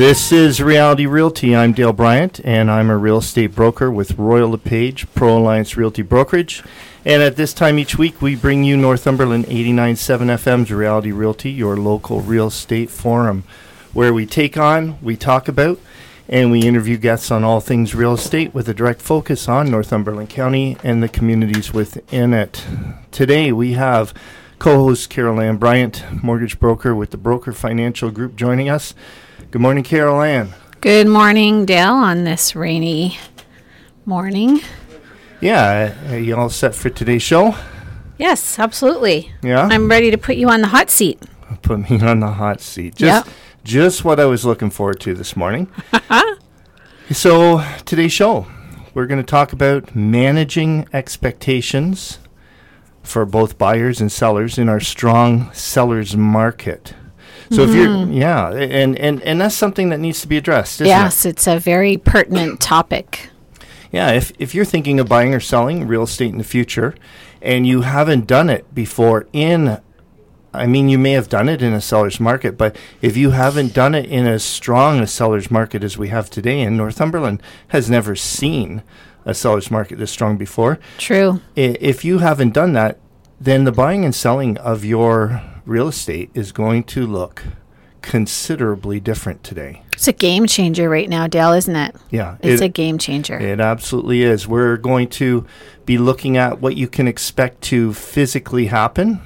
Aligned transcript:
This 0.00 0.32
is 0.32 0.62
Reality 0.62 1.04
Realty. 1.04 1.54
I'm 1.54 1.74
Dale 1.74 1.92
Bryant, 1.92 2.40
and 2.42 2.70
I'm 2.70 2.88
a 2.88 2.96
real 2.96 3.18
estate 3.18 3.54
broker 3.54 3.90
with 3.90 4.16
Royal 4.16 4.48
LePage 4.48 5.06
Pro 5.14 5.36
Alliance 5.36 5.76
Realty 5.76 6.00
Brokerage. 6.00 6.62
And 7.04 7.22
at 7.22 7.36
this 7.36 7.52
time 7.52 7.78
each 7.78 7.98
week, 7.98 8.22
we 8.22 8.34
bring 8.34 8.64
you 8.64 8.78
Northumberland 8.78 9.44
89.7 9.44 10.38
FM's 10.38 10.72
Reality 10.72 11.12
Realty, 11.12 11.50
your 11.50 11.76
local 11.76 12.22
real 12.22 12.46
estate 12.46 12.88
forum, 12.88 13.44
where 13.92 14.14
we 14.14 14.24
take 14.24 14.56
on, 14.56 14.98
we 15.02 15.18
talk 15.18 15.48
about, 15.48 15.78
and 16.30 16.50
we 16.50 16.62
interview 16.62 16.96
guests 16.96 17.30
on 17.30 17.44
all 17.44 17.60
things 17.60 17.94
real 17.94 18.14
estate 18.14 18.54
with 18.54 18.70
a 18.70 18.74
direct 18.74 19.02
focus 19.02 19.48
on 19.50 19.70
Northumberland 19.70 20.30
County 20.30 20.78
and 20.82 21.02
the 21.02 21.10
communities 21.10 21.74
within 21.74 22.32
it. 22.32 22.64
Today, 23.10 23.52
we 23.52 23.74
have 23.74 24.14
co-host 24.58 25.10
Carol 25.10 25.42
Ann 25.42 25.58
Bryant, 25.58 26.02
mortgage 26.22 26.58
broker 26.58 26.94
with 26.94 27.10
the 27.10 27.18
Broker 27.18 27.52
Financial 27.52 28.10
Group, 28.10 28.34
joining 28.34 28.70
us. 28.70 28.94
Good 29.50 29.60
morning, 29.60 29.82
Carol 29.82 30.20
Ann. 30.22 30.54
Good 30.80 31.08
morning, 31.08 31.66
Dale, 31.66 31.92
on 31.94 32.24
this 32.24 32.54
rainy 32.54 33.18
morning. 34.06 34.60
Yeah, 35.40 36.12
are 36.12 36.18
you 36.18 36.36
all 36.36 36.50
set 36.50 36.74
for 36.74 36.88
today's 36.90 37.22
show? 37.22 37.54
Yes, 38.18 38.58
absolutely. 38.58 39.32
Yeah, 39.42 39.66
I'm 39.70 39.88
ready 39.88 40.10
to 40.10 40.18
put 40.18 40.36
you 40.36 40.48
on 40.50 40.60
the 40.60 40.68
hot 40.68 40.90
seat. 40.90 41.20
put 41.62 41.90
me 41.90 42.00
on 42.00 42.20
the 42.20 42.30
hot 42.32 42.60
seat. 42.60 42.94
Just, 42.94 43.26
Yep. 43.26 43.34
just 43.64 44.04
what 44.04 44.20
I 44.20 44.26
was 44.26 44.44
looking 44.44 44.70
forward 44.70 45.00
to 45.00 45.14
this 45.14 45.36
morning. 45.36 45.68
so 47.10 47.64
today's 47.86 48.12
show, 48.12 48.46
we're 48.94 49.06
going 49.06 49.20
to 49.20 49.26
talk 49.28 49.52
about 49.52 49.96
managing 49.96 50.86
expectations 50.92 52.18
for 53.02 53.24
both 53.24 53.58
buyers 53.58 54.00
and 54.00 54.12
sellers 54.12 54.58
in 54.58 54.68
our 54.68 54.80
strong 54.80 55.50
sellers 55.52 56.16
market. 56.16 56.94
So 57.50 57.62
if 57.64 57.74
you're, 57.74 57.88
mm-hmm. 57.88 58.12
yeah, 58.12 58.50
and, 58.52 58.96
and, 58.98 59.20
and 59.22 59.40
that's 59.40 59.56
something 59.56 59.88
that 59.90 59.98
needs 59.98 60.20
to 60.20 60.28
be 60.28 60.36
addressed, 60.36 60.80
isn't 60.80 60.86
it? 60.86 60.90
yes, 60.90 61.24
it's 61.24 61.46
a 61.48 61.58
very 61.58 61.96
pertinent 61.96 62.60
topic. 62.60 63.28
Yeah, 63.90 64.12
if, 64.12 64.30
if 64.38 64.54
you're 64.54 64.64
thinking 64.64 65.00
of 65.00 65.08
buying 65.08 65.34
or 65.34 65.40
selling 65.40 65.88
real 65.88 66.04
estate 66.04 66.30
in 66.30 66.38
the 66.38 66.44
future 66.44 66.94
and 67.42 67.66
you 67.66 67.80
haven't 67.80 68.28
done 68.28 68.48
it 68.48 68.72
before 68.74 69.26
in 69.32 69.80
I 70.52 70.66
mean 70.66 70.88
you 70.88 70.98
may 70.98 71.12
have 71.12 71.28
done 71.28 71.48
it 71.48 71.62
in 71.62 71.72
a 71.72 71.80
seller's 71.80 72.18
market, 72.20 72.56
but 72.58 72.76
if 73.02 73.16
you 73.16 73.30
haven't 73.30 73.72
done 73.72 73.94
it 73.94 74.06
in 74.06 74.26
as 74.26 74.42
strong 74.44 75.00
a 75.00 75.06
seller's 75.06 75.50
market 75.50 75.82
as 75.84 75.96
we 75.98 76.08
have 76.08 76.28
today 76.30 76.60
and 76.60 76.76
Northumberland 76.76 77.42
has 77.68 77.88
never 77.90 78.14
seen 78.16 78.82
a 79.24 79.32
seller's 79.34 79.70
market 79.70 79.98
this 79.98 80.10
strong 80.10 80.36
before, 80.36 80.78
True. 80.98 81.40
i- 81.56 81.76
if 81.80 82.04
you 82.04 82.18
haven't 82.18 82.52
done 82.52 82.72
that, 82.74 82.98
then 83.40 83.64
the 83.64 83.72
buying 83.72 84.04
and 84.04 84.14
selling 84.14 84.56
of 84.58 84.84
your 84.84 85.40
real 85.70 85.86
estate 85.86 86.28
is 86.34 86.50
going 86.50 86.82
to 86.82 87.06
look 87.06 87.44
considerably 88.02 88.98
different 88.98 89.44
today. 89.44 89.82
It's 89.92 90.08
a 90.08 90.12
game 90.12 90.46
changer 90.46 90.88
right 90.88 91.08
now, 91.08 91.28
Dale, 91.28 91.52
isn't 91.52 91.76
it? 91.76 91.94
Yeah, 92.10 92.38
It's 92.42 92.60
it- 92.60 92.64
a 92.64 92.68
game 92.68 92.98
changer. 92.98 93.38
It 93.38 93.60
absolutely 93.60 94.22
is. 94.22 94.48
We're 94.48 94.76
going 94.76 95.08
to 95.10 95.46
be 95.86 95.96
looking 95.96 96.36
at 96.36 96.60
what 96.60 96.76
you 96.76 96.88
can 96.88 97.06
expect 97.06 97.60
to 97.64 97.92
physically 97.94 98.66
happen, 98.66 99.20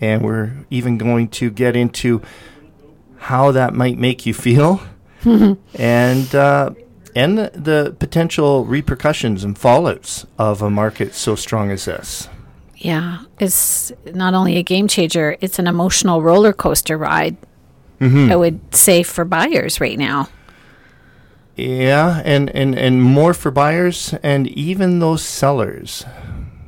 and 0.00 0.22
we're 0.22 0.64
even 0.70 0.96
going 0.96 1.28
to 1.28 1.50
get 1.50 1.76
into 1.76 2.22
how 3.18 3.52
that 3.52 3.74
might 3.74 3.98
make 3.98 4.24
you 4.24 4.32
feel, 4.32 4.80
and 5.24 6.34
uh, 6.34 6.70
and 7.14 7.36
the, 7.36 7.50
the 7.54 7.96
potential 7.98 8.64
repercussions 8.64 9.44
and 9.44 9.56
fallouts 9.56 10.24
of 10.38 10.62
a 10.62 10.70
market 10.70 11.12
so 11.14 11.34
strong 11.34 11.70
as 11.70 11.84
this. 11.84 12.28
Yeah, 12.80 13.18
it's 13.38 13.92
not 14.14 14.34
only 14.34 14.56
a 14.56 14.62
game 14.62 14.88
changer, 14.88 15.36
it's 15.40 15.58
an 15.58 15.66
emotional 15.66 16.22
roller 16.22 16.52
coaster 16.52 16.96
ride. 16.96 17.36
Mm-hmm. 18.00 18.32
I 18.32 18.36
would 18.36 18.74
say 18.74 19.02
for 19.02 19.24
buyers 19.26 19.80
right 19.80 19.98
now. 19.98 20.28
Yeah, 21.56 22.22
and, 22.24 22.48
and, 22.56 22.74
and 22.78 23.02
more 23.02 23.34
for 23.34 23.50
buyers 23.50 24.14
and 24.22 24.48
even 24.48 24.98
those 25.00 25.22
sellers. 25.22 26.06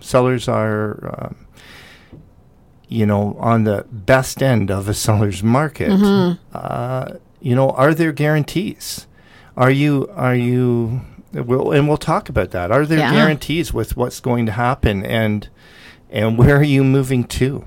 Sellers 0.00 0.48
are, 0.48 1.16
um, 1.18 1.46
you 2.88 3.06
know, 3.06 3.34
on 3.40 3.64
the 3.64 3.86
best 3.90 4.42
end 4.42 4.70
of 4.70 4.88
a 4.88 4.94
seller's 4.94 5.42
market. 5.42 5.90
Uh, 6.52 7.14
you 7.40 7.54
know, 7.54 7.70
are 7.70 7.94
there 7.94 8.12
guarantees? 8.12 9.06
Are 9.56 9.70
you 9.70 10.10
are 10.14 10.34
you? 10.34 11.00
We'll, 11.32 11.72
and 11.72 11.88
we'll 11.88 11.96
talk 11.96 12.28
about 12.28 12.50
that. 12.50 12.70
Are 12.70 12.84
there 12.84 12.98
Yeah. 12.98 13.12
guarantees 13.12 13.72
with 13.72 13.96
what's 13.96 14.20
going 14.20 14.44
to 14.46 14.52
happen, 14.52 15.02
and 15.06 15.48
and 16.12 16.38
where 16.38 16.56
are 16.56 16.62
you 16.62 16.84
moving 16.84 17.24
to? 17.24 17.64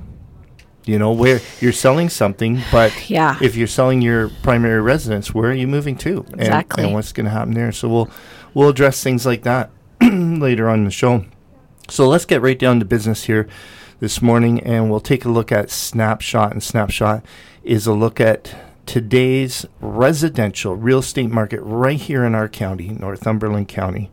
You 0.85 0.99
know, 0.99 1.11
where 1.11 1.41
you're 1.59 1.71
selling 1.73 2.09
something, 2.09 2.61
but 2.71 2.93
Yeah. 3.09 3.37
if 3.41 3.55
you're 3.55 3.67
selling 3.67 4.01
your 4.03 4.29
primary 4.43 4.79
residence, 4.81 5.33
where 5.33 5.49
are 5.49 5.53
you 5.53 5.67
moving 5.67 5.97
to? 5.97 6.23
And- 6.33 6.41
Exactly. 6.41 6.83
And, 6.85 6.93
what's 6.93 7.11
going 7.11 7.25
to 7.25 7.31
happen 7.31 7.53
there? 7.55 7.71
So 7.71 7.89
we'll 7.89 8.09
we'll 8.53 8.69
address 8.69 9.01
things 9.03 9.25
like 9.25 9.43
that 9.43 9.71
later 10.01 10.69
on 10.69 10.79
in 10.79 10.85
the 10.85 10.91
show. 10.91 11.25
So 11.89 12.07
let's 12.07 12.25
get 12.25 12.41
right 12.41 12.57
down 12.57 12.79
to 12.79 12.85
business 12.85 13.23
here 13.25 13.47
this 13.99 14.21
morning, 14.21 14.59
and 14.61 14.89
we'll 14.91 14.99
take 14.99 15.25
a 15.25 15.29
look 15.29 15.51
at 15.51 15.69
snapshot. 15.71 16.51
And 16.51 16.61
snapshot 16.61 17.25
is 17.63 17.87
a 17.87 17.93
look 17.93 18.19
at 18.19 18.55
today's 18.85 19.65
residential 19.81 20.75
real 20.75 20.99
estate 20.99 21.31
market 21.31 21.61
right 21.61 21.99
here 21.99 22.23
in 22.23 22.35
our 22.35 22.47
county, 22.47 22.89
Northumberland 22.89 23.67
County. 23.67 24.11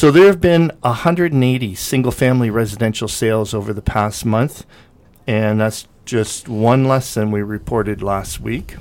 So 0.00 0.10
there 0.10 0.28
have 0.28 0.40
been 0.40 0.72
180 0.80 1.74
single-family 1.74 2.48
residential 2.48 3.06
sales 3.06 3.52
over 3.52 3.74
the 3.74 3.82
past 3.82 4.24
month, 4.24 4.64
and 5.26 5.60
that's 5.60 5.86
just 6.06 6.48
one 6.48 6.86
less 6.86 7.12
than 7.12 7.30
we 7.30 7.42
reported 7.42 8.02
last 8.02 8.40
week. 8.40 8.76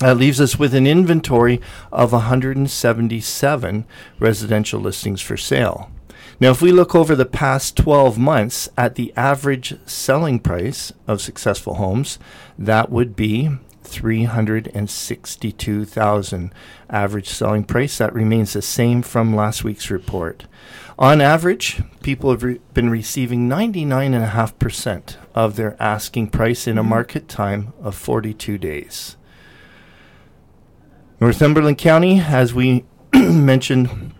That 0.00 0.18
leaves 0.18 0.38
us 0.38 0.58
with 0.58 0.74
an 0.74 0.86
inventory 0.86 1.62
of 1.90 2.12
177 2.12 3.86
residential 4.18 4.78
listings 4.78 5.22
for 5.22 5.38
sale. 5.38 5.90
Now, 6.38 6.50
if 6.50 6.60
we 6.60 6.70
look 6.70 6.94
over 6.94 7.14
the 7.14 7.24
past 7.24 7.74
12 7.78 8.18
months 8.18 8.68
at 8.76 8.96
the 8.96 9.14
average 9.16 9.78
selling 9.86 10.38
price 10.38 10.92
of 11.06 11.22
successful 11.22 11.76
homes, 11.76 12.18
that 12.58 12.90
would 12.90 13.16
be 13.16 13.56
362,000 13.86 16.52
average 16.90 17.28
selling 17.28 17.64
price. 17.64 17.96
That 17.98 18.14
remains 18.14 18.52
the 18.52 18.62
same 18.62 19.02
from 19.02 19.34
last 19.34 19.64
week's 19.64 19.90
report. 19.90 20.46
On 20.98 21.20
average, 21.20 21.82
people 22.02 22.30
have 22.30 22.42
re- 22.42 22.60
been 22.72 22.88
receiving 22.90 23.48
99.5% 23.48 25.16
of 25.34 25.56
their 25.56 25.76
asking 25.80 26.30
price 26.30 26.66
in 26.66 26.78
a 26.78 26.80
mm-hmm. 26.80 26.90
market 26.90 27.28
time 27.28 27.72
of 27.80 27.94
42 27.94 28.58
days. 28.58 29.16
Northumberland 31.20 31.78
County, 31.78 32.20
as 32.20 32.54
we 32.54 32.84
mentioned, 33.14 34.14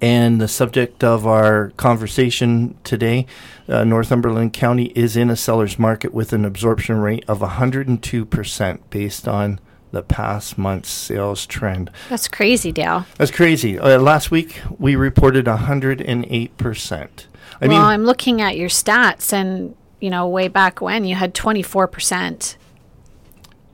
and 0.00 0.40
the 0.40 0.48
subject 0.48 1.02
of 1.02 1.26
our 1.26 1.70
conversation 1.76 2.76
today, 2.84 3.26
uh, 3.68 3.84
Northumberland 3.84 4.52
County 4.52 4.86
is 4.94 5.16
in 5.16 5.30
a 5.30 5.36
seller's 5.36 5.78
market 5.78 6.14
with 6.14 6.32
an 6.32 6.44
absorption 6.44 6.98
rate 6.98 7.24
of 7.28 7.40
102% 7.40 8.80
based 8.90 9.28
on 9.28 9.60
the 9.90 10.02
past 10.02 10.58
month's 10.58 10.90
sales 10.90 11.46
trend. 11.46 11.90
That's 12.08 12.28
crazy, 12.28 12.72
Dale. 12.72 13.06
That's 13.16 13.30
crazy. 13.30 13.78
Uh, 13.78 13.98
last 13.98 14.30
week, 14.30 14.60
we 14.78 14.96
reported 14.96 15.46
108%. 15.46 17.26
I 17.60 17.66
well, 17.66 17.68
mean, 17.68 17.80
I'm 17.80 18.04
looking 18.04 18.40
at 18.40 18.56
your 18.56 18.68
stats, 18.68 19.32
and 19.32 19.74
you 20.00 20.10
know, 20.10 20.28
way 20.28 20.46
back 20.48 20.80
when 20.80 21.04
you 21.04 21.14
had 21.16 21.34
24 21.34 21.88
percent. 21.88 22.56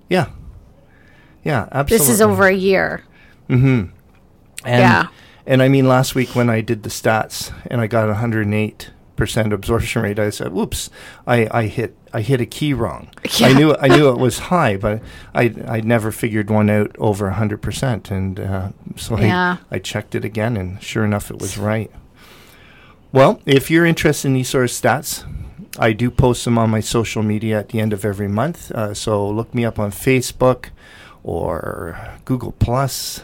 yeah. 0.09 0.31
Yeah, 1.45 1.69
absolutely. 1.71 2.07
This 2.07 2.15
is 2.15 2.23
over 2.23 2.47
a 2.47 2.55
year. 2.55 3.05
Mm 3.51 3.61
hmm. 3.61 3.67
And, 4.65 4.81
Yeah. 4.81 5.09
And 5.47 5.63
I 5.63 5.69
mean, 5.69 5.87
last 5.87 6.15
week 6.15 6.35
when 6.35 6.49
I 6.49 6.61
did 6.61 6.83
the 6.83 6.89
stats 6.91 7.53
and 7.67 7.81
I 7.81 7.87
got 7.87 8.09
108 8.09 8.91
percent 9.17 9.53
absorption 9.53 10.03
rate, 10.03 10.19
I 10.19 10.31
said, 10.31 10.53
"Whoops, 10.53 10.91
I, 11.27 11.47
I 11.51 11.67
hit 11.67 11.97
I 12.13 12.21
hit 12.23 12.41
a 12.41 12.47
key 12.47 12.73
wrong. 12.75 13.11
I 13.41 13.53
knew 13.53 13.75
I 13.79 13.89
knew 13.89 14.09
it 14.09 14.19
was 14.19 14.39
high, 14.51 14.77
but 14.77 15.03
I 15.35 15.55
I 15.69 15.81
never 15.83 16.11
figured 16.11 16.51
one 16.51 16.71
out 16.71 16.97
over 16.99 17.27
100 17.27 17.61
percent, 17.63 18.11
and 18.11 18.41
uh, 18.41 18.69
so 18.97 19.19
Yeah. 19.19 19.59
I 19.71 19.77
I 19.77 19.79
checked 19.79 20.15
it 20.15 20.25
again, 20.25 20.57
and 20.57 20.83
sure 20.83 21.05
enough, 21.05 21.31
it 21.31 21.39
was 21.41 21.59
right. 21.59 21.91
Well, 23.13 23.41
if 23.47 23.71
you're 23.71 23.87
interested 23.87 24.29
in 24.29 24.35
these 24.35 24.49
sort 24.49 24.65
of 24.65 24.71
stats, 24.71 25.25
I 25.79 25.93
do 25.93 26.11
post 26.11 26.45
them 26.45 26.59
on 26.59 26.71
my 26.71 26.81
social 26.81 27.23
media 27.23 27.59
at 27.61 27.69
the 27.69 27.81
end 27.81 27.93
of 27.93 28.05
every 28.05 28.29
month. 28.29 28.73
Uh, 28.73 28.95
so 28.95 29.29
look 29.29 29.55
me 29.55 29.65
up 29.65 29.79
on 29.79 29.93
Facebook 29.93 30.71
or 31.23 31.97
Google 32.25 32.53
Plus 32.53 33.23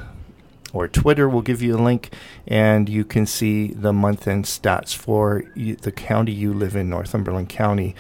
or 0.72 0.88
Twitter. 0.88 1.28
We'll 1.28 1.42
give 1.42 1.62
you 1.62 1.76
a 1.76 1.82
link, 1.82 2.12
and 2.46 2.88
you 2.88 3.04
can 3.04 3.26
see 3.26 3.68
the 3.68 3.92
month-end 3.92 4.44
stats 4.44 4.94
for 4.94 5.44
the 5.54 5.92
county 5.92 6.32
you 6.32 6.52
live 6.52 6.76
in, 6.76 6.88
Northumberland 6.88 7.48
County. 7.48 7.94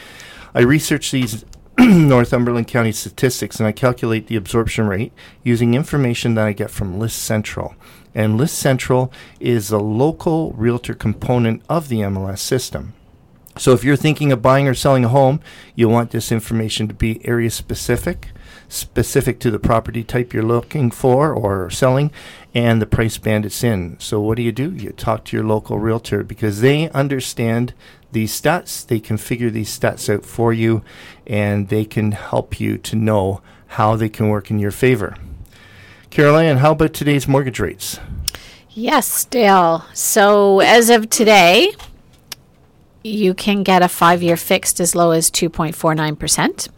I 0.54 0.60
research 0.60 1.10
these 1.10 1.44
Northumberland 1.78 2.68
County 2.68 2.92
statistics, 2.92 3.58
and 3.58 3.66
I 3.66 3.72
calculate 3.72 4.26
the 4.26 4.36
absorption 4.36 4.86
rate 4.86 5.12
using 5.42 5.74
information 5.74 6.34
that 6.34 6.46
I 6.46 6.52
get 6.52 6.70
from 6.70 6.98
List 6.98 7.22
Central. 7.22 7.74
And 8.14 8.36
List 8.36 8.58
Central 8.58 9.12
is 9.38 9.70
a 9.70 9.78
local 9.78 10.52
realtor 10.52 10.94
component 10.94 11.62
of 11.68 11.88
the 11.88 12.00
MLS 12.00 12.40
system. 12.40 12.94
So 13.56 13.72
if 13.72 13.84
you're 13.84 13.96
thinking 13.96 14.32
of 14.32 14.42
buying 14.42 14.68
or 14.68 14.74
selling 14.74 15.04
a 15.04 15.08
home, 15.08 15.40
you'll 15.74 15.92
want 15.92 16.10
this 16.10 16.32
information 16.32 16.88
to 16.88 16.94
be 16.94 17.24
area 17.26 17.50
specific 17.50 18.28
specific 18.70 19.38
to 19.40 19.50
the 19.50 19.58
property 19.58 20.02
type 20.02 20.32
you're 20.32 20.42
looking 20.42 20.90
for 20.90 21.34
or 21.34 21.68
selling 21.70 22.10
and 22.54 22.80
the 22.80 22.86
price 22.86 23.18
band 23.18 23.44
it's 23.44 23.62
in. 23.62 23.98
So 24.00 24.20
what 24.20 24.36
do 24.36 24.42
you 24.42 24.52
do? 24.52 24.72
You 24.72 24.90
talk 24.90 25.24
to 25.26 25.36
your 25.36 25.44
local 25.44 25.78
realtor 25.78 26.24
because 26.24 26.60
they 26.60 26.88
understand 26.90 27.74
these 28.12 28.38
stats. 28.38 28.86
They 28.86 29.00
can 29.00 29.16
figure 29.16 29.50
these 29.50 29.76
stats 29.76 30.12
out 30.12 30.24
for 30.24 30.52
you 30.52 30.82
and 31.26 31.68
they 31.68 31.84
can 31.84 32.12
help 32.12 32.58
you 32.58 32.78
to 32.78 32.96
know 32.96 33.42
how 33.66 33.96
they 33.96 34.08
can 34.08 34.28
work 34.28 34.50
in 34.50 34.58
your 34.58 34.70
favor. 34.70 35.16
Carol 36.10 36.36
Ann, 36.36 36.56
how 36.56 36.72
about 36.72 36.92
today's 36.92 37.28
mortgage 37.28 37.60
rates? 37.60 38.00
Yes, 38.70 39.24
Dale. 39.24 39.84
So 39.94 40.60
as 40.60 40.90
of 40.90 41.10
today, 41.10 41.72
you 43.02 43.34
can 43.34 43.62
get 43.62 43.82
a 43.82 43.88
five 43.88 44.22
year 44.22 44.36
fixed 44.36 44.80
as 44.80 44.94
low 44.94 45.10
as 45.12 45.30
2.49%, 45.30 46.68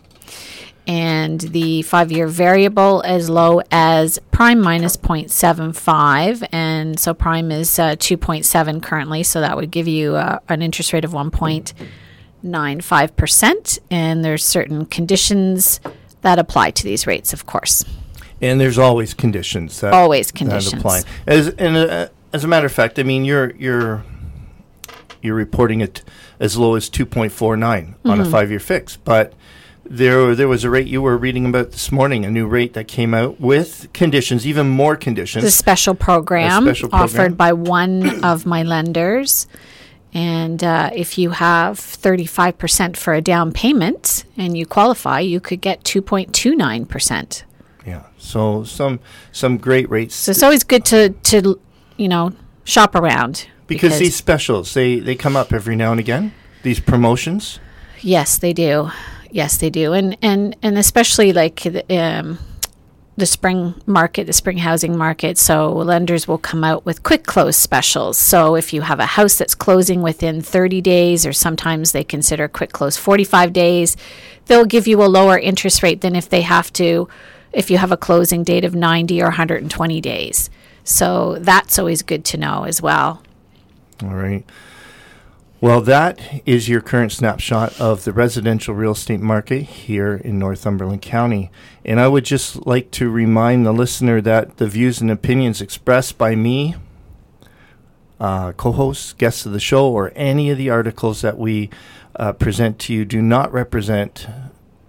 and 0.87 1.41
the 1.41 1.83
five 1.83 2.11
year 2.11 2.27
variable 2.27 3.03
as 3.05 3.29
low 3.31 3.61
as 3.71 4.19
prime 4.31 4.61
minus 4.61 4.97
0.75. 4.97 6.47
And 6.51 6.99
so 6.99 7.15
prime 7.15 7.53
is 7.53 7.79
uh, 7.79 7.95
2.7 7.97 8.83
currently, 8.83 9.23
so 9.23 9.41
that 9.41 9.57
would 9.57 9.71
give 9.71 9.87
you 9.87 10.17
uh, 10.17 10.39
an 10.49 10.63
interest 10.63 10.93
rate 10.93 11.05
of 11.05 11.13
1.95%. 11.13 13.79
And 13.91 14.25
there's 14.25 14.45
certain 14.45 14.87
conditions 14.87 15.81
that 16.23 16.39
apply 16.39 16.71
to 16.73 16.85
these 16.85 17.07
rates, 17.07 17.33
of 17.33 17.47
course. 17.47 17.85
And 18.41 18.61
there's 18.61 18.79
always 18.79 19.15
conditions 19.15 19.81
that 19.81 19.93
Always 19.93 20.33
conditions. 20.33 20.73
that 20.73 20.79
apply. 20.79 21.03
As 21.29 21.49
and 21.49 21.77
uh, 21.77 22.09
as 22.33 22.43
a 22.43 22.49
matter 22.49 22.67
of 22.67 22.73
fact, 22.73 22.99
I 22.99 23.05
mean 23.05 23.25
you're 23.25 23.55
you're 23.55 24.05
you're 25.23 25.37
reporting 25.37 25.81
it 25.81 26.03
as 26.41 26.57
low 26.57 26.75
as 26.75 26.91
2.49 26.91 27.95
on 28.05 28.21
a 28.21 28.25
five-year 28.25 28.59
fix, 28.59 28.97
but 28.97 29.33
there 29.93 30.35
there 30.35 30.49
was 30.49 30.65
a 30.65 30.71
rate 30.71 30.87
you 30.87 31.03
were 31.03 31.19
reading 31.19 31.45
about 31.45 31.73
this 31.73 31.93
morning, 31.93 32.25
a 32.25 32.31
new 32.31 32.47
rate 32.47 32.73
that 32.73 32.89
came 32.89 33.13
out 33.13 33.39
with 33.39 33.89
conditions, 33.93 34.47
even 34.47 34.69
more 34.69 34.97
conditions. 34.97 35.45
the 35.45 35.51
special 35.51 35.95
program 35.95 36.65
special 36.65 36.89
program. 36.89 37.05
offered 37.05 37.37
by 37.37 37.53
one 37.53 38.25
of 38.25 38.47
my 38.47 38.63
lenders. 38.63 39.47
And 40.15 40.63
uh, 40.63 40.91
if 40.95 41.17
you 41.17 41.31
have 41.31 41.79
35% 41.79 42.99
for 42.99 43.15
a 43.15 43.23
down 43.23 43.51
payment 43.51 44.25
and 44.37 44.59
you 44.59 44.67
qualify, 44.67 45.21
you 45.21 45.41
could 45.41 45.63
get 45.63 45.85
2.29%. 45.85 47.43
yeah, 47.87 48.03
so 48.19 48.63
some 48.65 49.01
some 49.31 49.57
great 49.57 49.89
rates 49.91 50.15
So 50.15 50.31
it's 50.31 50.43
always 50.43 50.65
good 50.65 50.85
to, 50.87 51.11
to 51.11 51.59
you 51.97 52.09
know, 52.09 52.33
shop 52.65 52.95
around. 52.95 53.47
because 53.67 53.99
these 53.99 54.17
specials 54.17 54.75
they 54.75 55.01
they 55.01 55.15
come 55.15 55.37
up 55.37 55.53
every 55.53 55.77
now 55.77 55.91
and 55.93 56.01
again. 56.01 56.33
These 56.63 56.81
promotions. 56.81 57.59
Yes, 58.01 58.39
they 58.39 58.53
do. 58.53 58.91
Yes, 59.33 59.57
they 59.57 59.71
do, 59.71 59.95
and 59.95 60.17
and 60.21 60.55
and 60.63 60.77
especially 60.77 61.33
like 61.33 61.63
the, 61.63 61.85
um, 61.99 62.39
the 63.17 63.25
spring 63.25 63.75
market, 63.87 64.27
the 64.27 64.33
spring 64.35 64.59
housing 64.59 64.97
market. 64.97 65.39
So 65.39 65.73
lenders 65.73 66.29
will 66.29 66.37
come 66.37 66.63
out 66.63 66.85
with 66.85 67.03
quick 67.03 67.25
close 67.25 67.57
specials. 67.57 68.19
So 68.19 68.57
if 68.57 68.75
you 68.75 68.83
have 68.83 69.01
a 69.01 69.07
house 69.07 69.37
that's 69.37 69.55
closing 69.55 70.03
within 70.03 70.43
30 70.43 70.83
days, 70.83 71.25
or 71.25 71.33
sometimes 71.33 71.93
they 71.93 72.05
consider 72.05 72.47
quick 72.47 72.73
close 72.73 72.99
45 72.99 73.55
days, 73.55 73.97
they'll 74.47 74.67
give 74.67 74.87
you 74.87 75.03
a 75.03 75.09
lower 75.09 75.39
interest 75.39 75.83
rate 75.83 76.03
than 76.03 76.15
if 76.15 76.29
they 76.29 76.43
have 76.43 76.71
to, 76.75 77.09
if 77.53 77.71
you 77.71 77.79
have 77.79 77.93
a 77.93 77.97
closing 77.97 78.45
date 78.45 78.67
of 78.67 78.75
90 78.75 79.23
or 79.23 79.27
120 79.27 80.01
days. 80.03 80.51
So 80.85 81.39
that's 81.39 81.79
always 81.79 82.03
good 82.03 82.27
to 82.27 82.37
know 82.37 82.65
as 82.65 82.83
well. 82.83 83.23
All 84.03 84.15
right. 84.15 84.45
Well, 85.63 85.81
that 85.83 86.43
is 86.45 86.69
your 86.69 86.81
current 86.81 87.13
snapshot 87.13 87.81
of 87.81 88.03
the 88.03 88.13
residential 88.13 88.75
real 88.75 88.91
estate 88.91 89.21
market 89.21 89.63
here 89.63 90.17
in 90.17 90.37
Northumberland 90.37 91.03
County. 91.03 91.53
And 91.85 92.01
I 92.01 92.09
would 92.09 92.25
just 92.25 92.67
like 92.67 92.91
to 92.91 93.09
remind 93.09 93.65
the 93.65 93.71
listener 93.71 94.21
that 94.23 94.57
the 94.57 94.67
views 94.67 95.01
and 95.01 95.09
opinions 95.09 95.61
expressed 95.61 96.19
by 96.19 96.35
me, 96.35 96.75
uh, 98.19 98.51
co 98.57 98.73
hosts, 98.73 99.13
guests 99.13 99.47
of 99.47 99.53
the 99.53 99.61
show, 99.61 99.89
or 99.89 100.11
any 100.17 100.51
of 100.51 100.59
the 100.59 100.69
articles 100.69 101.21
that 101.21 101.39
we 101.39 101.71
uh, 102.17 102.33
present 102.33 102.81
to 102.81 102.93
you 102.93 103.05
do 103.05 103.23
not 103.23 103.53
represent 103.53 104.27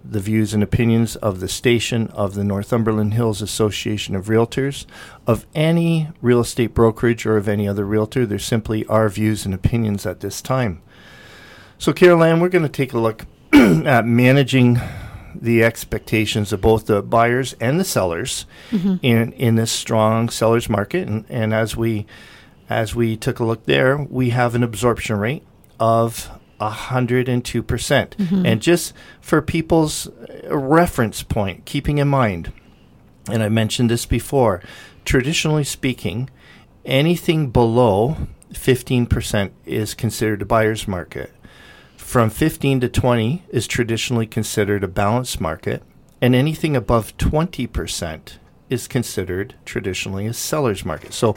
the 0.04 0.20
views 0.20 0.52
and 0.52 0.62
opinions 0.62 1.16
of 1.16 1.40
the 1.40 1.48
station 1.48 2.08
of 2.08 2.34
the 2.34 2.44
Northumberland 2.44 3.14
Hills 3.14 3.40
Association 3.40 4.14
of 4.14 4.26
Realtors, 4.26 4.84
of 5.26 5.46
any 5.54 6.10
real 6.20 6.40
estate 6.40 6.74
brokerage, 6.74 7.24
or 7.24 7.36
of 7.36 7.48
any 7.48 7.66
other 7.66 7.86
realtor. 7.86 8.26
They're 8.26 8.38
simply 8.38 8.84
our 8.86 9.08
views 9.08 9.46
and 9.46 9.54
opinions 9.54 10.04
at 10.04 10.20
this 10.20 10.42
time. 10.42 10.82
So, 11.78 11.92
Carol 11.92 12.22
Ann, 12.22 12.40
we're 12.40 12.50
going 12.50 12.62
to 12.62 12.68
take 12.68 12.92
a 12.92 12.98
look 12.98 13.26
at 13.52 14.06
managing 14.06 14.78
the 15.34 15.64
expectations 15.64 16.52
of 16.52 16.60
both 16.60 16.86
the 16.86 17.02
buyers 17.02 17.54
and 17.60 17.80
the 17.80 17.84
sellers 17.84 18.46
mm-hmm. 18.70 18.96
in 19.02 19.32
in 19.32 19.56
this 19.56 19.72
strong 19.72 20.28
sellers 20.28 20.68
market. 20.68 21.08
And, 21.08 21.24
and 21.28 21.52
as 21.52 21.76
we 21.76 22.06
as 22.68 22.94
we 22.94 23.16
took 23.16 23.40
a 23.40 23.44
look 23.44 23.64
there, 23.64 23.96
we 23.96 24.30
have 24.30 24.54
an 24.54 24.62
absorption 24.62 25.16
rate 25.16 25.44
of 25.80 26.30
102%. 26.70 27.66
percent 27.66 28.16
mm-hmm. 28.16 28.46
And 28.46 28.60
just 28.60 28.92
for 29.20 29.42
people's 29.42 30.08
reference 30.48 31.22
point, 31.22 31.64
keeping 31.64 31.98
in 31.98 32.08
mind, 32.08 32.52
and 33.30 33.42
I 33.42 33.48
mentioned 33.48 33.90
this 33.90 34.06
before, 34.06 34.62
traditionally 35.04 35.64
speaking, 35.64 36.30
anything 36.84 37.50
below 37.50 38.16
15% 38.52 39.50
is 39.66 39.94
considered 39.94 40.42
a 40.42 40.46
buyer's 40.46 40.86
market. 40.86 41.32
From 41.96 42.30
15 42.30 42.80
to 42.80 42.88
20 42.88 43.44
is 43.48 43.66
traditionally 43.66 44.26
considered 44.26 44.84
a 44.84 44.88
balanced 44.88 45.40
market, 45.40 45.82
and 46.20 46.34
anything 46.34 46.76
above 46.76 47.16
20% 47.16 48.34
is 48.70 48.86
considered 48.88 49.54
traditionally 49.64 50.26
a 50.26 50.32
seller's 50.32 50.84
market. 50.84 51.12
So 51.12 51.34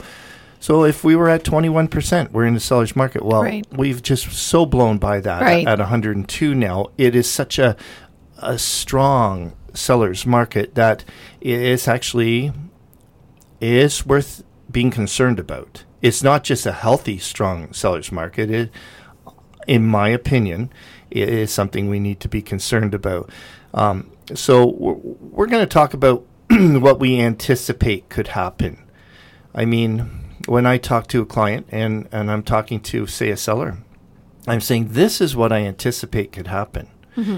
so 0.60 0.84
if 0.84 1.04
we 1.04 1.14
were 1.16 1.28
at 1.28 1.44
21%, 1.44 2.32
we're 2.32 2.46
in 2.46 2.54
the 2.54 2.60
seller's 2.60 2.94
market. 2.96 3.24
Well, 3.24 3.42
Right. 3.42 3.66
we've 3.72 4.02
just 4.02 4.30
so 4.32 4.66
blown 4.66 4.98
by 4.98 5.20
that 5.20 5.42
Right. 5.42 5.66
at 5.66 5.78
102 5.78 6.54
now. 6.54 6.86
It 6.98 7.14
is 7.14 7.30
such 7.30 7.58
a 7.58 7.76
a 8.40 8.56
strong 8.56 9.52
seller's 9.74 10.24
market 10.24 10.76
that 10.76 11.04
it's 11.40 11.88
actually 11.88 12.52
is 13.60 14.06
worth 14.06 14.44
being 14.70 14.90
concerned 14.90 15.38
about. 15.38 15.84
It's 16.02 16.22
not 16.22 16.44
just 16.44 16.64
a 16.66 16.72
healthy, 16.72 17.18
strong 17.18 17.72
seller's 17.72 18.12
market. 18.12 18.50
It, 18.50 18.70
in 19.66 19.86
my 19.86 20.08
opinion, 20.08 20.70
it 21.10 21.28
is 21.28 21.52
something 21.52 21.88
we 21.88 21.98
need 21.98 22.20
to 22.20 22.28
be 22.28 22.40
concerned 22.42 22.94
about. 22.94 23.28
Um, 23.74 24.10
so 24.34 24.66
we're, 24.66 24.94
we're 24.94 25.46
going 25.46 25.62
to 25.62 25.66
talk 25.66 25.92
about 25.92 26.24
what 26.50 27.00
we 27.00 27.20
anticipate 27.20 28.08
could 28.08 28.28
happen. 28.28 28.78
I 29.54 29.64
mean, 29.64 30.08
when 30.48 30.66
I 30.66 30.78
talk 30.78 31.06
to 31.08 31.22
a 31.22 31.26
client 31.26 31.66
and, 31.70 32.08
and 32.10 32.30
I'm 32.30 32.42
talking 32.42 32.80
to, 32.80 33.06
say, 33.06 33.30
a 33.30 33.36
seller, 33.36 33.78
I'm 34.46 34.60
saying 34.60 34.88
this 34.92 35.20
is 35.20 35.36
what 35.36 35.52
I 35.52 35.58
anticipate 35.58 36.32
could 36.32 36.46
happen. 36.46 36.88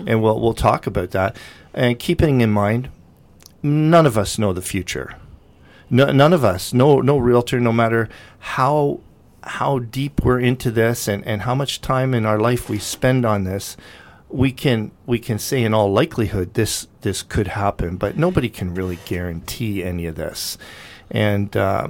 And 0.09 0.23
we'll, 0.23 0.39
we'll 0.39 0.55
talk 0.55 0.87
about 0.87 1.11
that. 1.13 1.37
And 1.73 1.99
keeping 1.99 2.41
in 2.41 2.51
mind, 2.51 2.91
none 3.63 4.07
of 4.07 4.19
us 4.19 4.39
know 4.39 4.53
the 4.53 4.63
future. 4.63 5.17
No, 5.89 6.13
none 6.13 6.33
of 6.33 6.45
us, 6.45 6.73
no, 6.73 7.01
no 7.01 7.19
realtor, 7.19 7.59
no 7.61 7.73
matter 7.73 8.09
how 8.39 9.01
how 9.43 9.79
deep 9.79 10.23
we're 10.23 10.39
into 10.39 10.71
this 10.71 11.09
and, 11.09 11.27
and 11.27 11.43
how 11.43 11.55
much 11.55 11.81
time 11.81 12.13
in 12.13 12.27
our 12.27 12.39
life 12.39 12.69
we 12.69 12.79
spend 12.79 13.25
on 13.25 13.45
this, 13.45 13.77
we 14.29 14.53
can 14.53 14.91
we 15.07 15.19
can 15.19 15.39
say 15.39 15.63
in 15.63 15.75
all 15.75 15.91
likelihood 15.91 16.55
this 16.55 16.87
this 17.01 17.23
could 17.23 17.49
happen, 17.49 17.97
but 17.97 18.17
nobody 18.17 18.49
can 18.49 18.75
really 18.75 18.99
guarantee 19.07 19.83
any 19.83 20.07
of 20.07 20.15
this. 20.15 20.59
And 21.11 21.57
uh, 21.57 21.89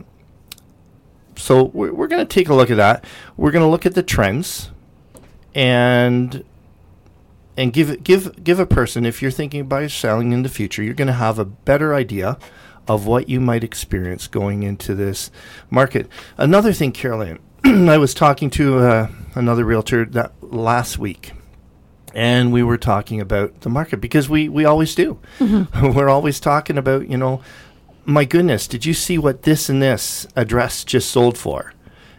so 1.40 1.64
we're, 1.64 1.92
we're 1.92 2.06
going 2.06 2.26
to 2.26 2.34
take 2.34 2.48
a 2.48 2.54
look 2.54 2.70
at 2.70 2.76
that. 2.76 3.04
We're 3.36 3.50
going 3.50 3.64
to 3.64 3.70
look 3.70 3.86
at 3.86 3.94
the 3.94 4.02
trends 4.02 4.70
and 5.54 6.44
and 7.56 7.72
give 7.72 8.02
give 8.04 8.42
give 8.42 8.58
a 8.58 8.66
person 8.66 9.04
if 9.04 9.20
you're 9.20 9.30
thinking 9.30 9.60
about 9.60 9.90
selling 9.90 10.32
in 10.32 10.42
the 10.42 10.48
future, 10.48 10.82
you're 10.82 10.94
going 10.94 11.08
to 11.08 11.12
have 11.12 11.38
a 11.38 11.44
better 11.44 11.94
idea 11.94 12.38
of 12.88 13.06
what 13.06 13.28
you 13.28 13.40
might 13.40 13.62
experience 13.62 14.26
going 14.26 14.62
into 14.62 14.94
this 14.94 15.30
market. 15.68 16.08
Another 16.36 16.72
thing, 16.72 16.92
Carol 16.92 17.22
Ann, 17.22 17.38
I 17.88 17.98
was 17.98 18.14
talking 18.14 18.50
to 18.50 18.78
uh, 18.78 19.08
another 19.34 19.64
realtor 19.64 20.04
that 20.06 20.32
last 20.40 20.98
week, 20.98 21.32
and 22.14 22.52
we 22.52 22.62
were 22.62 22.78
talking 22.78 23.20
about 23.20 23.60
the 23.60 23.68
market 23.68 24.00
because 24.00 24.28
we 24.28 24.48
we 24.48 24.64
always 24.64 24.94
do. 24.94 25.18
we're 25.40 26.08
always 26.08 26.40
talking 26.40 26.78
about 26.78 27.08
you 27.08 27.16
know, 27.16 27.42
my 28.10 28.24
goodness, 28.24 28.66
did 28.66 28.84
you 28.84 28.94
see 28.94 29.18
what 29.18 29.42
this 29.42 29.68
and 29.68 29.80
this 29.82 30.26
address 30.36 30.84
just 30.84 31.10
sold 31.10 31.38
for? 31.38 31.72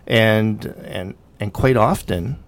And 0.07 0.65
and 0.83 1.15
and 1.39 1.53
quite 1.53 1.77
often 1.77 2.41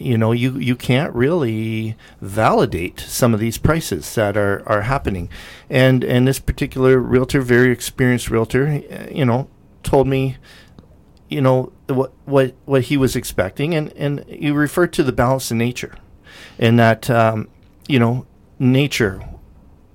you 0.00 0.16
know 0.16 0.32
you 0.32 0.58
you 0.58 0.74
can't 0.74 1.14
really 1.14 1.96
validate 2.20 3.00
some 3.00 3.34
of 3.34 3.40
these 3.40 3.58
prices 3.58 4.14
that 4.14 4.36
are 4.36 4.62
are 4.66 4.82
happening 4.82 5.28
and 5.68 6.02
and 6.02 6.26
this 6.26 6.38
particular 6.38 6.98
realtor 6.98 7.42
very 7.42 7.70
experienced 7.70 8.30
realtor 8.30 8.82
you 9.10 9.24
know 9.24 9.48
told 9.82 10.08
me 10.08 10.36
you 11.28 11.40
know 11.40 11.72
what 11.86 12.12
what 12.24 12.54
what 12.64 12.82
he 12.84 12.96
was 12.96 13.14
expecting 13.14 13.74
and 13.74 13.92
and 13.92 14.24
you 14.28 14.54
referred 14.54 14.92
to 14.92 15.02
the 15.02 15.12
balance 15.12 15.50
in 15.50 15.58
nature 15.58 15.94
and 16.58 16.78
that 16.78 17.10
um, 17.10 17.48
you 17.86 17.98
know 17.98 18.26
nature 18.58 19.22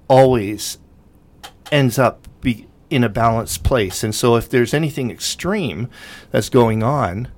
always 0.08 0.78
ends 1.72 1.98
up 1.98 2.25
in 2.90 3.04
a 3.04 3.10
balanced 3.10 3.64
place. 3.64 4.04
And 4.04 4.14
so 4.14 4.36
if 4.36 4.50
there's 4.50 4.74
anything 4.74 5.10
extreme 5.12 5.90
that's 6.32 6.50
going 6.50 6.84
on, 6.84 7.30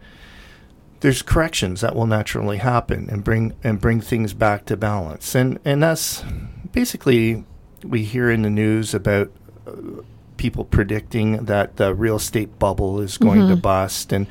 there's 1.00 1.22
corrections 1.22 1.82
that 1.82 1.96
will 1.96 2.08
naturally 2.08 2.58
happen 2.58 3.08
and 3.10 3.24
bring 3.24 3.54
and 3.64 3.80
bring 3.80 4.02
things 4.02 4.34
back 4.34 4.66
to 4.66 4.76
balance. 4.78 5.36
And 5.36 5.60
and 5.64 5.82
that's 5.84 6.24
basically 6.72 7.46
we 7.84 8.04
hear 8.04 8.32
in 8.32 8.42
the 8.42 8.50
news 8.50 8.94
about 8.94 9.32
uh, 9.68 9.72
people 10.38 10.66
predicting 10.66 11.46
that 11.46 11.78
the 11.78 11.94
real 11.94 12.16
estate 12.18 12.58
bubble 12.60 13.00
is 13.00 13.18
going 13.18 13.48
to 13.48 13.56
bust 13.56 14.12
and 14.12 14.26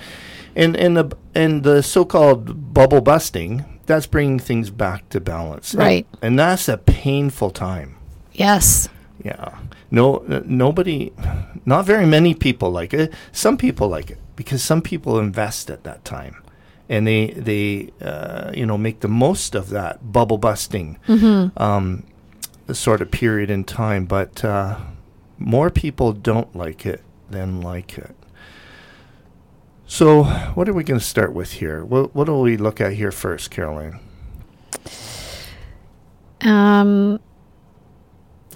and 0.56 0.76
and 0.76 0.96
the 0.96 1.16
and 1.34 1.62
the 1.62 1.82
so-called 1.82 2.74
bubble 2.74 3.00
busting 3.00 3.64
that's 3.86 4.06
bringing 4.06 4.40
things 4.40 4.68
back 4.70 5.08
to 5.10 5.20
balance. 5.20 5.72
And- 5.72 5.80
Right. 5.82 6.06
And, 6.20 6.36
that's 6.36 6.68
a 6.68 6.76
painful 6.76 7.50
time. 7.50 7.94
Yes. 8.32 8.88
Yeah. 9.24 9.56
No, 9.90 10.24
nobody, 10.46 11.12
not 11.64 11.86
very 11.86 12.06
many 12.06 12.34
people 12.34 12.70
like 12.70 12.92
it. 12.92 13.12
Some 13.32 13.56
people 13.56 13.88
like 13.88 14.10
it 14.10 14.18
because 14.34 14.62
some 14.62 14.82
people 14.82 15.18
invest 15.18 15.70
at 15.70 15.84
that 15.84 16.04
time, 16.04 16.42
and 16.88 17.06
they 17.06 17.28
they 17.30 17.92
uh, 18.02 18.50
you 18.54 18.66
know 18.66 18.76
make 18.76 19.00
the 19.00 19.08
most 19.08 19.54
of 19.54 19.70
that 19.70 20.12
bubble 20.12 20.38
busting 20.38 20.98
um, 21.56 22.04
sort 22.72 23.00
of 23.00 23.10
period 23.10 23.48
in 23.50 23.64
time. 23.64 24.06
But 24.06 24.44
uh, 24.44 24.78
more 25.38 25.70
people 25.70 26.12
don't 26.12 26.54
like 26.56 26.84
it 26.84 27.02
than 27.30 27.60
like 27.60 27.96
it. 27.98 28.14
So, 29.88 30.24
what 30.54 30.68
are 30.68 30.72
we 30.72 30.82
going 30.82 30.98
to 30.98 31.06
start 31.06 31.32
with 31.32 31.52
here? 31.52 31.84
What 31.84 32.12
what 32.14 32.24
do 32.24 32.36
we 32.38 32.56
look 32.56 32.80
at 32.80 32.94
here 32.94 33.12
first, 33.12 33.52
Carol 33.52 33.78
Ann? 33.78 34.00
Um, 36.40 37.20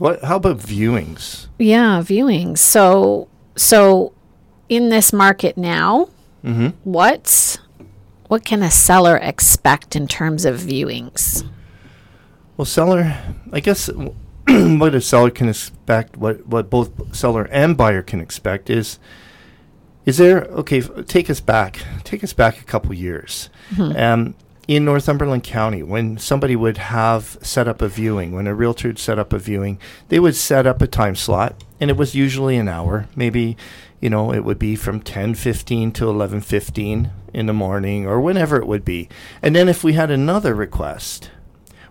What? 0.00 0.25
How 0.25 0.37
about 0.37 0.59
viewings? 0.59 1.47
yeah, 1.59 2.00
viewings. 2.02 2.59
So, 2.59 3.28
so 3.57 4.12
in 4.69 4.88
this 4.88 5.12
market 5.12 5.57
now, 5.57 6.09
Mm-hmm. 6.45 6.69
what's 6.90 7.59
what 8.28 8.45
can 8.47 8.62
a 8.62 8.71
seller 8.71 9.19
expect 9.19 9.95
in 9.95 10.09
terms 10.09 10.47
of 10.47 10.57
viewings? 10.59 11.47
Well, 12.57 12.64
seller, 12.64 13.14
I 13.52 13.61
guess 13.61 13.88
what 14.49 14.95
a 14.95 15.00
seller 15.02 15.30
can 15.30 15.49
expect, 15.50 16.16
what 16.16 16.47
what 16.47 16.71
both 16.71 17.14
seller 17.14 17.45
and 17.52 17.76
buyer 17.76 18.00
can 18.02 18.21
expect 18.21 18.71
is, 18.71 18.99
is 20.07 20.16
there 20.16 20.45
okay? 20.45 20.78
f- 20.78 21.04
Take 21.07 21.28
us 21.28 21.40
back, 21.40 21.80
take 22.04 22.25
us 22.25 22.33
back 22.33 22.59
a 22.61 22.64
couple 22.64 22.95
years. 22.95 23.50
Um, 23.78 24.35
in 24.70 24.84
Northumberland 24.84 25.42
County, 25.42 25.82
when 25.82 26.16
somebody 26.16 26.54
would 26.54 26.78
have 26.78 27.36
set 27.42 27.66
up 27.66 27.82
a 27.82 27.88
viewing, 27.88 28.30
when 28.30 28.46
a 28.46 28.54
realtor 28.54 28.86
would 28.86 29.00
set 29.00 29.18
up 29.18 29.32
a 29.32 29.38
viewing, 29.38 29.80
they 30.10 30.20
would 30.20 30.36
set 30.36 30.64
up 30.64 30.80
a 30.80 30.86
time 30.86 31.16
slot, 31.16 31.64
and 31.80 31.90
it 31.90 31.96
was 31.96 32.14
usually 32.14 32.56
an 32.56 32.68
hour. 32.68 33.08
Maybe, 33.16 33.56
you 34.00 34.08
know, 34.08 34.32
it 34.32 34.44
would 34.44 34.60
be 34.60 34.76
from 34.76 35.00
ten 35.00 35.34
fifteen 35.34 35.90
to 35.94 36.08
eleven 36.08 36.40
fifteen 36.40 37.10
in 37.34 37.46
the 37.46 37.52
morning, 37.52 38.06
or 38.06 38.20
whenever 38.20 38.58
it 38.58 38.66
would 38.68 38.84
be. 38.84 39.08
And 39.42 39.56
then 39.56 39.68
if 39.68 39.82
we 39.82 39.94
had 39.94 40.12
another 40.12 40.54
request, 40.54 41.32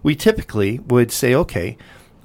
we 0.02 0.16
typically 0.16 0.80
would 0.80 1.12
say, 1.12 1.36
okay, 1.36 1.78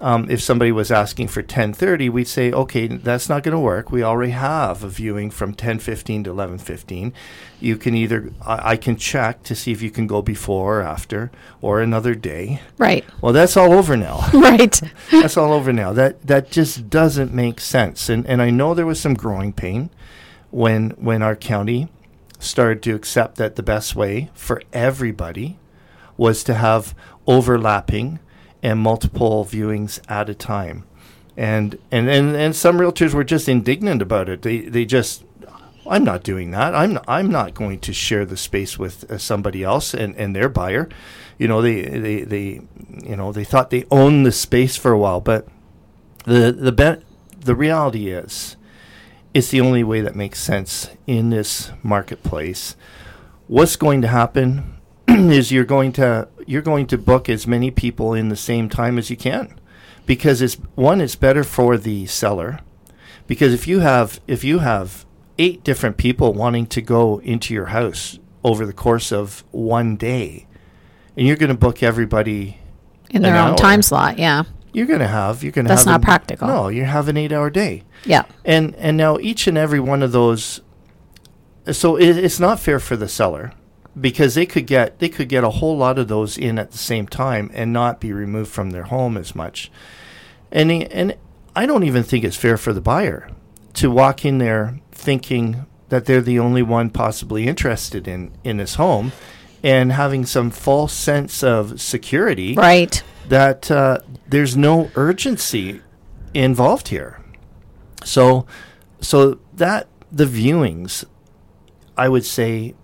um, 0.04 0.26
if 0.28 0.42
somebody 0.42 0.70
was 0.70 0.90
asking 0.90 1.28
for 1.28 1.42
10:30, 1.42 2.10
we'd 2.10 2.28
say, 2.28 2.52
okay, 2.52 2.88
that's 2.88 3.30
not 3.30 3.42
going 3.42 3.54
to 3.54 3.58
work. 3.58 3.90
We 3.90 4.02
already 4.02 4.32
have 4.32 4.84
a 4.84 4.88
viewing 4.88 5.30
from 5.30 5.54
10:15 5.54 6.24
to 6.24 6.30
11:15. 6.30 7.12
You 7.58 7.78
can 7.78 7.94
either 7.94 8.30
I, 8.44 8.72
I 8.72 8.76
can 8.76 8.96
check 8.96 9.42
to 9.44 9.54
see 9.54 9.72
if 9.72 9.80
you 9.80 9.90
can 9.90 10.06
go 10.06 10.20
before 10.20 10.80
or 10.80 10.82
after, 10.82 11.30
or 11.62 11.80
another 11.80 12.14
day. 12.14 12.60
Right. 12.76 13.02
Well, 13.22 13.32
that's 13.32 13.56
all 13.56 13.72
over 13.72 13.96
now. 13.96 14.28
Right. 14.34 14.78
that's 15.10 15.38
all 15.38 15.54
over 15.54 15.72
now. 15.72 15.94
That 15.94 16.26
that 16.26 16.50
just 16.50 16.90
doesn't 16.90 17.32
make 17.32 17.58
sense. 17.58 18.10
And 18.10 18.26
and 18.26 18.42
I 18.42 18.50
know 18.50 18.74
there 18.74 18.84
was 18.84 19.00
some 19.00 19.14
growing 19.14 19.54
pain 19.54 19.88
when 20.50 20.90
when 20.90 21.22
our 21.22 21.34
county 21.34 21.88
started 22.38 22.82
to 22.82 22.94
accept 22.94 23.36
that 23.36 23.56
the 23.56 23.62
best 23.62 23.96
way 23.96 24.30
for 24.34 24.60
everybody 24.74 25.58
was 26.18 26.44
to 26.44 26.54
have 26.54 26.94
overlapping 27.26 28.18
and 28.64 28.80
multiple 28.80 29.44
viewings 29.44 30.00
at 30.10 30.28
a 30.28 30.34
time. 30.34 30.84
And 31.36 31.78
and 31.92 32.08
and, 32.08 32.34
and 32.34 32.56
some 32.56 32.78
realtors 32.78 33.14
were 33.14 33.24
just 33.24 33.48
indignant 33.48 34.02
about 34.02 34.28
it. 34.28 34.42
They 34.42 34.60
they 34.60 34.84
just 34.84 35.24
I'm 35.86 36.04
not 36.04 36.22
doing 36.22 36.50
that. 36.52 36.74
I'm 36.74 36.94
not, 36.94 37.04
I'm 37.06 37.30
not 37.30 37.54
going 37.54 37.80
to 37.80 37.92
share 37.92 38.24
the 38.24 38.36
space 38.36 38.78
with 38.78 39.10
uh, 39.10 39.18
somebody 39.18 39.62
else 39.62 39.92
and, 39.92 40.16
and 40.16 40.34
their 40.34 40.48
buyer. 40.48 40.88
You 41.36 41.46
know, 41.46 41.60
they, 41.60 41.82
they, 41.82 42.22
they, 42.22 42.60
you 43.04 43.16
know, 43.16 43.32
they 43.32 43.44
thought 43.44 43.68
they 43.68 43.84
owned 43.90 44.24
the 44.24 44.32
space 44.32 44.76
for 44.76 44.92
a 44.92 44.98
while, 44.98 45.20
but 45.20 45.46
the 46.24 46.52
the 46.52 46.72
be- 46.72 47.04
the 47.38 47.54
reality 47.54 48.08
is, 48.08 48.56
it's 49.34 49.50
the 49.50 49.60
only 49.60 49.84
way 49.84 50.00
that 50.00 50.14
makes 50.14 50.38
sense 50.38 50.88
in 51.06 51.30
this 51.30 51.70
marketplace. 51.82 52.76
What's 53.46 53.76
going 53.76 54.00
to 54.02 54.08
happen 54.08 54.80
is 55.08 55.52
you're 55.52 55.64
going 55.64 55.92
to 55.92 56.28
you're 56.46 56.62
going 56.62 56.86
to 56.88 56.98
book 56.98 57.28
as 57.28 57.46
many 57.46 57.70
people 57.70 58.14
in 58.14 58.28
the 58.28 58.36
same 58.36 58.68
time 58.68 58.98
as 58.98 59.10
you 59.10 59.16
can, 59.16 59.58
because 60.06 60.42
it's 60.42 60.54
one, 60.74 61.00
it's 61.00 61.16
better 61.16 61.44
for 61.44 61.76
the 61.78 62.06
seller, 62.06 62.60
because 63.26 63.52
if 63.54 63.66
you 63.66 63.80
have 63.80 64.20
if 64.26 64.44
you 64.44 64.58
have 64.60 65.04
eight 65.38 65.64
different 65.64 65.96
people 65.96 66.32
wanting 66.32 66.66
to 66.66 66.80
go 66.82 67.18
into 67.20 67.52
your 67.54 67.66
house 67.66 68.18
over 68.44 68.64
the 68.66 68.72
course 68.72 69.10
of 69.12 69.42
one 69.50 69.96
day, 69.96 70.46
and 71.16 71.26
you're 71.26 71.36
going 71.36 71.48
to 71.48 71.56
book 71.56 71.82
everybody 71.82 72.58
In 73.10 73.22
their 73.22 73.34
own 73.36 73.50
hour. 73.50 73.56
time 73.56 73.82
slot. 73.82 74.18
Yeah. 74.18 74.44
you're 74.72 74.86
going 74.86 75.00
to 75.00 75.08
have 75.08 75.42
you're 75.42 75.52
going 75.52 75.64
to 75.64 75.68
That's 75.70 75.82
have 75.84 75.92
not 75.92 76.00
an- 76.00 76.04
practical. 76.04 76.48
No, 76.48 76.68
you 76.68 76.84
have 76.84 77.08
an 77.08 77.16
eight 77.16 77.32
hour 77.32 77.48
day, 77.50 77.82
Yeah. 78.04 78.24
and 78.44 78.74
and 78.76 78.96
now 78.96 79.18
each 79.18 79.46
and 79.46 79.56
every 79.58 79.80
one 79.80 80.02
of 80.02 80.12
those, 80.12 80.60
so 81.72 81.96
it, 81.96 82.16
it's 82.18 82.38
not 82.40 82.60
fair 82.60 82.78
for 82.78 82.96
the 82.96 83.08
seller 83.08 83.52
because 84.00 84.34
they 84.34 84.46
could 84.46 84.66
get 84.66 84.98
they 84.98 85.08
could 85.08 85.28
get 85.28 85.44
a 85.44 85.50
whole 85.50 85.76
lot 85.76 85.98
of 85.98 86.08
those 86.08 86.36
in 86.36 86.58
at 86.58 86.70
the 86.72 86.78
same 86.78 87.06
time 87.06 87.50
and 87.54 87.72
not 87.72 88.00
be 88.00 88.12
removed 88.12 88.50
from 88.50 88.70
their 88.70 88.84
home 88.84 89.16
as 89.16 89.34
much, 89.34 89.70
and 90.50 90.70
and 90.70 91.16
I 91.56 91.66
don't 91.66 91.84
even 91.84 92.02
think 92.02 92.24
it's 92.24 92.36
fair 92.36 92.56
for 92.56 92.72
the 92.72 92.80
buyer 92.80 93.28
to 93.74 93.90
walk 93.90 94.24
in 94.24 94.38
there 94.38 94.80
thinking 94.92 95.66
that 95.88 96.06
they're 96.06 96.20
the 96.20 96.38
only 96.38 96.62
one 96.62 96.90
possibly 96.90 97.46
interested 97.46 98.08
in 98.08 98.32
in 98.42 98.56
this 98.56 98.74
home. 98.76 99.12
And 99.62 99.92
having 99.92 100.26
some 100.26 100.50
false 100.50 100.92
sense 100.92 101.42
of 101.42 101.80
security 101.80 102.52
Right. 102.54 103.02
that 103.30 103.70
uh, 103.70 104.00
there's 104.28 104.58
no 104.58 104.90
urgency 104.94 105.80
involved 106.34 106.88
here. 106.88 107.18
So, 108.04 108.44
so 109.00 109.38
that 109.54 109.86
the 110.12 110.26
viewings, 110.26 111.06
I 111.96 112.10
would 112.10 112.26
say, 112.26 112.74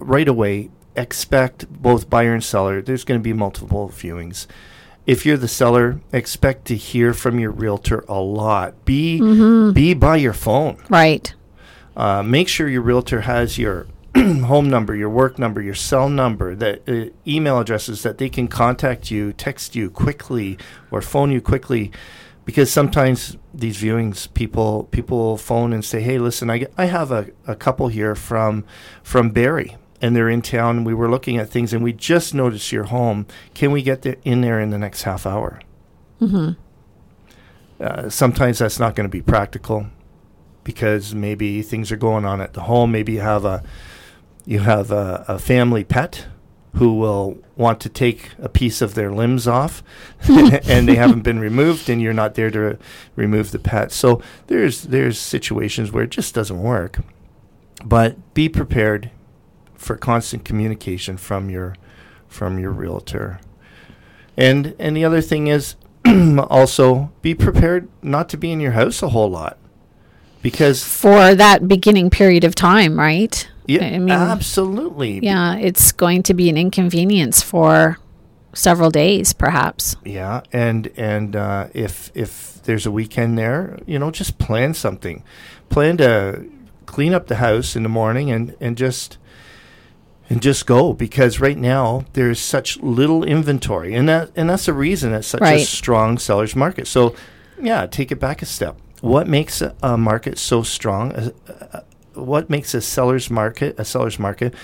right 0.00 0.28
away, 0.28 0.70
expect 0.96 1.70
both 1.70 2.10
buyer 2.10 2.34
and 2.34 2.44
seller. 2.44 2.82
There's 2.82 3.04
going 3.04 3.20
to 3.20 3.22
be 3.24 3.32
multiple 3.32 3.88
viewings. 3.88 4.46
If 5.06 5.24
you're 5.24 5.36
the 5.36 5.48
seller, 5.48 6.00
expect 6.12 6.66
to 6.66 6.76
hear 6.76 7.14
from 7.14 7.38
your 7.38 7.50
realtor 7.50 8.04
a 8.08 8.20
lot. 8.20 8.84
Be 8.84 9.18
be 9.72 9.94
by 9.94 10.16
your 10.16 10.32
phone. 10.32 10.76
Right. 10.88 11.34
Uh, 11.96 12.22
make 12.22 12.48
sure 12.48 12.68
your 12.68 12.82
realtor 12.82 13.22
has 13.22 13.58
your 13.58 13.86
home 14.16 14.68
number, 14.68 14.94
your 14.94 15.10
work 15.10 15.38
number, 15.38 15.60
your 15.62 15.74
cell 15.74 16.08
number, 16.08 16.54
that 16.54 16.88
uh, 16.88 17.10
email 17.26 17.58
addresses 17.58 18.02
that 18.02 18.18
they 18.18 18.28
can 18.28 18.48
contact 18.48 19.10
you, 19.10 19.32
text 19.32 19.74
you 19.74 19.90
quickly, 19.90 20.58
or 20.90 21.00
phone 21.00 21.30
you 21.30 21.40
quickly, 21.40 21.90
because 22.44 22.72
sometimes 22.72 23.36
these 23.54 23.80
viewings, 23.80 24.32
people 24.34 24.84
people 24.90 25.36
phone 25.36 25.72
and 25.72 25.84
say, 25.84 26.00
"Hey, 26.00 26.18
listen, 26.18 26.50
I, 26.50 26.66
I 26.76 26.86
have 26.86 27.10
a, 27.10 27.28
a 27.46 27.54
couple 27.54 27.88
here 27.88 28.14
from 28.14 28.64
from 29.02 29.30
Barrie, 29.30 29.76
and 30.00 30.14
they're 30.16 30.28
in 30.28 30.42
town. 30.42 30.84
We 30.84 30.94
were 30.94 31.10
looking 31.10 31.36
at 31.38 31.48
things, 31.50 31.72
and 31.72 31.82
we 31.82 31.92
just 31.92 32.34
noticed 32.34 32.72
your 32.72 32.84
home. 32.84 33.26
Can 33.54 33.70
we 33.72 33.82
get 33.82 34.02
the, 34.02 34.18
in 34.22 34.40
there 34.40 34.60
in 34.60 34.70
the 34.70 34.78
next 34.78 35.02
half 35.02 35.26
hour?" 35.26 35.60
Uh, 37.80 38.10
sometimes 38.10 38.58
that's 38.58 38.78
not 38.78 38.94
going 38.94 39.08
to 39.08 39.10
be 39.10 39.22
practical 39.22 39.86
because 40.64 41.14
maybe 41.14 41.62
things 41.62 41.90
are 41.90 41.96
going 41.96 42.24
on 42.24 42.40
at 42.40 42.52
the 42.52 42.62
home. 42.62 42.92
Maybe 42.92 43.12
you 43.14 43.20
have 43.20 43.44
a 43.44 43.62
you 44.44 44.60
have 44.60 44.90
a, 44.90 45.24
a 45.28 45.38
family 45.38 45.84
pet 45.84 46.26
who 46.74 46.94
will 46.94 47.38
want 47.56 47.80
to 47.80 47.88
take 47.88 48.30
a 48.38 48.48
piece 48.48 48.80
of 48.80 48.94
their 48.94 49.10
limbs 49.10 49.48
off 49.48 49.82
and 50.28 50.88
they 50.88 50.94
haven't 50.94 51.22
been 51.22 51.40
removed 51.40 51.90
and 51.90 52.00
you're 52.00 52.12
not 52.12 52.34
there 52.34 52.50
to 52.50 52.78
remove 53.16 53.50
the 53.50 53.58
pet. 53.58 53.92
So 53.92 54.22
there's 54.46 54.84
there's 54.84 55.18
situations 55.18 55.90
where 55.90 56.04
it 56.04 56.10
just 56.10 56.34
doesn't 56.34 56.62
work. 56.62 57.00
But 57.84 58.34
be 58.34 58.48
prepared 58.48 59.10
for 59.80 59.96
constant 59.96 60.44
communication 60.44 61.16
from 61.16 61.48
your 61.48 61.74
from 62.28 62.58
your 62.58 62.70
realtor. 62.70 63.40
And 64.36 64.74
and 64.78 64.94
the 64.94 65.04
other 65.04 65.22
thing 65.22 65.46
is 65.46 65.74
also 66.06 67.10
be 67.22 67.34
prepared 67.34 67.88
not 68.02 68.28
to 68.28 68.36
be 68.36 68.52
in 68.52 68.60
your 68.60 68.72
house 68.72 69.02
a 69.02 69.08
whole 69.08 69.30
lot. 69.30 69.56
Because 70.42 70.84
For 70.84 71.34
that 71.34 71.66
beginning 71.68 72.10
period 72.10 72.44
of 72.44 72.54
time, 72.54 72.98
right? 72.98 73.46
yeah, 73.66 73.84
I 73.84 73.98
mean, 73.98 74.10
absolutely. 74.10 75.20
yeah, 75.22 75.56
it's 75.56 75.92
going 75.92 76.22
to 76.24 76.34
be 76.34 76.48
an 76.48 76.56
inconvenience 76.56 77.42
for 77.42 77.98
several 78.54 78.90
days, 78.90 79.32
perhaps. 79.32 79.96
Yeah, 80.04 80.40
and 80.52 80.90
and 80.96 81.36
uh, 81.36 81.68
if 81.74 82.10
if 82.14 82.62
there's 82.64 82.86
a 82.86 82.90
weekend 82.90 83.38
there, 83.38 83.78
you 83.86 83.98
know, 83.98 84.10
just 84.10 84.38
plan 84.38 84.74
something. 84.74 85.24
Plan 85.68 85.96
to 85.98 86.44
clean 86.86 87.12
up 87.14 87.28
the 87.28 87.36
house 87.36 87.76
in 87.76 87.82
the 87.82 87.88
morning 87.88 88.30
and 88.30 88.56
and 88.60 88.76
just 88.76 89.18
and 90.30 90.40
just 90.40 90.64
go 90.64 90.92
because 90.92 91.40
right 91.40 91.58
now 91.58 92.04
there's 92.12 92.38
such 92.38 92.78
little 92.78 93.24
inventory 93.24 93.94
and 93.94 94.08
that 94.08 94.30
and 94.36 94.48
that's 94.48 94.66
the 94.66 94.72
reason 94.72 95.12
it's 95.12 95.26
such 95.26 95.42
a 95.42 95.58
strong 95.64 96.16
sellers 96.16 96.54
market. 96.56 96.86
So 96.86 97.14
yeah, 97.60 97.86
take 97.86 98.10
it 98.12 98.20
back 98.20 98.40
a 98.40 98.46
step. 98.46 98.78
What 99.00 99.26
makes 99.26 99.60
a, 99.60 99.74
a 99.82 99.98
market 99.98 100.38
so 100.38 100.62
strong? 100.62 101.12
Uh, 101.12 101.30
uh, 101.72 101.80
what 102.14 102.48
makes 102.48 102.74
a 102.74 102.80
seller's 102.80 103.28
market 103.28 103.78
a 103.78 103.84
seller's 103.84 104.18
market? 104.18 104.54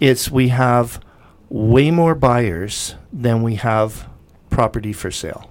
It's 0.00 0.30
we 0.30 0.48
have 0.48 1.00
way 1.48 1.92
more 1.92 2.16
buyers 2.16 2.96
than 3.12 3.42
we 3.42 3.54
have 3.54 4.08
property 4.50 4.92
for 4.92 5.10
sale. 5.10 5.48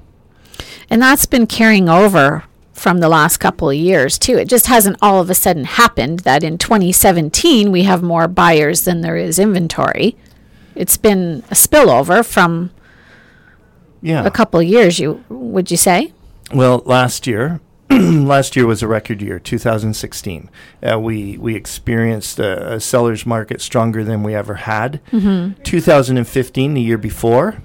And 0.90 1.02
that's 1.02 1.26
been 1.26 1.48
carrying 1.48 1.88
over 1.88 2.44
from 2.74 3.00
the 3.00 3.08
last 3.10 3.38
couple 3.38 3.70
of 3.70 3.76
years, 3.76 4.18
too. 4.20 4.38
It 4.38 4.48
just 4.50 4.68
hasn't 4.68 4.98
all 5.02 5.22
of 5.22 5.30
a 5.30 5.36
sudden 5.36 5.64
happened 5.64 6.20
that 6.22 6.44
in 6.44 6.58
2017 6.58 7.72
we 7.72 7.84
have 7.84 8.02
more 8.04 8.28
buyers 8.28 8.84
than 8.84 9.02
there 9.02 9.16
is 9.18 9.40
inventory. 9.40 10.18
It's 10.76 10.98
been 10.98 11.44
a 11.52 11.54
spillover 11.56 12.26
from 12.26 12.72
Yeah. 14.02 14.26
a 14.26 14.32
couple 14.32 14.60
of 14.60 14.66
years, 14.66 15.00
you 15.00 15.24
would 15.30 15.70
you 15.72 15.78
say? 15.78 16.14
Well, 16.54 16.82
last 16.86 17.26
year, 17.28 17.62
last 17.92 18.56
year 18.56 18.66
was 18.66 18.82
a 18.82 18.88
record 18.88 19.22
year, 19.22 19.38
2016. 19.40 20.50
Uh, 20.82 21.00
we 21.00 21.38
we 21.38 21.56
experienced 21.56 22.40
a, 22.40 22.74
a 22.74 22.80
seller's 22.80 23.26
market 23.26 23.62
stronger 23.62 24.04
than 24.04 24.24
we 24.24 24.34
ever 24.36 24.56
had. 24.56 25.00
2015, 25.64 26.74
the 26.74 26.82
year 26.82 26.98
before, 26.98 27.62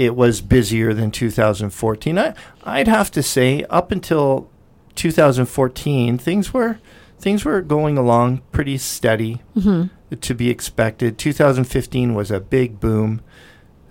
it 0.00 0.16
was 0.16 0.40
busier 0.40 0.94
than 0.94 1.10
2014. 1.10 2.18
I, 2.18 2.34
I'd 2.64 2.88
have 2.88 3.10
to 3.10 3.22
say, 3.22 3.64
up 3.64 3.92
until 3.92 4.48
2014, 4.94 6.16
things 6.16 6.54
were 6.54 6.78
things 7.18 7.44
were 7.44 7.60
going 7.60 7.98
along 7.98 8.40
pretty 8.50 8.78
steady 8.78 9.42
mm-hmm. 9.54 10.16
to 10.16 10.34
be 10.34 10.48
expected. 10.48 11.18
2015 11.18 12.14
was 12.14 12.30
a 12.30 12.40
big 12.40 12.80
boom. 12.80 13.20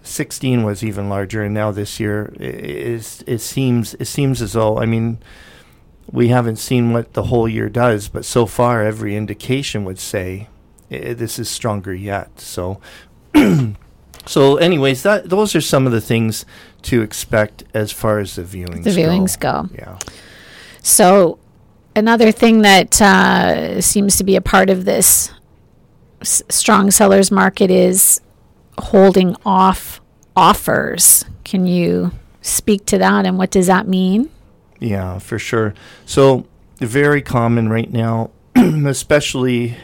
16 0.02 0.64
was 0.64 0.84
even 0.84 1.10
larger, 1.10 1.44
and 1.44 1.54
now 1.54 1.70
this 1.70 2.00
year 2.00 2.34
i- 2.40 2.44
is 2.44 3.24
it 3.28 3.38
seems 3.38 3.94
it 3.96 4.06
seems 4.06 4.42
as 4.42 4.54
though 4.54 4.80
I 4.80 4.88
mean 4.88 5.20
we 6.12 6.30
haven't 6.30 6.56
seen 6.56 6.92
what 6.92 7.14
the 7.14 7.26
whole 7.26 7.48
year 7.48 7.70
does, 7.70 8.08
but 8.08 8.26
so 8.26 8.48
far 8.48 8.84
every 8.84 9.16
indication 9.16 9.86
would 9.86 10.00
say 10.00 10.48
i 10.90 11.14
this 11.14 11.38
is 11.38 11.48
stronger 11.50 11.94
yet. 11.94 12.40
So, 12.40 12.82
so 14.26 14.58
anyways, 14.58 15.04
that 15.04 15.30
those 15.30 15.56
are 15.56 15.62
some 15.62 15.86
of 15.86 15.92
the 15.92 16.02
things 16.02 16.46
to 16.84 17.02
expect 17.02 17.64
as 17.74 17.92
far 17.92 18.20
as 18.20 18.36
the 18.36 18.44
viewings. 18.44 18.84
The 18.84 18.92
viewings 18.92 19.40
go. 19.40 19.70
Yeah. 19.74 19.98
So, 20.82 21.40
another 21.96 22.32
thing 22.32 22.62
that 22.62 23.02
uh, 23.02 23.82
seems 23.82 24.18
to 24.18 24.24
be 24.24 24.36
a 24.36 24.42
part 24.42 24.70
of 24.70 24.86
this 24.86 25.32
s- 26.22 26.44
strong 26.50 26.92
sellers 26.92 27.32
market 27.32 27.70
is 27.70 28.22
holding 28.78 29.36
off 29.46 30.00
offers. 30.36 31.26
Can 31.44 31.66
you 31.66 32.12
speak 32.42 32.86
to 32.88 32.98
that 32.98 33.26
and 33.26 33.38
what 33.38 33.52
does 33.52 33.68
that 33.68 33.88
mean? 33.88 34.30
Yeah, 34.80 35.20
for 35.20 35.38
sure. 35.38 35.74
So, 36.06 36.46
very 36.80 37.22
common 37.22 37.68
right 37.70 37.92
now, 37.92 38.32
especially 38.56 39.76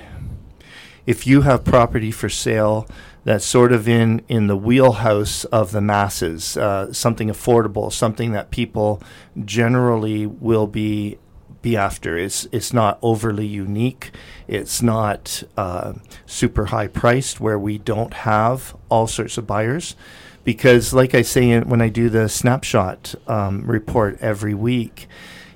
if 1.05 1.27
you 1.27 1.41
have 1.41 1.65
property 1.65 2.11
for 2.11 2.29
sale 2.29 2.87
that's 3.25 3.45
sort 3.45 3.73
of 3.73 3.89
in, 3.89 4.21
in 4.29 4.47
the 4.47 4.55
wheelhouse 4.55 5.43
of 5.45 5.71
the 5.71 5.81
masses, 5.81 6.55
uh, 6.55 6.93
something 6.93 7.27
affordable, 7.27 7.91
something 7.91 8.31
that 8.31 8.51
people 8.51 9.01
generally 9.43 10.25
will 10.25 10.67
be 10.67 11.17
be 11.63 11.75
after. 11.75 12.15
It's 12.15 12.47
it's 12.51 12.71
not 12.71 12.99
overly 13.01 13.47
unique. 13.47 14.11
It's 14.47 14.83
not 14.83 15.43
uh, 15.57 15.93
super 16.27 16.65
high 16.65 16.85
priced 16.85 17.41
where 17.41 17.57
we 17.57 17.79
don't 17.79 18.13
have 18.13 18.77
all 18.87 19.07
sorts 19.07 19.37
of 19.39 19.47
buyers. 19.47 19.95
Because, 20.43 20.93
like 20.93 21.15
I 21.15 21.23
say 21.23 21.49
in, 21.49 21.67
when 21.67 21.81
I 21.81 21.89
do 21.89 22.07
the 22.07 22.29
snapshot 22.29 23.15
um, 23.27 23.65
report 23.65 24.19
every 24.21 24.53
week, 24.53 25.07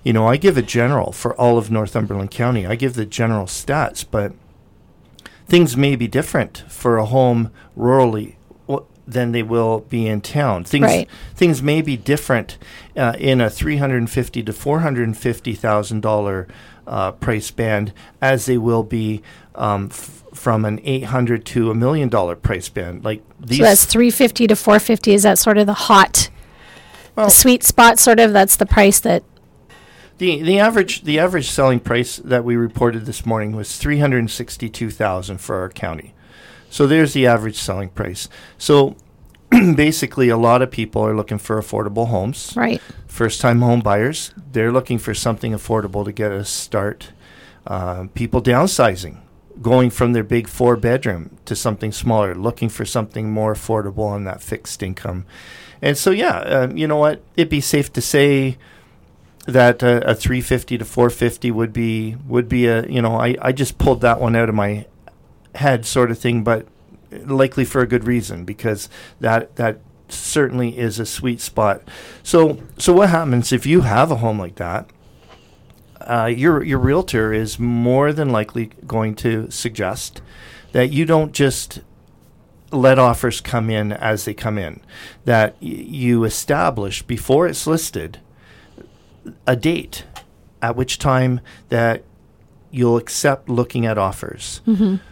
you 0.03 0.11
know, 0.11 0.25
I 0.27 0.37
give 0.37 0.57
a 0.57 0.63
general 0.63 1.11
for 1.11 1.39
all 1.39 1.59
of 1.59 1.69
Northumberland 1.69 2.31
County. 2.31 2.65
I 2.65 2.73
give 2.73 2.95
the 2.95 3.05
general 3.05 3.45
stats, 3.45 4.03
but 4.09 4.33
things 5.49 5.75
may 5.75 5.95
be 5.95 6.07
different 6.07 6.63
for 6.69 6.97
a 6.97 7.05
home 7.05 7.51
rurally 7.77 8.35
than 9.07 9.31
they 9.31 9.41
will 9.41 9.79
be 9.89 10.05
in 10.07 10.21
town. 10.21 10.63
Things 10.63 10.83
Right. 10.85 11.09
things 11.35 11.63
may 11.63 11.81
be 11.81 11.97
different 11.97 12.59
uh, 12.95 13.13
in 13.17 13.41
a 13.41 13.49
three 13.49 13.77
hundred 13.77 13.97
and 13.97 14.09
fifty 14.09 14.43
to 14.43 14.53
four 14.53 14.81
hundred 14.81 15.07
and 15.07 15.17
fifty 15.17 15.55
thousand 15.55 16.01
dollar 16.01 16.47
uh, 16.85 17.13
price 17.13 17.49
band 17.49 17.91
as 18.21 18.45
they 18.45 18.57
will 18.59 18.83
be 18.83 19.23
um, 19.55 19.89
f- 19.91 20.23
from 20.35 20.63
an 20.63 20.79
eight 20.83 21.05
hundred 21.05 21.43
to 21.47 21.71
a 21.71 21.73
million 21.73 22.07
dollar 22.07 22.35
price 22.35 22.69
band. 22.69 23.03
Like 23.03 23.23
these, 23.39 23.57
so 23.57 23.63
that's 23.63 23.85
350 23.85 24.45
to 24.45 24.55
450 24.55 25.13
is 25.13 25.23
that 25.23 25.39
sort 25.39 25.57
of 25.57 25.65
the 25.65 25.73
hot 25.73 26.29
Well- 27.15 27.25
the 27.25 27.31
sweet 27.31 27.63
spot 27.63 27.97
sort 27.97 28.19
of 28.19 28.31
that's 28.31 28.57
the 28.57 28.65
price 28.67 28.99
that 28.99 29.23
The 30.19 30.43
the 30.43 30.59
average 30.59 31.03
the 31.03 31.17
average 31.17 31.49
selling 31.49 31.79
price 31.79 32.17
that 32.17 32.43
we 32.43 32.57
reported 32.57 33.05
this 33.05 33.25
morning 33.25 33.55
was 33.55 33.77
three 33.77 33.99
hundred 33.99 34.19
and 34.19 34.29
sixty 34.29 34.69
two 34.69 34.91
thousand 34.91 35.39
for 35.39 35.55
our 35.61 35.69
county. 35.69 36.13
So 36.69 36.85
there's 36.85 37.13
the 37.13 37.25
average 37.25 37.57
selling 37.57 37.87
price. 37.89 38.27
So 38.57 38.97
basically, 39.49 40.27
a 40.27 40.35
lot 40.35 40.61
of 40.61 40.71
people 40.71 41.01
are 41.05 41.15
looking 41.15 41.37
for 41.37 41.59
affordable 41.59 42.09
homes. 42.09 42.53
right 42.57 42.81
First 43.07 43.39
time 43.39 43.61
home 43.61 43.79
buyers, 43.79 44.33
they're 44.51 44.73
looking 44.73 44.99
for 44.99 45.13
something 45.13 45.53
affordable 45.53 46.03
to 46.03 46.11
get 46.11 46.33
a 46.33 46.43
start. 46.43 47.13
Uh, 47.65 48.07
people 48.13 48.41
downsizing, 48.41 49.19
going 49.61 49.89
from 49.89 50.11
their 50.11 50.23
big 50.23 50.49
four 50.49 50.75
bedroom 50.75 51.37
to 51.45 51.55
something 51.55 51.93
smaller, 51.93 52.35
looking 52.35 52.67
for 52.67 52.83
something 52.83 53.31
more 53.31 53.53
affordable 53.53 54.05
on 54.05 54.25
that 54.25 54.41
fixed 54.41 54.83
income. 54.83 55.25
And 55.81 55.97
so, 55.97 56.11
yeah, 56.11 56.39
uh, 56.39 56.67
you 56.73 56.87
know 56.87 56.97
what? 56.97 57.21
It'd 57.37 57.49
be 57.49 57.61
safe 57.61 57.93
to 57.93 58.01
say 58.01 58.57
that 59.49 59.83
uh, 59.83 60.01
a 60.05 60.15
350 60.15 60.77
to 60.77 60.85
450 60.85 61.51
would 61.51 61.73
be 61.73 62.15
would 62.27 62.49
be 62.49 62.67
a 62.67 62.85
you 62.87 63.01
know 63.01 63.15
I, 63.15 63.35
I 63.41 63.51
just 63.51 63.77
pulled 63.77 64.01
that 64.01 64.19
one 64.19 64.35
out 64.35 64.49
of 64.49 64.55
my 64.55 64.85
head 65.55 65.85
sort 65.85 66.11
of 66.11 66.19
thing 66.19 66.43
but 66.43 66.67
likely 67.11 67.65
for 67.65 67.81
a 67.81 67.87
good 67.87 68.05
reason 68.05 68.45
because 68.45 68.89
that 69.19 69.55
that 69.55 69.79
certainly 70.07 70.77
is 70.77 70.99
a 70.99 71.05
sweet 71.05 71.41
spot. 71.41 71.81
So 72.23 72.59
so 72.77 72.93
what 72.93 73.09
happens 73.09 73.51
if 73.51 73.65
you 73.65 73.81
have 73.81 74.11
a 74.11 74.17
home 74.17 74.39
like 74.39 74.55
that? 74.55 74.89
Uh, 76.01 76.25
your 76.25 76.63
your 76.63 76.79
realtor 76.79 77.33
is 77.33 77.59
more 77.59 78.13
than 78.13 78.29
likely 78.29 78.71
going 78.87 79.15
to 79.15 79.49
suggest 79.51 80.21
that 80.71 80.91
you 80.91 81.05
don't 81.05 81.33
just 81.33 81.81
let 82.71 82.99
offers 82.99 83.41
come 83.41 83.69
in 83.69 83.91
as 83.91 84.25
they 84.25 84.33
come 84.33 84.57
in 84.57 84.79
that 85.25 85.55
y- 85.61 85.67
you 85.67 86.23
establish 86.23 87.01
before 87.01 87.47
it's 87.47 87.65
listed 87.65 88.19
a 89.47 89.55
date 89.55 90.05
at 90.61 90.75
which 90.75 90.99
time 90.99 91.39
that 91.69 92.03
you'll 92.71 92.97
accept 92.97 93.49
looking 93.49 93.85
at 93.85 93.97
offers. 93.97 94.61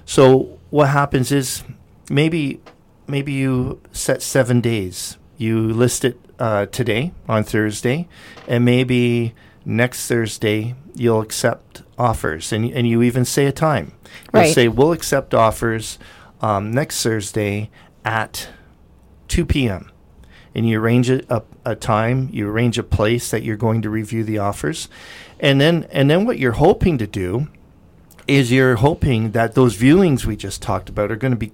So 0.06 0.60
what 0.70 0.90
happens 0.90 1.32
is 1.32 1.64
maybe 2.10 2.62
maybe 3.08 3.32
you 3.34 3.80
set 3.92 4.22
seven 4.22 4.62
days. 4.62 5.18
You 5.38 5.70
list 5.74 6.04
it 6.06 6.20
uh, 6.40 6.66
today 6.68 7.14
on 7.28 7.44
Thursday, 7.44 8.08
and 8.48 8.64
maybe 8.66 9.34
next 9.66 10.08
Thursday 10.08 10.76
you'll 10.96 11.22
accept 11.22 11.84
offers, 11.98 12.52
and 12.52 12.70
and 12.72 12.88
you 12.88 13.02
even 13.02 13.26
say 13.26 13.46
a 13.46 13.52
time. 13.52 13.94
You'll 14.34 14.44
Right. 14.44 14.54
say 14.54 14.68
we'll 14.68 14.92
accept 14.94 15.34
offers 15.34 15.98
um, 16.42 16.72
next 16.72 17.02
Thursday 17.04 17.70
at 18.06 18.50
two 19.28 19.46
p.m 19.46 19.92
and 20.58 20.68
you 20.68 20.80
arrange 20.80 21.08
a, 21.08 21.22
a, 21.34 21.44
a 21.64 21.76
time, 21.76 22.30
you 22.34 22.50
arrange 22.50 22.80
a 22.80 22.84
place 22.84 23.30
that 23.30 23.44
you're 23.44 23.56
going 23.56 23.84
to 23.84 23.92
review 23.92 24.24
the 24.24 24.40
offers, 24.40 24.90
and 25.40 25.62
then 25.62 25.88
and 25.92 26.10
then 26.10 26.26
what 26.26 26.40
you're 26.40 26.54
hoping 26.54 26.98
to 26.98 27.06
do 27.06 27.48
is 28.28 28.52
you're 28.52 28.78
hoping 28.78 29.32
that 29.32 29.54
those 29.54 29.78
viewings 29.78 30.26
we 30.26 30.36
just 30.36 30.62
talked 30.62 30.90
about 30.90 31.12
are 31.12 31.16
going 31.16 31.32
to 31.32 31.38
be 31.38 31.54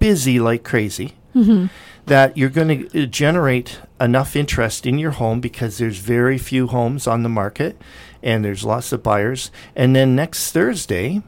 busy 0.00 0.40
like 0.40 0.64
crazy. 0.64 1.14
Mm-hmm. 1.36 1.66
That 2.06 2.36
you're 2.36 2.50
going 2.50 2.88
to 2.88 3.04
uh, 3.04 3.06
generate 3.06 3.78
enough 4.00 4.34
interest 4.34 4.86
in 4.86 4.98
your 4.98 5.12
home 5.12 5.40
because 5.40 5.78
there's 5.78 5.98
very 5.98 6.36
few 6.36 6.66
homes 6.66 7.06
on 7.06 7.22
the 7.22 7.28
market, 7.28 7.80
and 8.24 8.44
there's 8.44 8.64
lots 8.64 8.90
of 8.90 9.04
buyers. 9.04 9.52
And 9.76 9.94
then 9.94 10.16
next 10.16 10.50
Thursday, 10.50 11.22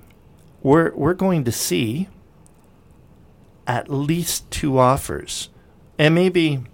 we're 0.64 0.92
we're 0.96 1.14
going 1.14 1.44
to 1.44 1.52
see 1.52 2.08
at 3.68 3.88
least 3.88 4.50
two 4.50 4.78
offers, 4.78 5.48
and 5.96 6.12
maybe 6.12 6.64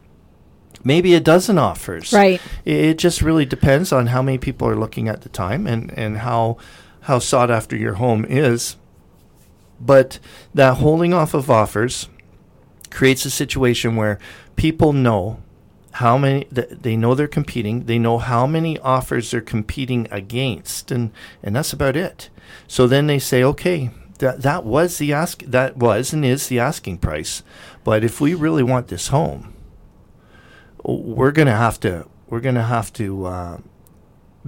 maybe 0.85 1.14
a 1.14 1.21
dozen 1.21 1.59
offers. 1.59 2.12
right 2.12 2.40
It, 2.64 2.99
just 2.99 3.23
really 3.23 3.45
depends 3.45 3.93
on 3.93 4.09
how 4.09 4.23
many 4.23 4.38
people 4.38 4.69
are 4.69 4.77
looking 4.77 5.09
at 5.09 5.23
the 5.23 5.29
time 5.29 5.66
and, 5.66 5.93
and 5.97 6.19
how 6.19 6.57
how 7.03 7.19
sought 7.19 7.51
after 7.51 7.77
your 7.77 7.95
home 7.95 8.25
is. 8.29 8.77
But 9.81 10.19
that 10.55 10.75
holding 10.75 11.14
off 11.14 11.33
of 11.33 11.51
offers 11.51 12.09
creates 12.90 13.25
a 13.25 13.31
situation 13.31 13.97
where 13.97 14.19
people 14.57 14.93
know 14.93 15.38
how 15.93 16.16
many 16.16 16.45
th- 16.45 16.69
they 16.71 16.97
know 16.97 17.14
they're 17.14 17.27
competing 17.27 17.87
they 17.87 17.99
know 17.99 18.19
how 18.19 18.47
many 18.47 18.79
offers 18.79 19.31
they're 19.31 19.40
competing 19.40 20.07
against 20.11 20.90
and 20.90 21.11
and 21.43 21.57
that's 21.57 21.73
about 21.73 21.97
it 21.97 22.31
so 22.69 22.87
then 22.87 23.07
they 23.07 23.19
say 23.19 23.43
okay 23.43 23.90
that 24.19 24.43
that 24.43 24.64
was 24.64 24.99
the 24.99 25.12
ask 25.12 25.43
that 25.43 25.77
was 25.77 26.12
and 26.12 26.25
is 26.25 26.47
the 26.47 26.61
asking 26.61 26.97
price 26.97 27.43
but 27.83 28.05
if 28.05 28.21
we 28.21 28.35
really 28.35 28.62
want 28.62 28.88
this 28.88 29.09
home 29.09 29.53
we're 30.85 31.33
going 31.33 31.47
to 31.49 31.57
have 31.57 31.79
to 31.81 32.07
we're 32.29 32.40
going 32.40 32.55
to 32.55 32.62
have 32.62 32.93
to 32.95 33.27
uh, 33.27 33.59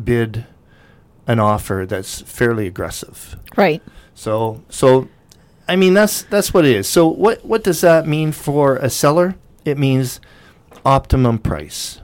bid 0.02 0.46
an 1.26 1.38
offer 1.38 1.84
that's 1.88 2.20
fairly 2.22 2.66
aggressive 2.66 3.36
Right. 3.56 3.82
so 4.14 4.62
so 4.68 5.08
I 5.68 5.76
mean 5.76 5.94
that's 5.94 6.22
that's 6.24 6.52
what 6.52 6.64
it 6.64 6.74
is. 6.74 6.88
So 6.88 7.06
what 7.06 7.44
what 7.44 7.62
does 7.62 7.80
that 7.82 8.06
mean 8.06 8.32
for 8.32 8.76
a 8.76 8.90
seller? 8.90 9.36
It 9.64 9.78
means 9.78 10.20
optimum 10.84 11.38
price. 11.38 12.00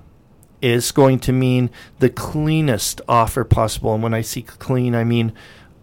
Is 0.60 0.90
going 0.92 1.18
to 1.20 1.32
mean 1.32 1.70
the 1.98 2.08
cleanest 2.08 3.00
offer 3.08 3.44
possible. 3.44 3.94
And 3.94 4.02
when 4.02 4.14
I 4.14 4.22
see 4.22 4.42
clean, 4.42 4.94
I 4.94 5.04
mean 5.04 5.32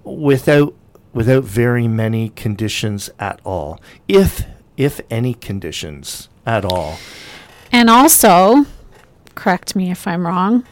without 0.04 0.74
without 1.14 1.44
very 1.44 1.88
many 1.88 2.30
conditions 2.30 3.10
at 3.20 3.40
all. 3.46 3.80
If 4.08 4.46
if 4.78 5.00
any 5.10 5.34
conditions 5.34 6.30
at 6.46 6.64
all. 6.66 6.98
And 7.76 7.90
also, 7.90 8.66
correct 9.36 9.76
me 9.76 9.92
if 9.92 10.08
I'm 10.08 10.26
wrong, 10.26 10.64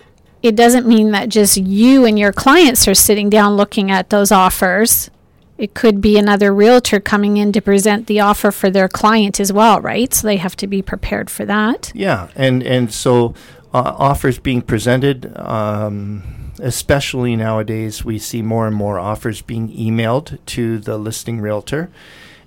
it 0.41 0.55
doesn't 0.55 0.87
mean 0.87 1.11
that 1.11 1.27
just 1.27 1.57
you 1.57 2.05
and 2.05 2.17
your 2.17 2.31
clients 2.31 2.87
are 2.87 2.95
sitting 2.95 3.29
down 3.29 3.57
looking 3.57 3.91
at 3.91 4.09
those 4.09 4.31
offers. 4.31 5.11
It 5.57 5.73
could 5.73 5.99
be 5.99 6.17
another 6.17 6.53
realtor 6.53 7.01
coming 7.01 7.35
in 7.35 7.51
to 7.51 7.61
present 7.61 8.07
the 8.07 8.21
offer 8.21 8.51
for 8.51 8.69
their 8.69 8.87
client 8.87 9.41
as 9.41 9.51
well, 9.51 9.81
right? 9.81 10.13
So 10.13 10.25
they 10.25 10.37
have 10.37 10.55
to 10.55 10.65
be 10.65 10.81
prepared 10.81 11.29
for 11.29 11.43
that. 11.43 11.91
Yeah, 11.93 12.29
and 12.37 12.63
and 12.63 12.89
so 12.93 13.33
uh, 13.73 13.95
offers 13.97 14.39
being 14.39 14.61
presented, 14.61 15.37
um, 15.37 16.53
especially 16.59 17.35
nowadays, 17.35 18.05
we 18.05 18.17
see 18.17 18.41
more 18.41 18.65
and 18.65 18.77
more 18.77 18.97
offers 18.97 19.41
being 19.41 19.67
emailed 19.73 20.37
to 20.45 20.79
the 20.79 20.97
listing 20.97 21.41
realtor, 21.41 21.89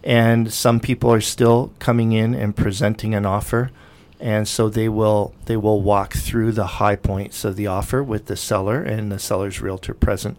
and 0.03 0.51
some 0.51 0.81
people 0.81 1.13
are 1.13 1.21
still 1.21 1.75
coming 1.79 2.13
in 2.13 2.35
and 2.35 2.57
presenting 2.57 3.15
an 3.15 3.27
offer, 3.27 3.71
and 4.21 4.49
so 4.49 4.69
they 4.69 4.89
will 4.89 5.35
they 5.47 5.57
will 5.57 5.83
walk 5.83 6.15
through 6.15 6.53
the 6.53 6.67
high 6.67 6.97
points 6.97 7.45
of 7.45 7.57
the 7.57 7.67
offer 7.67 8.03
with 8.03 8.27
the 8.27 8.37
seller 8.37 8.83
and 8.83 9.11
the 9.13 9.19
seller's 9.19 9.61
realtor 9.61 9.95
present, 9.95 10.39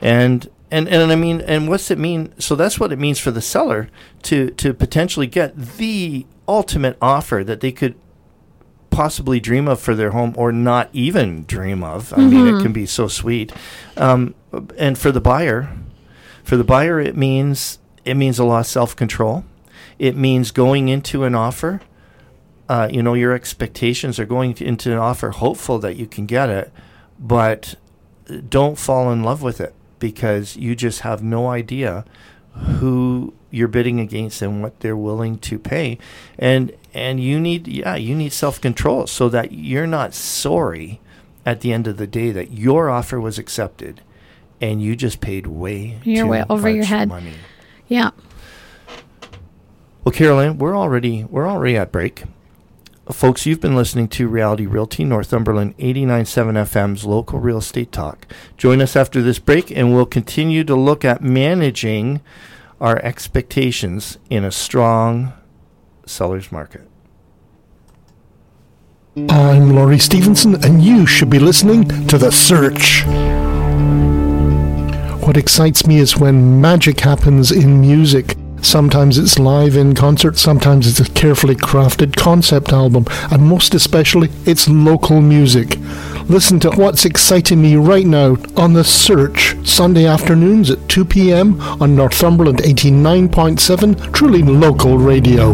and 0.00 0.48
and 0.70 0.88
and 0.88 1.10
I 1.10 1.16
mean, 1.16 1.40
and 1.42 1.68
what's 1.68 1.90
it 1.90 1.98
mean? 1.98 2.32
So 2.38 2.56
that's 2.56 2.80
what 2.80 2.92
it 2.92 2.98
means 2.98 3.18
for 3.18 3.30
the 3.30 3.42
seller 3.42 3.88
to 4.22 4.50
to 4.50 4.74
potentially 4.74 5.26
get 5.26 5.56
the 5.76 6.26
ultimate 6.48 6.96
offer 7.00 7.42
that 7.44 7.60
they 7.60 7.72
could 7.72 7.94
possibly 8.90 9.38
dream 9.38 9.68
of 9.68 9.78
for 9.78 9.94
their 9.94 10.12
home 10.12 10.34
or 10.38 10.50
not 10.50 10.88
even 10.92 11.44
dream 11.44 11.84
of. 11.84 12.12
I 12.14 12.16
mean, 12.18 12.46
it 12.46 12.62
can 12.62 12.72
be 12.72 12.86
so 12.86 13.08
sweet. 13.08 13.52
Um, 13.96 14.34
and 14.78 14.96
for 14.96 15.12
the 15.12 15.20
buyer, 15.20 15.70
for 16.42 16.56
the 16.56 16.64
buyer, 16.64 16.98
it 16.98 17.16
means 17.16 17.78
it 18.04 18.14
means 18.14 18.38
a 18.38 18.44
lot 18.44 18.60
of 18.60 18.66
self 18.66 18.96
control. 18.96 19.44
It 19.98 20.16
means 20.16 20.50
going 20.50 20.88
into 20.88 21.24
an 21.24 21.34
offer. 21.34 21.80
Uh, 22.68 22.88
you 22.90 23.02
know, 23.02 23.14
your 23.14 23.32
expectations 23.32 24.18
are 24.18 24.24
going 24.24 24.54
to, 24.54 24.64
into 24.64 24.90
an 24.90 24.98
offer 24.98 25.30
hopeful 25.30 25.78
that 25.78 25.96
you 25.96 26.06
can 26.06 26.26
get 26.26 26.48
it, 26.48 26.72
but 27.18 27.76
don't 28.48 28.76
fall 28.76 29.10
in 29.12 29.22
love 29.22 29.40
with 29.42 29.60
it 29.60 29.74
because 29.98 30.56
you 30.56 30.74
just 30.74 31.00
have 31.00 31.22
no 31.22 31.48
idea 31.48 32.04
who 32.52 33.32
you're 33.50 33.68
bidding 33.68 34.00
against 34.00 34.42
and 34.42 34.62
what 34.62 34.80
they're 34.80 34.96
willing 34.96 35.38
to 35.38 35.58
pay 35.58 35.98
and 36.38 36.72
and 36.92 37.20
you 37.20 37.38
need 37.38 37.68
yeah 37.68 37.94
you 37.94 38.14
need 38.14 38.32
self-control 38.32 39.06
so 39.06 39.28
that 39.28 39.52
you're 39.52 39.86
not 39.86 40.12
sorry 40.14 41.00
at 41.44 41.60
the 41.60 41.72
end 41.72 41.86
of 41.86 41.98
the 41.98 42.06
day 42.06 42.30
that 42.32 42.50
your 42.50 42.90
offer 42.90 43.20
was 43.20 43.38
accepted 43.38 44.00
and 44.60 44.82
you 44.82 44.96
just 44.96 45.20
paid 45.20 45.46
way 45.46 45.98
You're 46.02 46.24
too 46.24 46.30
way 46.30 46.44
over 46.48 46.68
your 46.68 46.84
head. 46.84 47.08
money. 47.08 47.34
Yeah. 47.88 48.10
Well, 50.04 50.12
Carol 50.12 50.40
Ann, 50.40 50.58
we're 50.58 50.76
already 50.76 51.24
we're 51.24 51.48
already 51.48 51.76
at 51.76 51.92
break. 51.92 52.24
Folks, 53.12 53.46
you've 53.46 53.60
been 53.60 53.76
listening 53.76 54.08
to 54.08 54.26
Reality 54.26 54.66
Realty 54.66 55.04
Northumberland 55.04 55.78
89.7 55.78 56.54
FM's 56.64 57.04
local 57.04 57.38
real 57.38 57.58
estate 57.58 57.92
talk. 57.92 58.26
Join 58.56 58.82
us 58.82 58.96
after 58.96 59.22
this 59.22 59.38
break 59.38 59.70
and 59.70 59.94
we'll 59.94 60.06
continue 60.06 60.64
to 60.64 60.74
look 60.74 61.04
at 61.04 61.22
managing 61.22 62.20
our 62.80 62.98
expectations 63.04 64.18
in 64.28 64.44
a 64.44 64.50
strong 64.50 65.32
seller's 66.04 66.50
market. 66.50 66.88
I'm 69.28 69.74
Laurie 69.74 70.00
Stevenson, 70.00 70.62
and 70.64 70.82
you 70.82 71.06
should 71.06 71.30
be 71.30 71.38
listening 71.38 71.88
to 72.08 72.18
The 72.18 72.32
Search. 72.32 73.04
What 75.24 75.36
excites 75.36 75.86
me 75.86 75.98
is 75.98 76.16
when 76.16 76.60
magic 76.60 77.00
happens 77.00 77.52
in 77.52 77.80
music. 77.80 78.36
Sometimes 78.66 79.16
it's 79.16 79.38
live 79.38 79.76
in 79.76 79.94
concert, 79.94 80.36
sometimes 80.36 80.88
it's 80.88 80.98
a 80.98 81.12
carefully 81.12 81.54
crafted 81.54 82.16
concept 82.16 82.72
album, 82.72 83.06
and 83.30 83.40
most 83.40 83.74
especially, 83.74 84.28
it's 84.44 84.68
local 84.68 85.20
music. 85.20 85.78
Listen 86.28 86.58
to 86.58 86.72
what's 86.72 87.04
exciting 87.04 87.62
me 87.62 87.76
right 87.76 88.04
now 88.04 88.36
on 88.56 88.72
The 88.72 88.82
Search, 88.82 89.54
Sunday 89.64 90.04
afternoons 90.04 90.68
at 90.68 90.88
2 90.88 91.04
p.m. 91.04 91.60
on 91.80 91.94
Northumberland 91.94 92.58
89.7, 92.58 94.12
truly 94.12 94.42
local 94.42 94.98
radio. 94.98 95.52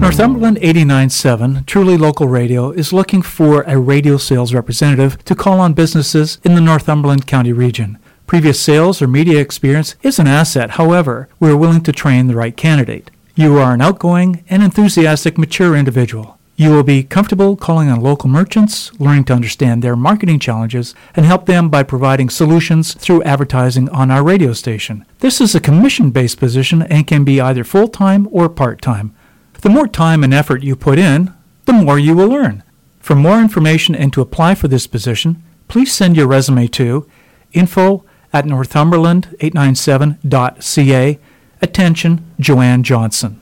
Northumberland 0.00 0.58
89.7, 0.58 1.64
truly 1.64 1.96
local 1.96 2.28
radio, 2.28 2.70
is 2.70 2.92
looking 2.92 3.22
for 3.22 3.62
a 3.62 3.78
radio 3.78 4.18
sales 4.18 4.52
representative 4.52 5.24
to 5.24 5.34
call 5.34 5.58
on 5.58 5.72
businesses 5.72 6.38
in 6.44 6.54
the 6.54 6.60
Northumberland 6.60 7.26
County 7.26 7.54
region. 7.54 7.98
Previous 8.28 8.60
sales 8.60 9.00
or 9.00 9.08
media 9.08 9.40
experience 9.40 9.94
is 10.02 10.18
an 10.18 10.26
asset, 10.26 10.72
however, 10.72 11.30
we 11.40 11.48
are 11.48 11.56
willing 11.56 11.80
to 11.80 11.92
train 11.92 12.26
the 12.26 12.36
right 12.36 12.54
candidate. 12.54 13.10
You 13.34 13.56
are 13.56 13.72
an 13.72 13.80
outgoing 13.80 14.44
and 14.50 14.62
enthusiastic, 14.62 15.38
mature 15.38 15.74
individual. 15.74 16.38
You 16.54 16.70
will 16.72 16.82
be 16.82 17.04
comfortable 17.04 17.56
calling 17.56 17.88
on 17.88 18.02
local 18.02 18.28
merchants, 18.28 18.92
learning 19.00 19.24
to 19.24 19.32
understand 19.32 19.82
their 19.82 19.96
marketing 19.96 20.40
challenges, 20.40 20.94
and 21.16 21.24
help 21.24 21.46
them 21.46 21.70
by 21.70 21.82
providing 21.84 22.28
solutions 22.28 22.92
through 22.92 23.22
advertising 23.22 23.88
on 23.88 24.10
our 24.10 24.22
radio 24.22 24.52
station. 24.52 25.06
This 25.20 25.40
is 25.40 25.54
a 25.54 25.60
commission 25.60 26.10
based 26.10 26.38
position 26.38 26.82
and 26.82 27.06
can 27.06 27.24
be 27.24 27.40
either 27.40 27.64
full 27.64 27.88
time 27.88 28.28
or 28.30 28.50
part 28.50 28.82
time. 28.82 29.14
The 29.62 29.70
more 29.70 29.88
time 29.88 30.22
and 30.22 30.34
effort 30.34 30.62
you 30.62 30.76
put 30.76 30.98
in, 30.98 31.32
the 31.64 31.72
more 31.72 31.98
you 31.98 32.14
will 32.14 32.34
earn. 32.34 32.62
For 33.00 33.14
more 33.16 33.40
information 33.40 33.94
and 33.94 34.12
to 34.12 34.20
apply 34.20 34.54
for 34.54 34.68
this 34.68 34.86
position, 34.86 35.42
please 35.66 35.94
send 35.94 36.14
your 36.14 36.26
resume 36.26 36.66
to 36.66 37.08
info 37.54 38.04
at 38.32 38.44
northumberland897.ca. 38.44 41.18
Attention, 41.60 42.34
Joanne 42.38 42.82
Johnson. 42.82 43.40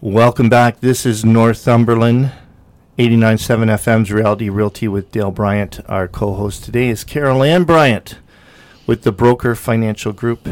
Welcome 0.00 0.48
back. 0.48 0.80
This 0.80 1.04
is 1.04 1.24
Northumberland 1.24 2.32
89.7 2.98 3.70
FM's 3.70 4.12
Reality 4.12 4.48
Realty 4.48 4.88
with 4.88 5.10
Dale 5.10 5.30
Bryant. 5.30 5.80
Our 5.88 6.06
co-host 6.06 6.64
today 6.64 6.88
is 6.88 7.04
Carol 7.04 7.42
Ann 7.42 7.64
Bryant 7.64 8.18
with 8.86 9.02
the 9.02 9.12
Broker 9.12 9.54
Financial 9.54 10.12
Group. 10.12 10.48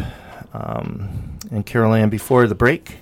Um, 0.53 1.39
and 1.51 1.67
Carol 1.67 1.95
Ann, 1.95 2.11
before 2.11 2.47
the 2.47 2.55
break, 2.55 2.99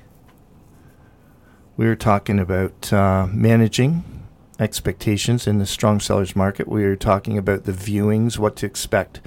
we 1.77 1.87
were 1.87 1.97
talking 1.97 2.39
about 2.39 2.93
uh, 2.93 3.27
managing 3.31 4.05
expectations 4.59 5.47
in 5.47 5.59
the 5.59 5.67
strong 5.67 6.01
sellers 6.01 6.35
market. 6.35 6.69
We 6.69 6.85
were 6.85 6.97
talking 6.97 7.39
about 7.39 7.65
the 7.65 7.73
viewings, 7.73 8.39
what 8.39 8.57
to 8.57 8.67
expect 8.67 9.21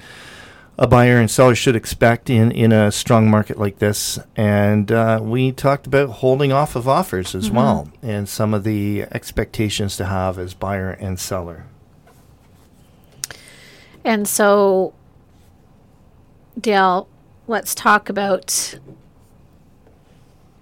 a 0.80 0.86
buyer 0.86 1.18
and 1.18 1.30
seller 1.30 1.54
should 1.54 1.76
expect 1.76 2.30
in, 2.30 2.50
in 2.50 2.72
a 2.72 2.90
strong 2.90 3.30
market 3.30 3.58
like 3.58 3.78
this. 3.80 4.18
And 4.34 4.90
uh, 4.90 5.20
we 5.22 5.52
talked 5.52 5.86
about 5.86 6.08
holding 6.08 6.52
off 6.52 6.74
of 6.74 6.88
offers 6.88 7.34
as 7.34 7.50
well 7.50 7.92
and 8.02 8.26
some 8.26 8.54
of 8.54 8.64
the 8.64 9.02
expectations 9.12 9.98
to 9.98 10.06
have 10.06 10.38
as 10.38 10.54
buyer 10.54 10.90
and 10.92 11.20
seller. 11.20 11.66
And 14.02 14.26
so, 14.26 14.94
Dale, 16.58 17.06
let's 17.46 17.74
talk 17.74 18.08
about 18.08 18.78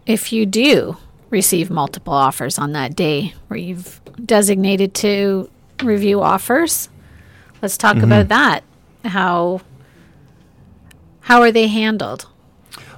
if 0.04 0.32
you 0.32 0.44
do 0.46 0.96
receive 1.30 1.70
multiple 1.70 2.12
offers 2.12 2.58
on 2.58 2.72
that 2.72 2.96
day 2.96 3.34
where 3.46 3.58
you've 3.58 4.00
designated 4.24 4.94
to 4.94 5.48
review 5.80 6.20
offers. 6.20 6.88
Let's 7.62 7.76
talk 7.76 7.98
about 7.98 8.28
that. 8.28 8.64
How 9.04 9.60
how 11.28 11.42
are 11.42 11.52
they 11.52 11.68
handled? 11.68 12.26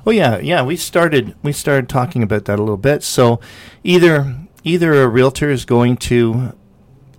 Oh 0.06 0.12
yeah, 0.12 0.38
yeah. 0.38 0.62
We 0.62 0.76
started 0.76 1.34
we 1.42 1.52
started 1.52 1.88
talking 1.88 2.22
about 2.22 2.44
that 2.44 2.60
a 2.60 2.62
little 2.62 2.76
bit. 2.76 3.02
So 3.02 3.40
either 3.82 4.36
either 4.62 5.02
a 5.02 5.08
realtor 5.08 5.50
is 5.50 5.64
going 5.64 5.96
to 5.96 6.52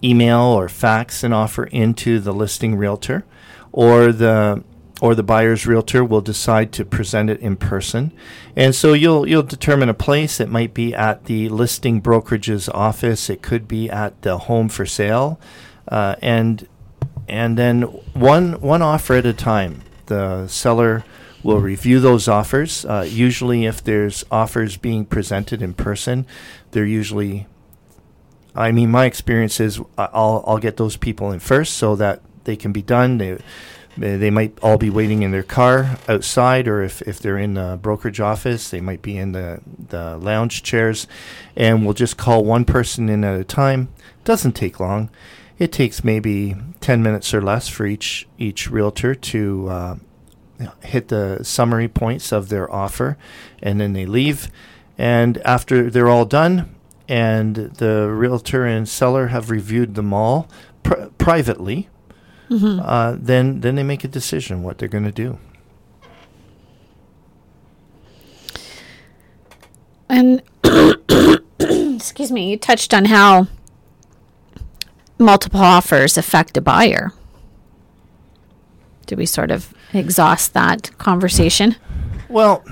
email 0.02 0.40
or 0.40 0.70
fax 0.70 1.22
an 1.26 1.34
offer 1.34 1.66
into 1.66 2.22
the 2.22 2.32
listing 2.32 2.78
realtor, 2.78 3.26
or 3.74 4.14
the 4.14 4.64
or 5.02 5.14
the 5.14 5.22
buyer's 5.22 5.68
realtor 5.68 6.06
will 6.06 6.22
decide 6.22 6.72
to 6.72 6.86
present 6.86 7.30
it 7.30 7.42
in 7.42 7.58
person. 7.58 8.14
And 8.56 8.74
so 8.74 8.94
you'll 8.94 9.28
you'll 9.28 9.44
determine 9.44 9.90
a 9.90 9.94
place. 9.94 10.40
It 10.40 10.48
might 10.48 10.74
be 10.74 10.96
at 10.96 11.26
the 11.26 11.50
listing 11.50 12.00
brokerage's 12.00 12.70
office. 12.70 13.30
It 13.30 13.42
could 13.42 13.68
be 13.68 13.90
at 13.90 14.22
the 14.22 14.38
home 14.38 14.70
for 14.70 14.86
sale, 14.86 15.42
uh, 15.90 16.16
and 16.22 16.70
and 17.28 17.58
then 17.58 17.82
one 18.14 18.62
one 18.62 18.82
offer 18.82 19.16
at 19.16 19.26
a 19.26 19.34
time. 19.34 19.82
The 20.12 20.48
seller 20.48 21.06
will 21.42 21.62
review 21.62 22.02
those 22.02 22.28
offers. 22.28 22.84
Uh, 22.84 23.08
usually, 23.08 23.66
if 23.66 23.82
there's 23.82 24.26
offers 24.30 24.76
being 24.76 25.06
presented 25.06 25.62
in 25.62 25.74
person, 25.74 26.26
they're 26.72 26.86
usually. 26.86 27.48
I 28.54 28.74
mean, 28.74 28.92
my 28.92 29.06
experience 29.06 29.62
is 29.62 29.80
I'll 29.98 30.44
I'll 30.46 30.58
get 30.58 30.76
those 30.76 30.98
people 30.98 31.32
in 31.32 31.40
first 31.40 31.76
so 31.76 31.96
that 31.96 32.20
they 32.44 32.58
can 32.58 32.74
be 32.74 32.82
done. 32.82 33.20
They 33.20 33.38
they 33.98 34.30
might 34.30 34.58
all 34.62 34.78
be 34.78 34.90
waiting 34.90 35.24
in 35.24 35.32
their 35.32 35.44
car 35.44 35.98
outside, 36.10 36.68
or 36.68 36.84
if, 36.84 37.02
if 37.04 37.20
they're 37.20 37.38
in 37.38 37.54
the 37.54 37.80
brokerage 37.82 38.20
office, 38.20 38.70
they 38.70 38.82
might 38.82 39.02
be 39.02 39.18
in 39.18 39.32
the, 39.32 39.60
the 39.90 40.18
lounge 40.18 40.64
chairs. 40.64 41.08
And 41.56 41.84
we'll 41.84 41.94
just 41.94 42.18
call 42.18 42.44
one 42.44 42.66
person 42.66 43.10
in 43.10 43.24
at 43.24 43.40
a 43.40 43.44
time. 43.44 43.90
Doesn't 44.24 44.54
take 44.54 44.80
long. 44.80 45.10
It 45.62 45.72
takes 45.72 46.04
maybe 46.04 46.56
10 46.80 47.04
minutes 47.04 47.36
or 47.36 47.40
less 47.40 47.68
for 47.68 47.86
each, 47.86 48.28
each 48.40 48.72
realtor 48.72 49.14
to 49.14 49.70
uh, 49.70 49.96
hit 50.82 51.10
the 51.10 51.44
summary 51.44 51.88
points 51.88 52.32
of 52.32 52.50
their 52.50 52.68
offer, 52.74 53.16
and 53.62 53.80
then 53.80 53.94
they 53.94 54.08
leave. 54.08 54.50
And 54.98 55.38
after 55.46 55.92
they're 55.92 56.10
all 56.10 56.26
done, 56.26 56.76
and 57.08 57.56
the 57.56 58.10
realtor 58.10 58.66
and 58.66 58.90
seller 58.90 59.28
have 59.28 59.52
reviewed 59.52 59.94
them 59.94 60.16
all 60.16 60.50
pri 60.82 61.10
privately, 61.20 61.90
uh, 62.50 63.16
then 63.20 63.62
then 63.62 63.76
they 63.76 63.84
make 63.84 64.04
a 64.04 64.08
decision 64.08 64.64
what 64.64 64.80
they're 64.80 64.88
going 64.88 65.04
to 65.04 65.12
do. 65.12 65.38
And 70.10 70.42
excuse 71.60 72.32
me, 72.32 72.50
you 72.50 72.58
touched 72.58 72.96
on 72.96 73.06
how 73.06 73.46
multiple 75.22 75.62
offers 75.62 76.18
affect 76.18 76.58
a 76.58 76.62
buyer. 76.62 77.12
Did 79.06 79.18
we 79.18 79.26
sort 79.26 79.52
of 79.52 79.74
exhaust 79.94 80.54
that 80.54 80.96
conversation 80.98 81.76
Well, 82.30 82.64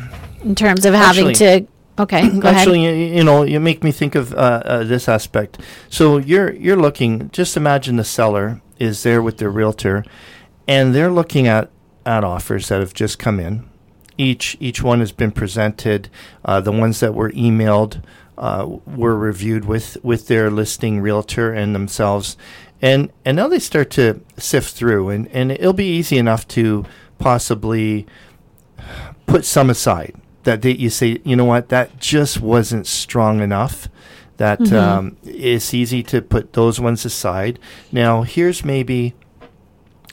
in 0.44 0.56
terms 0.56 0.86
of 0.86 0.94
having 0.94 1.30
Actually- 1.30 1.62
to? 1.62 1.68
Okay, 2.00 2.30
go 2.40 2.48
actually, 2.48 2.86
ahead. 2.86 2.98
you, 2.98 3.06
you 3.18 3.24
know, 3.26 3.44
you 3.44 3.60
make 3.60 3.84
me 3.84 3.92
think 3.92 4.16
of 4.16 4.34
uh, 4.34 4.38
uh, 4.64 4.84
this 4.86 5.10
aspect. 5.10 5.58
So 5.90 6.16
you're 6.18 6.54
you're 6.54 6.78
looking. 6.78 7.30
Just 7.32 7.58
imagine 7.58 7.98
the 7.98 8.06
seller 8.06 8.62
is 8.78 9.04
there 9.04 9.22
with 9.22 9.38
their 9.38 9.50
realtor, 9.50 10.06
and 10.66 10.96
they're 10.96 11.12
looking 11.12 11.46
at 11.46 11.70
at 12.06 12.24
offers 12.24 12.70
that 12.70 12.80
have 12.80 12.94
just 12.94 13.20
come 13.20 13.38
in. 13.38 13.68
Each 14.18 14.56
each 14.62 14.82
one 14.82 15.02
has 15.02 15.12
been 15.12 15.32
presented. 15.32 16.08
Uh, 16.46 16.62
the 16.62 16.72
ones 16.72 17.02
that 17.02 17.14
were 17.14 17.32
emailed 17.32 18.02
uh, 18.40 18.66
were 18.88 19.16
reviewed 19.16 19.66
with 19.66 19.98
with 20.04 20.28
their 20.28 20.50
listing 20.50 21.02
realtor 21.02 21.54
and 21.54 21.76
themselves, 21.76 22.38
and 22.82 23.12
and 23.26 23.36
now 23.38 23.48
they 23.48 23.60
start 23.60 23.92
to 23.92 24.22
sift 24.38 24.74
through, 24.74 25.10
and 25.10 25.28
and 25.28 25.52
it'll 25.52 25.74
be 25.74 25.98
easy 25.98 26.18
enough 26.18 26.48
to 26.50 26.86
possibly 27.20 28.08
put 29.28 29.46
some 29.46 29.70
aside 29.70 30.16
that 30.44 30.62
they, 30.62 30.72
you 30.72 30.90
say, 30.90 31.20
you 31.24 31.36
know 31.36 31.46
what, 31.46 31.70
that 31.70 32.00
just 32.00 32.42
wasn't 32.42 32.88
strong 32.88 33.42
enough. 33.42 33.88
That 34.38 34.72
um, 34.72 35.18
it's 35.24 35.74
easy 35.74 36.02
to 36.04 36.22
put 36.22 36.54
those 36.54 36.80
ones 36.80 37.04
aside. 37.04 37.60
Now, 37.92 38.22
here's 38.22 38.64
maybe, 38.64 39.14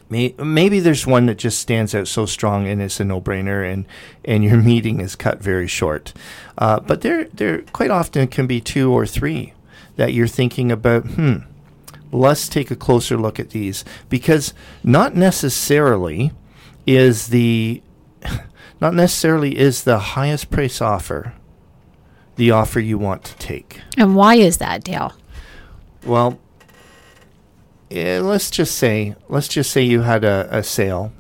may, 0.09 0.35
maybe 0.38 0.81
there's 0.81 1.07
one 1.07 1.27
that 1.27 1.37
just 1.37 1.59
stands 1.59 1.95
out 1.95 2.09
so 2.09 2.27
strong 2.27 2.66
and 2.66 2.81
it's 2.81 3.01
a 3.01 3.05
no-brainer, 3.05 3.71
and 3.71 3.87
and 4.25 4.45
your 4.45 4.57
meeting 4.62 5.01
is 5.01 5.16
cut 5.16 5.42
very 5.42 5.66
short. 5.66 6.12
Uh, 6.59 6.81
but 6.81 7.01
there, 7.03 7.25
there 7.25 7.62
quite 7.73 7.90
often 7.90 8.29
can 8.29 8.47
be 8.47 8.61
two 8.61 8.92
or 8.92 9.07
three 9.07 9.53
that 9.97 10.12
you're 10.12 10.27
thinking 10.27 10.71
about. 10.71 11.05
Hmm, 11.05 11.37
let's 12.12 12.49
take 12.49 12.71
a 12.71 12.77
closer 12.77 13.16
look 13.16 13.40
at 13.40 13.51
these 13.51 13.85
because 14.09 14.55
not 14.83 15.14
necessarily 15.14 16.33
is 16.87 17.29
the 17.29 17.83
not 18.81 18.95
necessarily 18.95 19.59
is 19.59 19.85
the 19.85 19.99
highest 19.99 20.51
price 20.51 20.81
offer 20.81 21.35
the 22.37 22.51
offer 22.51 22.81
you 22.81 22.99
want 22.99 23.25
to 23.25 23.37
take. 23.37 23.81
And 23.97 24.14
why 24.14 24.37
is 24.37 24.59
that, 24.59 24.85
Dale? 24.85 25.14
Well, 26.05 26.38
eh, 27.90 28.20
let's 28.20 28.51
just 28.51 28.77
say 28.77 29.14
let's 29.29 29.49
just 29.49 29.70
say 29.70 29.83
you 29.83 30.03
had 30.03 30.25
a, 30.25 30.49
a 30.51 30.62
sale 30.62 31.12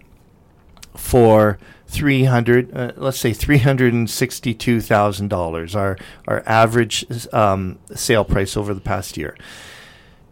for 0.94 1.58
three 1.86 2.24
hundred. 2.24 2.76
Uh, 2.76 2.92
let's 2.96 3.18
say 3.18 3.32
three 3.32 3.58
hundred 3.58 3.92
and 3.92 4.08
sixty-two 4.08 4.80
thousand 4.80 5.28
dollars. 5.28 5.74
Our 5.74 5.96
our 6.26 6.42
average 6.46 7.04
um, 7.32 7.78
sale 7.94 8.24
price 8.24 8.56
over 8.56 8.74
the 8.74 8.80
past 8.80 9.16
year, 9.16 9.36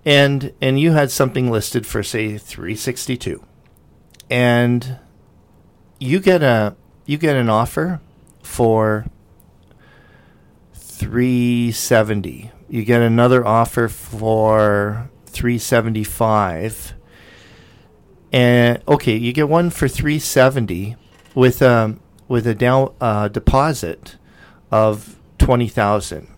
and 0.05 0.53
and 0.61 0.79
you 0.79 0.93
had 0.93 1.11
something 1.11 1.51
listed 1.51 1.87
for 1.87 2.03
say 2.03 2.39
three 2.39 2.77
sixty-two, 2.77 3.45
and 4.31 4.99
you 5.99 6.21
get 6.21 6.43
a 6.43 6.77
you 7.07 7.19
get 7.19 7.37
an 7.37 7.49
offer 7.49 8.01
for 8.43 9.07
370 10.73 12.51
you 12.69 12.85
get 12.85 13.03
another 13.03 13.47
offer 13.47 13.89
for 13.89 15.11
375 15.35 16.95
and 18.33 18.83
okay 18.89 19.17
you 19.17 19.33
get 19.33 19.49
one 19.49 19.71
for 19.71 19.87
370 19.89 20.97
with 21.35 21.61
um 21.63 22.01
with 22.29 22.47
a 22.47 22.55
down 22.55 22.93
uh, 23.01 23.29
deposit 23.29 24.17
of 24.71 25.19
20000 25.39 26.29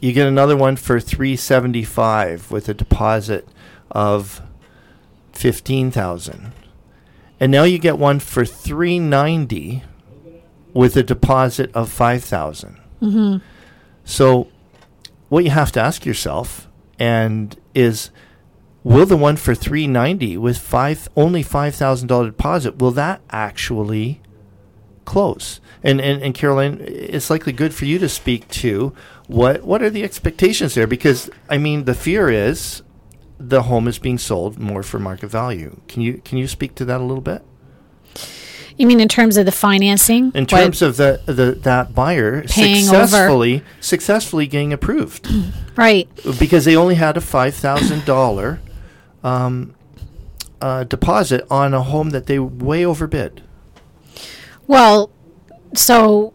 you 0.00 0.12
get 0.12 0.26
another 0.26 0.56
one 0.56 0.76
for 0.76 0.98
375 1.00 2.50
with 2.50 2.68
a 2.68 2.74
deposit 2.74 3.48
of 3.90 4.42
15000 5.32 6.52
and 7.40 7.50
now 7.52 7.62
you 7.64 7.78
get 7.78 7.96
one 7.98 8.18
for 8.20 8.44
390 8.44 9.82
with 10.74 10.96
a 10.96 11.02
deposit 11.02 11.70
of 11.74 11.88
5000 11.90 12.76
so 14.04 14.48
what 15.28 15.44
you 15.44 15.50
have 15.50 15.72
to 15.72 15.80
ask 15.80 16.04
yourself 16.04 16.68
and 16.98 17.56
is 17.74 18.10
will 18.84 19.06
the 19.06 19.16
one 19.16 19.36
for 19.36 19.54
390 19.54 20.36
with 20.38 20.58
five 20.58 21.08
only 21.16 21.44
$5000 21.44 22.26
deposit 22.26 22.78
will 22.78 22.90
that 22.92 23.20
actually 23.30 24.20
close 25.04 25.60
and, 25.82 26.00
and 26.00 26.22
and 26.22 26.32
carol 26.34 26.60
ann 26.60 26.78
it's 26.86 27.28
likely 27.28 27.52
good 27.52 27.74
for 27.74 27.86
you 27.86 27.98
to 27.98 28.08
speak 28.08 28.46
to 28.48 28.92
what 29.26 29.62
what 29.64 29.82
are 29.82 29.90
the 29.90 30.04
expectations 30.04 30.74
there 30.74 30.86
because 30.86 31.28
i 31.50 31.58
mean 31.58 31.84
the 31.86 31.94
fear 31.94 32.28
is 32.30 32.82
the 33.38 33.62
home 33.62 33.88
is 33.88 33.98
being 33.98 34.16
sold 34.18 34.60
more 34.60 34.82
for 34.84 35.00
market 35.00 35.26
value 35.26 35.80
can 35.88 36.02
you 36.02 36.20
can 36.24 36.38
you 36.38 36.46
speak 36.46 36.74
to 36.76 36.84
that 36.84 37.00
a 37.00 37.04
little 37.04 37.20
bit 37.22 37.42
You 38.78 38.86
mean 38.86 39.00
in 39.00 39.08
terms 39.08 39.36
of 39.36 39.44
the 39.44 39.52
financing? 39.52 40.30
in 40.34 40.46
terms 40.46 40.80
of 40.82 40.96
the, 40.96 41.20
the 41.26 41.58
that 41.62 41.94
buyer 41.94 42.42
Paying 42.44 42.88
over. 42.88 42.98
successfully 43.06 43.62
successfully 43.80 44.46
getting 44.46 44.72
approved 44.72 45.28
right. 45.76 46.08
because 46.38 46.64
they 46.64 46.76
only 46.76 46.94
had 46.94 47.16
a 47.16 47.20
five 47.20 47.54
thousand 47.54 48.04
dollar 48.04 48.60
um, 49.22 49.74
uh, 50.60 50.84
deposit 50.84 51.44
on 51.50 51.74
a 51.74 51.82
home 51.82 52.10
that 52.10 52.26
they 52.26 52.38
way 52.38 52.84
overbid. 52.84 53.42
Well, 54.66 55.10
so, 55.74 56.32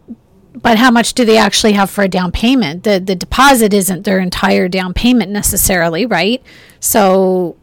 but 0.54 0.78
how 0.78 0.90
much 0.90 1.14
do 1.14 1.24
they 1.24 1.38
actually 1.38 1.72
have 1.72 1.90
for 1.90 2.02
a 2.02 2.08
down 2.08 2.32
payment? 2.32 2.84
The 2.84 3.00
the 3.00 3.14
deposit 3.14 3.72
isn't 3.72 4.04
their 4.04 4.18
entire 4.20 4.68
down 4.68 4.94
payment 4.94 5.30
necessarily, 5.30 6.06
right? 6.06 6.42
So, 6.80 7.56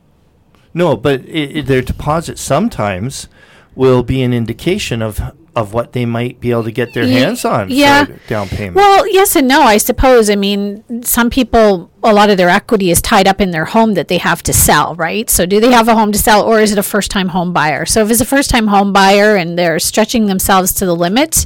No, 0.74 0.96
but 0.96 1.22
i 1.22 1.52
i 1.58 1.62
their 1.62 1.82
deposit 1.82 2.40
sometimes 2.40 3.28
will 3.76 4.04
be 4.04 4.22
an 4.24 4.34
indication 4.34 5.02
of 5.02 5.22
of 5.56 5.74
what 5.74 5.94
they 5.94 6.06
might 6.06 6.40
be 6.42 6.52
able 6.52 6.64
to 6.66 6.72
get 6.72 6.94
their 6.94 7.08
hands 7.08 7.46
on 7.46 7.70
yeah. 7.70 8.04
for 8.04 8.14
a 8.14 8.20
down 8.28 8.50
payment. 8.50 8.76
well, 8.76 9.08
yes 9.08 9.36
and 9.38 9.48
no, 9.48 9.62
I 9.62 9.78
suppose. 9.78 10.30
I 10.30 10.36
mean, 10.36 10.84
some 11.04 11.30
people, 11.30 11.90
a 12.06 12.14
lot 12.14 12.30
of 12.30 12.38
their 12.38 12.50
equity 12.50 12.92
is 12.92 13.02
tied 13.02 13.28
up 13.28 13.42
in 13.42 13.52
their 13.52 13.66
home 13.66 13.96
that 13.96 14.08
they 14.08 14.18
have 14.18 14.44
to 14.44 14.54
sell, 14.54 14.96
right? 14.96 15.30
So, 15.30 15.46
do 15.46 15.60
they 15.60 15.72
have 15.72 15.88
a 15.88 15.96
home 15.96 16.12
to 16.12 16.18
sell, 16.18 16.44
or 16.44 16.60
is 16.60 16.72
it 16.72 16.78
a 16.78 16.84
first 16.84 17.12
time 17.12 17.30
home 17.30 17.52
buyer? 17.54 17.86
So, 17.86 18.04
if 18.04 18.12
it's 18.12 18.22
a 18.22 18.26
first 18.26 18.50
time 18.50 18.68
home 18.68 18.94
buyer 18.94 19.36
and 19.36 19.58
they're 19.58 19.80
stretching 19.80 20.28
themselves 20.28 20.74
to 20.74 20.86
the 20.86 20.96
limit, 20.96 21.46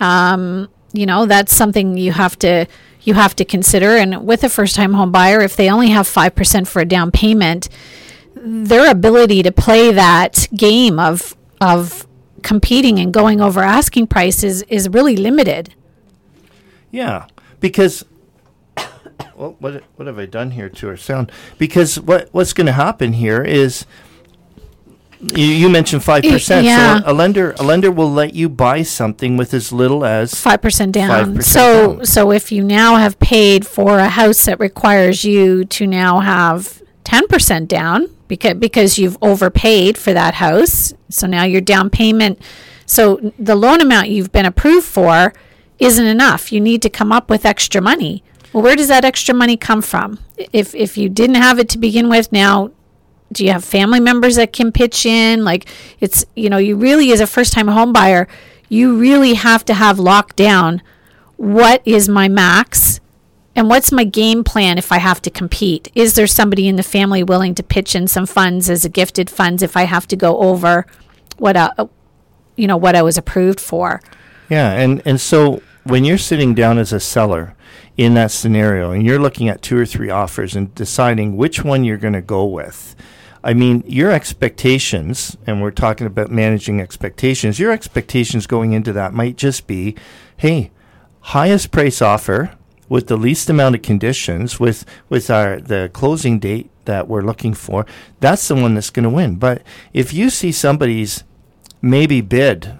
um, 0.00 0.68
you 0.92 1.06
know, 1.06 1.26
that's 1.26 1.54
something 1.54 1.96
you 1.96 2.12
have 2.12 2.38
to 2.40 2.66
you 3.02 3.14
have 3.14 3.36
to 3.36 3.44
consider. 3.44 3.96
And 3.96 4.26
with 4.26 4.42
a 4.44 4.48
first 4.48 4.74
time 4.74 4.94
home 4.94 5.12
buyer, 5.12 5.40
if 5.40 5.56
they 5.56 5.70
only 5.70 5.88
have 5.88 6.06
five 6.06 6.34
percent 6.34 6.68
for 6.68 6.80
a 6.80 6.84
down 6.84 7.10
payment, 7.10 7.68
their 8.34 8.90
ability 8.90 9.42
to 9.42 9.52
play 9.52 9.92
that 9.92 10.48
game 10.56 10.98
of 10.98 11.36
of 11.60 12.06
competing 12.42 12.98
and 12.98 13.12
going 13.12 13.40
over 13.40 13.60
asking 13.60 14.06
prices 14.06 14.62
is 14.62 14.88
really 14.88 15.16
limited. 15.16 15.74
Yeah, 16.90 17.26
because 17.60 18.04
well, 19.36 19.56
what 19.58 19.82
what 19.96 20.06
have 20.06 20.18
I 20.18 20.26
done 20.26 20.52
here 20.52 20.68
to 20.68 20.88
our 20.88 20.96
sound? 20.96 21.30
Because 21.58 21.98
what 22.00 22.28
what's 22.32 22.52
going 22.52 22.66
to 22.66 22.72
happen 22.72 23.12
here 23.14 23.42
is 23.42 23.86
You, 25.34 25.44
you 25.46 25.68
mentioned 25.68 26.04
five 26.04 26.22
percent. 26.22 26.64
yeah. 26.64 27.00
So 27.00 27.10
a 27.10 27.12
lender 27.12 27.52
a 27.58 27.64
lender 27.64 27.90
will 27.90 28.10
let 28.12 28.34
you 28.34 28.48
buy 28.48 28.82
something 28.82 29.36
with 29.36 29.52
as 29.52 29.72
little 29.72 30.04
as 30.04 30.32
five 30.34 30.62
percent 30.62 30.92
down. 30.92 31.34
5% 31.36 31.42
so 31.42 31.96
down. 31.96 32.06
so 32.06 32.30
if 32.30 32.52
you 32.52 32.62
now 32.62 32.96
have 32.96 33.18
paid 33.18 33.66
for 33.66 33.98
a 33.98 34.08
house 34.08 34.44
that 34.44 34.60
requires 34.60 35.24
you 35.24 35.64
to 35.64 35.86
now 35.88 36.20
have 36.20 36.80
ten 37.02 37.26
percent 37.26 37.68
down 37.68 38.06
because 38.28 38.54
because 38.54 38.96
you've 38.98 39.18
overpaid 39.20 39.98
for 39.98 40.12
that 40.12 40.34
house, 40.34 40.94
so 41.08 41.26
now 41.26 41.42
your 41.42 41.62
down 41.62 41.90
payment, 41.90 42.40
so 42.86 43.32
the 43.38 43.56
loan 43.56 43.80
amount 43.80 44.10
you've 44.10 44.30
been 44.30 44.46
approved 44.46 44.86
for 44.86 45.32
isn't 45.80 46.06
enough. 46.06 46.52
You 46.52 46.60
need 46.60 46.80
to 46.82 46.90
come 46.90 47.10
up 47.10 47.28
with 47.28 47.44
extra 47.44 47.80
money. 47.80 48.22
Well, 48.52 48.62
where 48.62 48.76
does 48.76 48.88
that 48.88 49.04
extra 49.04 49.34
money 49.34 49.56
come 49.56 49.82
from? 49.82 50.18
If 50.52 50.74
if 50.74 50.96
you 50.96 51.08
didn't 51.08 51.36
have 51.36 51.58
it 51.58 51.68
to 51.70 51.78
begin 51.78 52.08
with, 52.08 52.32
now 52.32 52.70
do 53.30 53.44
you 53.44 53.52
have 53.52 53.64
family 53.64 54.00
members 54.00 54.36
that 54.36 54.52
can 54.52 54.72
pitch 54.72 55.04
in? 55.04 55.44
Like 55.44 55.68
it's 56.00 56.24
you 56.34 56.48
know 56.48 56.58
you 56.58 56.76
really 56.76 57.12
as 57.12 57.20
a 57.20 57.26
first 57.26 57.52
time 57.52 57.68
home 57.68 57.92
buyer 57.92 58.28
you 58.68 58.98
really 58.98 59.34
have 59.34 59.64
to 59.64 59.74
have 59.74 59.98
locked 59.98 60.36
down 60.36 60.82
what 61.36 61.80
is 61.84 62.08
my 62.08 62.28
max 62.28 63.00
and 63.54 63.68
what's 63.68 63.90
my 63.90 64.04
game 64.04 64.44
plan 64.44 64.78
if 64.78 64.92
i 64.92 64.98
have 64.98 65.20
to 65.22 65.30
compete? 65.30 65.90
Is 65.94 66.14
there 66.14 66.26
somebody 66.26 66.68
in 66.68 66.76
the 66.76 66.82
family 66.82 67.22
willing 67.22 67.54
to 67.56 67.62
pitch 67.62 67.94
in 67.94 68.06
some 68.08 68.26
funds 68.26 68.68
as 68.70 68.84
a 68.84 68.88
gifted 68.88 69.30
funds 69.30 69.62
if 69.62 69.76
i 69.76 69.84
have 69.84 70.06
to 70.08 70.16
go 70.16 70.38
over 70.38 70.86
what 71.38 71.56
uh, 71.56 71.86
you 72.56 72.66
know 72.66 72.76
what 72.76 72.94
i 72.94 73.02
was 73.02 73.16
approved 73.18 73.60
for? 73.60 74.00
Yeah, 74.48 74.72
and 74.72 75.02
and 75.04 75.20
so 75.20 75.62
when 75.84 76.04
you're 76.04 76.18
sitting 76.18 76.54
down 76.54 76.78
as 76.78 76.92
a 76.92 77.00
seller 77.00 77.54
in 77.98 78.14
that 78.14 78.30
scenario 78.30 78.92
and 78.92 79.04
you're 79.04 79.18
looking 79.18 79.48
at 79.48 79.60
two 79.60 79.76
or 79.76 79.84
three 79.84 80.08
offers 80.08 80.54
and 80.54 80.72
deciding 80.76 81.36
which 81.36 81.64
one 81.64 81.82
you're 81.84 81.98
going 81.98 82.14
to 82.14 82.22
go 82.22 82.46
with, 82.46 82.94
I 83.42 83.54
mean, 83.54 83.82
your 83.86 84.12
expectations, 84.12 85.36
and 85.46 85.60
we're 85.60 85.72
talking 85.72 86.06
about 86.06 86.30
managing 86.30 86.80
expectations, 86.80 87.58
your 87.58 87.72
expectations 87.72 88.46
going 88.46 88.72
into 88.72 88.92
that 88.92 89.12
might 89.12 89.36
just 89.36 89.66
be, 89.66 89.96
hey, 90.36 90.70
highest 91.20 91.72
price 91.72 92.00
offer 92.00 92.52
with 92.88 93.08
the 93.08 93.16
least 93.16 93.50
amount 93.50 93.74
of 93.74 93.82
conditions 93.82 94.58
with 94.58 94.84
with 95.08 95.28
our 95.28 95.60
the 95.60 95.90
closing 95.92 96.38
date 96.38 96.70
that 96.84 97.08
we're 97.08 97.22
looking 97.22 97.52
for, 97.52 97.84
that's 98.20 98.46
the 98.48 98.54
one 98.54 98.74
that's 98.74 98.90
going 98.90 99.02
to 99.02 99.10
win. 99.10 99.36
But 99.36 99.62
if 99.92 100.12
you 100.12 100.30
see 100.30 100.52
somebody's 100.52 101.24
maybe 101.82 102.20
bid 102.20 102.78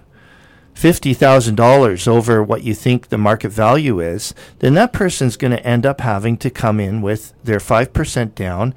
fifty 0.79 1.13
thousand 1.13 1.57
dollars 1.57 2.07
over 2.07 2.41
what 2.41 2.63
you 2.63 2.73
think 2.73 3.09
the 3.09 3.19
market 3.19 3.49
value 3.49 3.99
is, 3.99 4.33
then 4.61 4.75
that 4.75 4.93
person's 4.93 5.37
going 5.37 5.51
to 5.51 5.67
end 5.67 5.85
up 5.85 6.01
having 6.01 6.37
to 6.37 6.49
come 6.51 6.79
in 6.79 7.03
with 7.03 7.33
their 7.43 7.59
five 7.59 7.93
percent 7.93 8.37
down, 8.37 8.73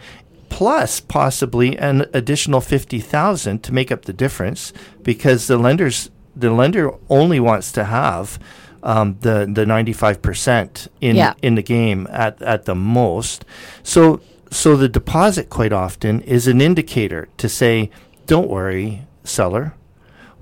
plus 0.50 1.00
possibly 1.00 1.78
an 1.78 2.06
additional 2.12 2.60
fifty 2.60 3.00
thousand 3.00 3.62
to 3.64 3.72
make 3.72 3.92
up 3.92 4.06
the 4.06 4.14
difference, 4.14 4.74
because 5.04 5.46
the 5.46 5.58
lenders 5.58 6.10
the 6.36 6.50
lender 6.50 6.92
only 7.08 7.40
wants 7.40 7.72
to 7.72 7.84
have 7.84 8.40
um, 8.82 9.18
the 9.22 9.48
the 9.54 9.66
ninety 9.68 9.94
five 9.94 10.24
percent 10.24 10.88
in 11.02 11.16
Yeah. 11.16 11.34
in 11.44 11.54
the 11.54 11.62
game 11.62 12.08
at 12.10 12.42
at 12.42 12.66
the 12.66 12.76
most. 12.76 13.46
So 13.84 14.22
so 14.50 14.76
the 14.76 14.90
deposit 14.90 15.50
quite 15.52 15.72
often 15.72 16.22
is 16.22 16.48
an 16.48 16.62
indicator 16.62 17.30
to 17.38 17.48
say, 17.48 17.92
don't 18.26 18.50
worry, 18.50 19.06
seller 19.24 19.76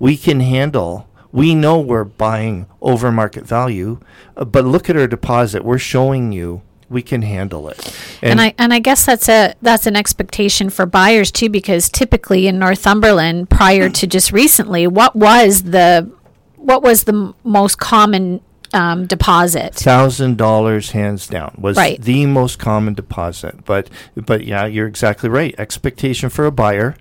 we 0.02 0.16
can 0.16 0.40
handle 0.40 1.09
we 1.32 1.54
know 1.56 1.80
we're 1.80 2.04
buying 2.04 2.66
over 2.82 3.12
market 3.12 3.46
value 3.46 4.00
uh, 4.38 4.46
but 4.46 4.66
look 4.66 4.90
at 4.90 4.96
our 4.98 5.08
deposit. 5.08 5.64
We're 5.64 5.78
showing 5.78 6.32
you 6.32 6.62
we 6.90 7.04
can 7.04 7.22
handle 7.22 7.70
it. 7.70 7.96
And, 8.24 8.42
I 8.42 8.56
and 8.58 8.74
I 8.74 8.80
guess 8.80 9.06
that's 9.06 9.30
a 9.30 9.54
that's 9.62 9.86
an 9.86 9.96
expectation 9.96 10.70
for 10.72 10.86
buyers 10.88 11.32
too 11.32 11.48
because 11.50 11.88
typically 11.90 12.48
in 12.48 12.58
Northumberland 12.58 13.50
prior 13.50 13.90
to 13.90 14.08
just 14.08 14.32
recently 14.32 14.88
what 14.88 15.16
was 15.16 15.64
the 15.64 16.10
what 16.56 16.82
was 16.82 17.04
the 17.04 17.14
m- 17.14 17.36
most 17.44 17.78
common 17.78 18.42
um, 18.74 19.06
deposit? 19.06 19.76
Thousand 19.76 20.38
dollars 20.38 20.92
hands 20.92 21.28
down 21.28 21.56
was 21.60 21.78
Right. 21.78 22.02
the 22.02 22.26
most 22.26 22.58
common 22.58 22.96
deposit 22.96 23.66
but 23.66 23.88
but 24.16 24.46
yeah 24.46 24.66
you're 24.66 24.88
exactly 24.88 25.30
right. 25.30 25.54
Expectation 25.60 26.30
for 26.30 26.46
a 26.48 26.52
buyer 26.52 26.96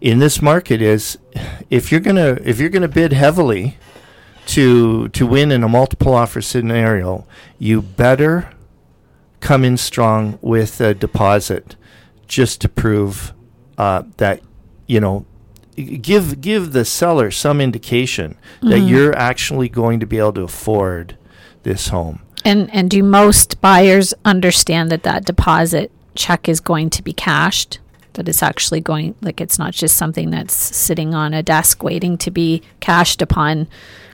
in 0.00 0.18
this 0.18 0.42
market 0.42 0.82
is 0.82 1.18
if 1.70 1.90
you're 1.90 2.00
gonna 2.00 2.38
if 2.44 2.58
you're 2.58 2.68
gonna 2.68 2.88
bid 2.88 3.12
heavily 3.12 3.76
to 4.46 5.08
to 5.08 5.26
win 5.26 5.50
in 5.50 5.62
a 5.62 5.68
multiple 5.68 6.14
offer 6.14 6.40
scenario 6.40 7.26
you 7.58 7.82
better 7.82 8.50
come 9.40 9.64
in 9.64 9.76
strong 9.76 10.38
with 10.42 10.80
a 10.80 10.94
deposit 10.94 11.76
just 12.26 12.60
to 12.60 12.68
prove 12.68 13.32
uh, 13.78 14.02
that 14.16 14.40
you 14.86 15.00
know 15.00 15.24
give 15.76 16.40
give 16.40 16.72
the 16.72 16.84
seller 16.84 17.30
some 17.30 17.60
indication 17.60 18.36
that 18.62 18.80
you're 18.80 19.14
actually 19.16 19.68
going 19.68 20.00
to 20.00 20.06
be 20.06 20.18
able 20.18 20.32
to 20.32 20.42
afford 20.42 21.16
this 21.62 21.88
home. 21.88 22.22
And 22.44 22.72
and 22.72 22.88
do 22.90 23.02
most 23.02 23.60
buyers 23.60 24.14
understand 24.24 24.90
that 24.90 25.02
that 25.02 25.24
deposit 25.24 25.90
check 26.14 26.48
is 26.48 26.60
going 26.60 26.90
to 26.90 27.02
be 27.02 27.12
cashed 27.12 27.78
that 28.16 28.28
it's 28.28 28.42
actually 28.42 28.80
going 28.80 29.14
like 29.22 29.40
it's 29.40 29.58
not 29.58 29.72
just 29.72 29.96
something 29.96 30.30
that's 30.30 30.54
sitting 30.54 31.14
on 31.14 31.32
a 31.32 31.42
desk 31.42 31.82
waiting 31.82 32.18
to 32.18 32.30
be 32.30 32.62
cashed 32.80 33.22
upon 33.22 33.68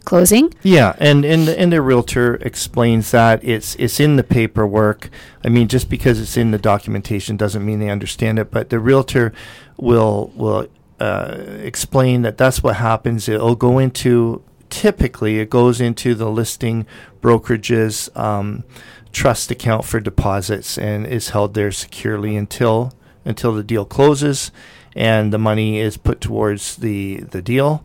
closing 0.04 0.52
Yeah, 0.62 0.94
and 0.98 1.24
and 1.24 1.48
and 1.48 1.72
the 1.72 1.80
realtor 1.80 2.34
explains 2.36 3.10
that 3.12 3.42
it's 3.42 3.74
it's 3.76 3.98
in 3.98 4.16
the 4.16 4.24
paperwork. 4.24 5.08
I 5.44 5.48
mean, 5.48 5.68
just 5.68 5.88
because 5.88 6.20
it's 6.20 6.36
in 6.36 6.50
the 6.50 6.58
documentation 6.58 7.36
doesn't 7.36 7.64
mean 7.64 7.78
they 7.78 7.90
understand 7.90 8.38
it. 8.38 8.50
But 8.50 8.70
the 8.70 8.78
realtor 8.78 9.32
will 9.76 10.32
will 10.36 10.68
uh, 11.00 11.36
explain 11.62 12.22
that 12.22 12.36
that's 12.36 12.62
what 12.62 12.76
happens. 12.76 13.28
It'll 13.28 13.56
go 13.56 13.78
into 13.78 14.42
typically 14.70 15.38
it 15.38 15.50
goes 15.50 15.82
into 15.82 16.14
the 16.14 16.30
listing 16.30 16.86
brokerage's 17.20 18.08
um, 18.16 18.64
trust 19.12 19.50
account 19.50 19.84
for 19.84 20.00
deposits 20.00 20.78
and 20.78 21.06
is 21.06 21.28
held 21.30 21.52
there 21.52 21.70
securely 21.70 22.36
until 22.36 22.92
until 23.24 23.52
the 23.54 23.62
deal 23.62 23.84
closes 23.84 24.50
and 24.94 25.32
the 25.32 25.38
money 25.38 25.78
is 25.78 25.96
put 25.96 26.20
towards 26.20 26.76
the 26.76 27.16
the 27.18 27.42
deal 27.42 27.84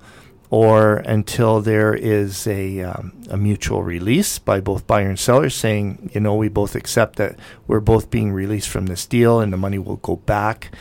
or 0.50 0.98
until 0.98 1.62
there 1.62 1.94
is 1.94 2.48
a, 2.48 2.82
um, 2.82 3.12
a 3.30 3.36
mutual 3.36 3.84
release 3.84 4.40
by 4.40 4.62
both 4.62 4.88
buyer 4.88 5.10
and 5.10 5.20
seller 5.20 5.50
saying, 5.50 6.10
you 6.14 6.22
know, 6.22 6.36
we 6.36 6.48
both 6.48 6.74
accept 6.74 7.18
that 7.18 7.38
we're 7.68 7.82
both 7.82 8.10
being 8.10 8.32
released 8.32 8.70
from 8.70 8.86
this 8.86 9.06
deal 9.06 9.42
and 9.42 9.52
the 9.52 9.58
money 9.58 9.78
will 9.78 9.98
go 9.98 10.16
back 10.16 10.72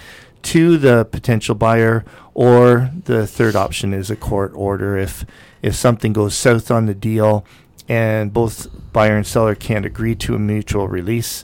to 0.42 0.79
the 0.79 1.05
potential 1.07 1.57
buyer. 1.57 2.05
Or 2.33 2.92
the 3.05 3.27
third 3.27 3.57
option 3.57 3.92
is 3.92 4.11
a 4.11 4.16
court 4.16 4.53
order 4.55 4.97
if 4.97 5.25
if 5.62 5.75
something 5.75 6.12
goes 6.12 6.37
south 6.37 6.71
on 6.71 6.87
the 6.87 6.95
deal 6.95 7.45
and 7.88 8.33
both 8.33 8.69
buyer 8.92 9.16
and 9.16 9.27
seller 9.27 9.55
can't 9.55 9.87
agree 9.87 10.14
to 10.14 10.35
a 10.35 10.38
mutual 10.38 10.87
release, 10.87 11.42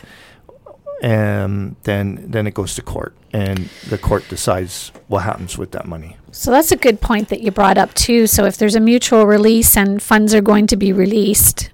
um, 1.02 1.76
then 1.82 2.24
then 2.28 2.46
it 2.46 2.54
goes 2.54 2.74
to 2.76 2.82
court 2.82 3.14
and 3.32 3.68
the 3.88 3.98
court 3.98 4.24
decides 4.28 4.92
what 5.08 5.20
happens 5.20 5.58
with 5.58 5.72
that 5.72 5.86
money. 5.86 6.16
So 6.30 6.50
that's 6.50 6.72
a 6.72 6.76
good 6.76 7.00
point 7.00 7.28
that 7.28 7.42
you 7.42 7.50
brought 7.50 7.76
up 7.76 7.92
too. 7.94 8.26
So 8.26 8.44
if 8.44 8.56
there's 8.56 8.74
a 8.74 8.80
mutual 8.80 9.26
release 9.26 9.76
and 9.76 10.02
funds 10.02 10.34
are 10.34 10.40
going 10.40 10.66
to 10.68 10.76
be 10.76 10.92
released, 10.92 11.70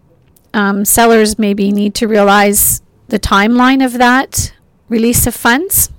um, 0.55 0.85
sellers 0.85 1.39
maybe 1.39 1.71
need 1.71 1.95
to 1.97 2.09
realize 2.09 2.83
the 3.09 3.19
timeline 3.19 3.85
of 3.85 3.95
that 3.95 4.53
release 4.89 5.27
of 5.27 5.35
funds. 5.35 5.91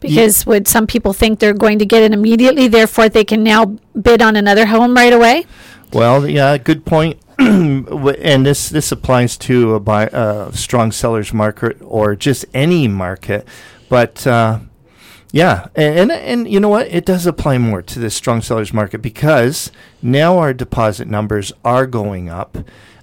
Because 0.00 0.44
would 0.46 0.66
some 0.66 0.88
people 0.88 1.12
think 1.12 1.38
they're 1.38 1.54
going 1.54 1.78
to 1.78 1.86
get 1.86 2.02
it 2.02 2.12
immediately, 2.12 2.66
therefore 2.66 3.08
they 3.08 3.22
can 3.24 3.44
now 3.44 3.66
bid 4.00 4.20
on 4.20 4.34
another 4.34 4.66
home 4.66 4.94
right 4.94 5.12
away? 5.12 5.46
Well, 5.92 6.26
yeah, 6.26 6.58
good 6.58 6.84
point. 6.84 7.20
And 8.22 8.46
this 8.46 8.68
this 8.68 8.92
applies 8.92 9.36
to 9.38 9.74
a 9.74 9.80
buy, 9.80 10.06
uh, 10.08 10.52
strong 10.52 10.92
sellers 10.92 11.32
market 11.32 11.76
or 11.80 12.14
just 12.14 12.44
any 12.54 12.86
market, 12.86 13.46
but 13.88 14.24
uh, 14.26 14.60
yeah, 15.32 15.66
and, 15.74 15.98
and 15.98 16.12
and 16.12 16.48
you 16.48 16.60
know 16.60 16.68
what? 16.68 16.86
It 16.88 17.04
does 17.04 17.26
apply 17.26 17.58
more 17.58 17.82
to 17.82 17.98
this 17.98 18.14
strong 18.14 18.42
sellers 18.42 18.72
market 18.72 18.98
because 18.98 19.72
now 20.02 20.38
our 20.38 20.52
deposit 20.52 21.08
numbers 21.08 21.52
are 21.64 21.86
going 21.86 22.28
up. 22.28 22.58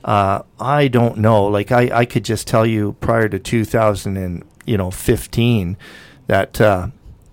Uh, 0.05 0.43
I 0.59 0.87
don't 0.87 1.17
know. 1.17 1.45
Like 1.45 1.71
I, 1.71 1.89
I 1.91 2.05
could 2.05 2.23
just 2.23 2.47
tell 2.47 2.65
you 2.65 2.93
prior 3.01 3.27
to 3.27 3.39
2000 3.39 4.15
and 4.15 4.45
you 4.65 4.77
know 4.77 4.91
15 4.91 5.75
that 6.27 6.61
uh, 6.61 6.89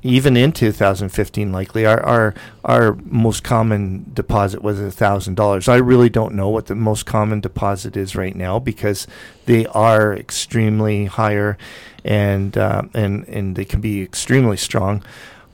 even 0.07 0.37
in 0.37 0.53
2015, 0.53 1.53
likely 1.53 1.85
our 1.85 2.03
our, 2.05 2.35
our 2.65 2.95
most 3.05 3.43
common 3.43 4.11
deposit 4.15 4.63
was 4.63 4.81
a 4.81 4.91
thousand 4.91 5.35
dollars. 5.35 5.69
I 5.69 5.77
really 5.77 6.09
don't 6.09 6.35
know 6.35 6.49
what 6.49 6.67
the 6.67 6.75
most 6.75 7.07
common 7.07 7.41
deposit 7.41 7.97
is 7.97 8.17
right 8.17 8.35
now 8.35 8.59
because 8.59 9.07
they 9.47 9.67
are 9.67 10.15
extremely 10.15 11.07
higher, 11.07 11.59
and 12.05 12.57
uh, 12.57 12.83
and 12.95 13.27
and 13.29 13.57
they 13.57 13.65
can 13.65 13.81
be 13.81 14.03
extremely 14.03 14.57
strong. 14.57 15.03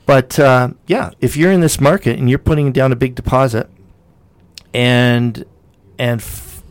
But 0.05 0.39
uh, 0.39 0.69
yeah, 0.87 1.11
if 1.19 1.37
you're 1.37 1.51
in 1.51 1.61
this 1.61 1.79
market 1.79 2.19
and 2.19 2.29
you're 2.29 2.39
putting 2.39 2.71
down 2.71 2.91
a 2.91 2.95
big 2.95 3.15
deposit, 3.15 3.69
and 4.73 5.45
and 5.97 6.21
f- 6.21 6.61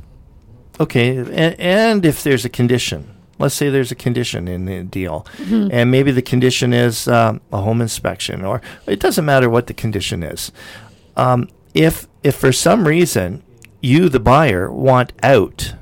okay, 0.79 1.17
and, 1.17 1.61
and 1.61 2.07
if 2.07 2.23
there's 2.23 2.45
a 2.45 2.51
condition 2.51 3.12
let's 3.43 3.55
say 3.55 3.69
there's 3.69 3.93
a 3.93 3.97
condition 3.97 4.49
in 4.49 4.65
the 4.65 4.83
deal, 4.83 5.27
and 5.51 5.91
maybe 5.91 6.13
the 6.13 6.23
condition 6.23 6.73
is 6.73 7.09
um, 7.09 7.41
a 7.53 7.61
home 7.61 7.83
inspection, 7.83 8.45
or 8.45 8.63
it 8.87 9.01
doesn't 9.01 9.25
matter 9.25 9.51
what 9.51 9.67
the 9.67 9.75
condition 9.75 10.23
is. 10.23 10.53
Um, 11.17 11.49
if 11.75 12.07
if 12.23 12.37
for 12.37 12.53
some 12.53 12.87
reason 12.87 13.43
you, 13.81 14.09
the 14.09 14.21
buyer, 14.21 14.73
want 14.73 15.13
out, 15.23 15.75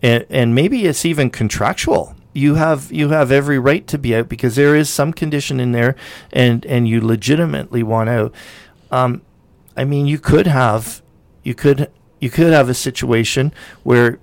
and, 0.00 0.24
and 0.30 0.54
maybe 0.54 0.86
it's 0.86 1.04
even 1.04 1.28
contractual. 1.30 2.14
You 2.32 2.54
have 2.54 2.92
you 2.92 3.08
have 3.08 3.32
every 3.32 3.58
right 3.58 3.86
to 3.88 3.98
be 3.98 4.14
out 4.14 4.28
because 4.28 4.54
there 4.54 4.76
is 4.76 4.88
some 4.88 5.12
condition 5.12 5.58
in 5.58 5.72
there, 5.72 5.96
and 6.32 6.64
and 6.64 6.88
you 6.88 7.00
legitimately 7.00 7.82
want 7.82 8.08
out. 8.08 8.32
Um, 8.92 9.22
I 9.76 9.84
mean, 9.84 10.06
you 10.06 10.18
could 10.18 10.46
have 10.46 11.02
you 11.42 11.54
could 11.54 11.90
you 12.20 12.30
could 12.30 12.52
have 12.52 12.68
a 12.68 12.74
situation 12.74 13.52
where 13.82 14.20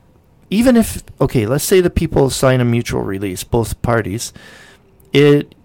even 0.49 0.77
if 0.77 1.03
okay, 1.19 1.45
let's 1.45 1.63
say 1.63 1.81
the 1.81 1.89
people 1.89 2.29
sign 2.29 2.61
a 2.61 2.65
mutual 2.65 3.01
release, 3.01 3.43
both 3.43 3.81
parties, 3.81 4.33
it 5.13 5.55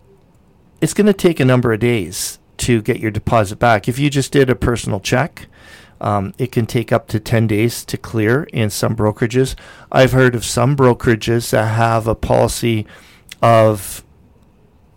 it's 0.81 0.95
going 0.95 1.07
to 1.07 1.13
take 1.13 1.39
a 1.39 1.45
number 1.45 1.73
of 1.73 1.81
days 1.81 2.39
to 2.59 2.83
get 2.83 2.99
your 2.99 3.11
deposit 3.11 3.59
back. 3.59 3.89
If 3.89 3.99
you 3.99 4.11
just 4.11 4.33
did 4.33 4.51
a 4.51 4.57
personal 4.57 5.01
check, 5.01 5.47
um, 6.01 6.35
it 6.39 6.51
can 6.51 6.67
take 6.67 6.91
up 6.91 7.07
to 7.09 7.21
10 7.21 7.47
days 7.47 7.85
to 7.85 7.97
clear 7.97 8.45
in 8.53 8.69
some 8.71 8.97
brokerages. 8.97 9.55
I've 9.93 10.13
heard 10.13 10.35
of 10.35 10.45
some 10.45 10.77
brokerages 10.77 11.51
that 11.51 11.67
have 11.67 12.09
a 12.09 12.17
policy 12.17 12.87
of 13.41 14.05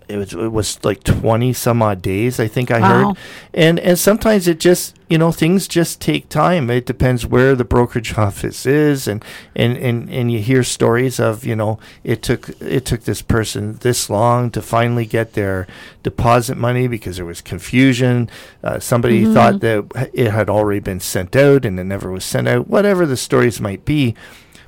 it 0.08 0.18
was, 0.18 0.34
it 0.34 0.51
was 0.51 0.84
like 0.84 1.03
20 1.03 1.53
some 1.53 1.82
odd 1.82 2.01
days 2.01 2.39
i 2.39 2.47
think 2.47 2.72
i 2.72 2.80
Wow. 2.80 3.08
heard. 3.10 3.18
And 3.53 3.80
and 3.80 3.97
sometimes 3.97 4.47
it 4.47 4.60
just 4.60 4.95
you 5.10 5.18
know 5.18 5.32
things 5.32 5.68
just 5.68 6.01
take 6.01 6.28
time. 6.30 6.70
It 6.70 6.86
depends 6.86 7.26
where 7.26 7.56
the 7.56 7.64
brokerage 7.64 8.18
office 8.28 8.66
is 8.66 9.08
and 9.08 9.24
and 9.56 9.78
and, 9.78 10.10
and 10.10 10.32
you 10.32 10.39
hear 10.39 10.64
stories 10.64 11.20
of 11.20 11.45
you 11.45 11.56
know 11.56 11.80
it 12.03 12.22
took 12.22 12.49
it 12.62 12.84
took 12.86 13.03
this 13.06 13.22
person 13.22 13.78
this 13.82 14.10
long 14.10 14.51
to 14.51 14.62
finally 14.62 15.06
get 15.06 15.34
their 15.34 15.68
deposit 16.03 16.58
money 16.58 16.88
because 16.88 17.16
there 17.18 17.26
was 17.26 17.41
confusion. 17.41 18.30
Uh, 18.64 18.80
somebody 18.80 19.26
thought 19.34 19.62
that 19.62 20.10
it 20.14 20.32
had 20.32 20.49
already 20.49 20.80
been 20.82 20.99
sent 20.99 21.36
out 21.36 21.66
and 21.66 21.80
it 21.80 21.86
never 21.86 22.12
was 22.12 22.26
sent 22.26 22.47
out 22.47 22.68
whatever 22.68 23.06
the 23.06 23.18
stories 23.18 23.62
might 23.62 23.86
be. 23.86 24.16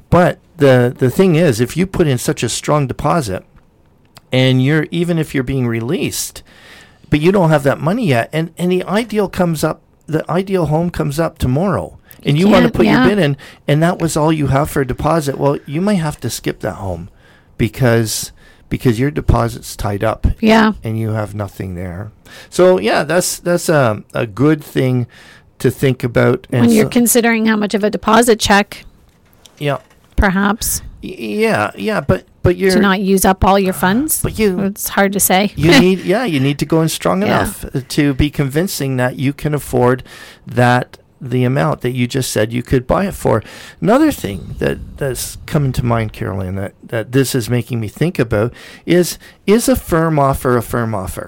But 0.10 0.40
the 0.58 0.96
the 0.98 1.10
thing 1.12 1.36
is 1.36 1.60
if 1.60 1.76
you 1.76 1.86
put 1.88 2.08
in 2.08 2.18
such 2.18 2.42
a 2.44 2.50
strong 2.50 2.88
deposit 2.88 3.44
and 4.32 4.64
you're 4.64 4.88
even 4.92 5.18
if 5.18 5.34
you're 5.34 5.44
being 5.44 5.68
released 5.68 6.44
but 7.10 7.20
you 7.22 7.32
don't 7.32 7.50
have 7.50 7.64
that 7.64 7.80
money 7.80 8.08
yet 8.08 8.30
and 8.34 8.54
and 8.58 8.72
the 8.72 8.84
ideal 8.84 9.30
comes 9.30 9.64
up 9.64 9.82
the 10.06 10.30
ideal 10.30 10.66
home 10.68 10.90
comes 10.90 11.20
up 11.20 11.38
tomorrow 11.38 11.98
and 12.24 12.38
you 12.38 12.48
want 12.50 12.66
to 12.66 12.72
put 12.72 12.86
yeah. 12.86 13.06
your 13.06 13.16
bid 13.16 13.24
in 13.24 13.38
and 13.68 13.82
that 13.82 14.00
was 14.00 14.18
all 14.18 14.34
you 14.34 14.48
have 14.48 14.70
for 14.70 14.82
a 14.82 14.88
deposit 14.88 15.38
well 15.38 15.58
you 15.66 15.80
might 15.82 15.96
have 15.96 16.20
to 16.20 16.30
skip 16.30 16.60
that 16.60 16.74
home 16.76 17.10
because 17.58 18.32
because 18.70 19.00
your 19.00 19.12
deposit's 19.12 19.76
tied 19.78 20.04
up 20.04 20.28
Yeah. 20.42 20.74
and 20.84 21.00
you 21.00 21.12
have 21.12 21.34
nothing 21.34 21.76
there 21.76 22.12
so 22.50 22.80
yeah 22.80 23.04
that's 23.04 23.40
that's 23.40 23.70
a, 23.70 24.04
a 24.14 24.28
good 24.28 24.64
thing 24.64 25.08
to 25.60 25.72
think 25.72 26.04
about 26.04 26.48
and 26.52 26.68
When 26.68 26.76
you're 26.76 26.86
so- 26.86 26.90
considering 26.90 27.46
how 27.46 27.56
much 27.56 27.74
of 27.74 27.84
a 27.84 27.90
deposit 27.90 28.40
check, 28.40 28.86
yeah 29.58 29.80
perhaps, 30.16 30.82
yeah 31.02 31.72
yeah 31.76 32.02
but 32.02 32.26
but 32.48 32.58
you're 32.58 32.72
to 32.72 32.80
not 32.90 33.00
use 33.14 33.24
up 33.32 33.44
all 33.46 33.60
your 33.60 33.74
funds. 33.74 34.22
but 34.22 34.40
you 34.40 34.60
It's 34.62 34.90
hard 34.90 35.12
to 35.14 35.20
say. 35.20 35.52
you 35.56 35.72
need 35.80 36.00
yeah 36.14 36.26
you 36.26 36.40
need 36.40 36.58
to 36.60 36.66
go 36.66 36.82
in 36.82 36.90
strong 36.90 37.22
Yeah. 37.22 37.28
enough 37.28 37.66
uh, 37.66 37.82
to 37.96 38.14
be 38.14 38.30
convincing 38.30 38.98
that 38.98 39.14
you 39.18 39.34
can 39.34 39.54
afford 39.54 40.04
that 40.46 40.98
the 41.20 41.44
amount 41.46 41.82
that 41.82 41.94
you 42.00 42.06
just 42.08 42.30
said 42.32 42.54
you 42.54 42.62
could 42.62 42.86
buy 42.86 43.06
it 43.08 43.14
for 43.16 43.42
another 43.82 44.12
thing 44.12 44.56
that 44.60 44.78
that's 44.98 45.38
coming 45.48 45.72
to 45.74 45.84
mind 45.84 46.14
carol 46.14 46.42
ann 46.42 46.56
that 46.56 46.74
that 46.94 47.12
this 47.12 47.34
is 47.34 47.50
making 47.50 47.80
me 47.80 47.88
think 47.88 48.20
about 48.20 48.54
is 48.86 49.18
is 49.48 49.68
a 49.68 49.76
firm 49.76 50.20
offer 50.20 50.56
a 50.58 50.62
firm 50.62 50.94
offer 50.94 51.28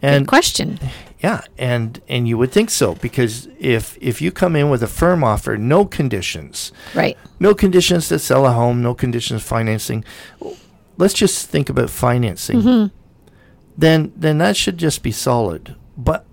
Good 0.00 0.14
and 0.14 0.28
question. 0.28 0.78
Yeah 1.20 1.40
and 1.58 2.00
and 2.08 2.28
you 2.28 2.38
would 2.38 2.52
think 2.52 2.70
so 2.70 2.94
because 2.96 3.48
if 3.58 3.96
if 4.00 4.20
you 4.22 4.30
come 4.30 4.54
in 4.56 4.70
with 4.70 4.82
a 4.82 4.86
firm 4.86 5.24
offer 5.24 5.56
no 5.56 5.84
conditions 5.84 6.72
Right. 6.94 7.16
no 7.40 7.54
conditions 7.54 8.08
to 8.08 8.18
sell 8.18 8.46
a 8.46 8.52
home, 8.52 8.82
no 8.82 8.94
conditions 8.94 9.42
financing. 9.42 10.04
Let's 10.96 11.14
just 11.14 11.48
think 11.48 11.68
about 11.68 11.90
financing. 11.90 12.60
Mm-hmm. 12.62 12.94
Then, 13.76 14.12
then 14.16 14.38
that 14.38 14.56
should 14.56 14.76
just 14.78 15.02
be 15.04 15.12
solid. 15.12 15.76
But 15.96 16.24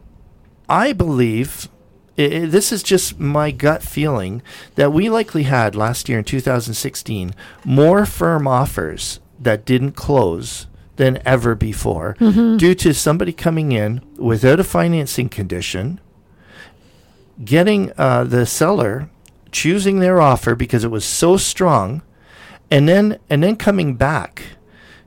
I 0.67 0.93
believe 0.93 1.67
i 2.17 2.23
i 2.23 2.45
this 2.45 2.71
is 2.71 2.81
just 2.81 3.19
my 3.19 3.51
gut 3.51 3.83
feeling 3.83 4.41
that 4.75 4.91
we 4.93 5.09
likely 5.09 5.43
had 5.43 5.75
last 5.75 6.07
year 6.09 6.17
in 6.19 6.23
2016 6.23 7.33
more 7.63 8.05
firm 8.05 8.47
offers 8.47 9.19
that 9.39 9.65
didn't 9.65 9.91
close 9.93 10.65
than 10.97 11.21
ever 11.25 11.55
before 11.55 12.15
Mm-hmm. 12.19 12.57
due 12.57 12.75
to 12.75 12.93
somebody 12.93 13.33
coming 13.33 13.71
in 13.71 14.01
without 14.17 14.59
a 14.59 14.63
financing 14.63 15.29
condition 15.29 15.99
getting 17.43 17.91
uh, 17.97 18.23
the 18.23 18.45
seller 18.45 19.09
choosing 19.51 19.99
their 19.99 20.21
offer 20.21 20.55
because 20.55 20.83
it 20.83 20.91
was 20.91 21.05
so 21.05 21.37
strong, 21.37 22.01
and 22.71 22.87
then 22.87 23.19
and 23.29 23.43
then 23.43 23.55
coming 23.55 23.95
back 23.95 24.43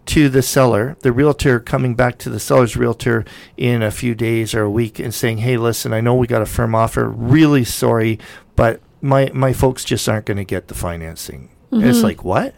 to 0.06 0.28
the 0.30 0.40
seller, 0.42 0.96
the 1.00 1.12
realtor 1.12 1.60
coming 1.60 1.94
back 1.94 2.16
to 2.18 2.30
the 2.30 2.40
seller's 2.40 2.76
realtor 2.76 3.24
in 3.58 3.82
a 3.82 3.90
few 3.90 4.14
days 4.14 4.54
or 4.54 4.62
a 4.62 4.70
week 4.70 4.98
and 4.98 5.12
saying, 5.14 5.38
"Hey, 5.38 5.56
listen, 5.56 5.92
I 5.92 6.00
know 6.00 6.14
we 6.14 6.26
got 6.26 6.42
a 6.42 6.46
firm 6.46 6.74
offer. 6.74 7.08
Really 7.08 7.64
sorry, 7.64 8.18
but 8.56 8.80
my 9.00 9.30
my 9.34 9.52
folks 9.52 9.84
just 9.84 10.08
aren't 10.08 10.26
going 10.26 10.38
to 10.38 10.44
get 10.44 10.68
the 10.68 10.74
financing." 10.74 11.50
And 11.70 11.84
it's 11.84 12.02
like, 12.02 12.24
"What? 12.24 12.54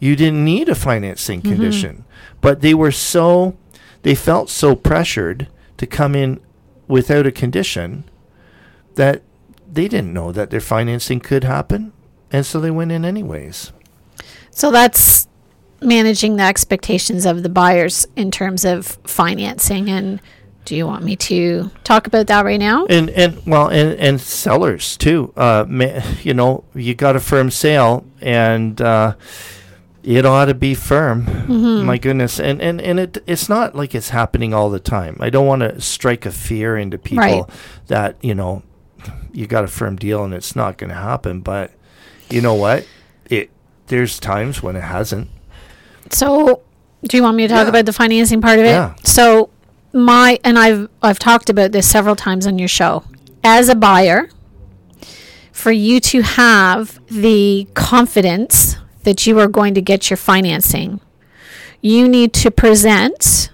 You 0.00 0.16
didn't 0.16 0.44
need 0.44 0.68
a 0.68 0.74
financing 0.74 1.40
condition." 1.42 2.04
But 2.40 2.60
they 2.62 2.74
were 2.74 2.92
so 2.92 3.56
they 4.02 4.14
felt 4.14 4.50
so 4.50 4.74
pressured 4.74 5.48
to 5.76 5.86
come 5.86 6.14
in 6.14 6.40
without 6.88 7.26
a 7.26 7.32
condition 7.32 8.04
that 8.96 9.22
they 9.72 9.86
didn't 9.86 10.12
know 10.12 10.32
that 10.32 10.50
their 10.50 10.60
financing 10.60 11.20
could 11.20 11.44
happen, 11.44 11.92
and 12.32 12.44
so 12.44 12.60
they 12.60 12.70
went 12.70 12.92
in 12.92 13.04
anyways. 13.04 13.72
So 14.50 14.70
that's 14.70 15.28
managing 15.80 16.36
the 16.36 16.42
expectations 16.42 17.24
of 17.24 17.42
the 17.42 17.48
buyers 17.48 18.06
in 18.16 18.30
terms 18.30 18.64
of 18.64 18.98
financing. 19.04 19.88
And 19.88 20.20
do 20.64 20.76
you 20.76 20.86
want 20.86 21.04
me 21.04 21.16
to 21.16 21.70
talk 21.84 22.06
about 22.06 22.26
that 22.26 22.44
right 22.44 22.60
now? 22.60 22.86
And 22.86 23.10
and 23.10 23.44
well, 23.46 23.68
and 23.68 23.98
and 23.98 24.20
sellers 24.20 24.96
too. 24.96 25.32
Uh, 25.36 25.64
ma- 25.68 26.02
you 26.22 26.34
know, 26.34 26.64
you 26.74 26.94
got 26.94 27.16
a 27.16 27.20
firm 27.20 27.50
sale, 27.50 28.04
and 28.20 28.80
uh, 28.80 29.14
it 30.02 30.24
ought 30.24 30.46
to 30.46 30.54
be 30.54 30.74
firm. 30.74 31.26
Mm-hmm. 31.26 31.84
My 31.86 31.98
goodness, 31.98 32.40
and 32.40 32.60
and 32.62 32.80
and 32.80 32.98
it 33.00 33.18
it's 33.26 33.48
not 33.48 33.74
like 33.74 33.94
it's 33.94 34.08
happening 34.10 34.54
all 34.54 34.70
the 34.70 34.80
time. 34.80 35.16
I 35.20 35.30
don't 35.30 35.46
want 35.46 35.60
to 35.62 35.80
strike 35.80 36.24
a 36.26 36.30
fear 36.30 36.76
into 36.76 36.98
people 36.98 37.18
Right. 37.24 37.44
that 37.88 38.16
you 38.22 38.34
know 38.34 38.62
you 39.32 39.46
got 39.46 39.64
a 39.64 39.68
firm 39.68 39.96
deal 39.96 40.24
and 40.24 40.34
it's 40.34 40.56
not 40.56 40.76
going 40.78 40.90
to 40.90 40.96
happen. 40.96 41.40
But 41.40 41.72
you 42.30 42.40
know 42.40 42.54
what? 42.54 42.86
It 43.28 43.50
there's 43.88 44.18
times 44.20 44.62
when 44.62 44.76
it 44.76 44.82
hasn't. 44.82 45.28
So, 46.10 46.62
do 47.04 47.16
you 47.16 47.22
want 47.22 47.36
me 47.36 47.46
to 47.46 47.54
talk 47.54 47.64
Yeah. 47.64 47.68
about 47.70 47.86
the 47.86 47.92
financing 47.92 48.40
part 48.40 48.58
of 48.58 48.64
it? 48.64 48.68
Yeah. 48.68 48.94
So, 49.04 49.50
my 49.92 50.38
and 50.44 50.58
I've 50.58 50.88
I've 51.02 51.18
talked 51.18 51.50
about 51.50 51.72
this 51.72 51.88
several 51.88 52.16
times 52.16 52.46
on 52.46 52.58
your 52.58 52.68
show. 52.68 53.04
As 53.44 53.68
a 53.68 53.74
buyer, 53.74 54.28
for 55.52 55.72
you 55.72 56.00
to 56.00 56.22
have 56.22 57.00
the 57.08 57.66
confidence 57.74 58.76
that 59.02 59.26
you 59.26 59.38
are 59.38 59.48
going 59.48 59.74
to 59.74 59.82
get 59.82 60.10
your 60.10 60.16
financing, 60.16 61.00
you 61.80 62.08
need 62.08 62.32
to 62.34 62.50
present 62.50 63.50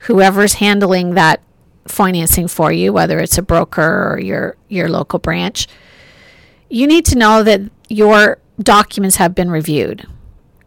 whoever's 0.00 0.54
handling 0.54 1.14
that 1.14 1.40
financing 1.86 2.48
for 2.48 2.72
you, 2.72 2.92
whether 2.92 3.18
it's 3.18 3.38
a 3.38 3.42
broker 3.42 4.12
or 4.12 4.20
your 4.20 4.56
your 4.68 4.88
local 4.88 5.18
branch. 5.18 5.68
You 6.68 6.86
need 6.86 7.04
to 7.06 7.18
know 7.18 7.42
that 7.42 7.62
your 7.88 8.38
documents 8.62 9.16
have 9.16 9.34
been 9.34 9.50
reviewed. 9.50 10.06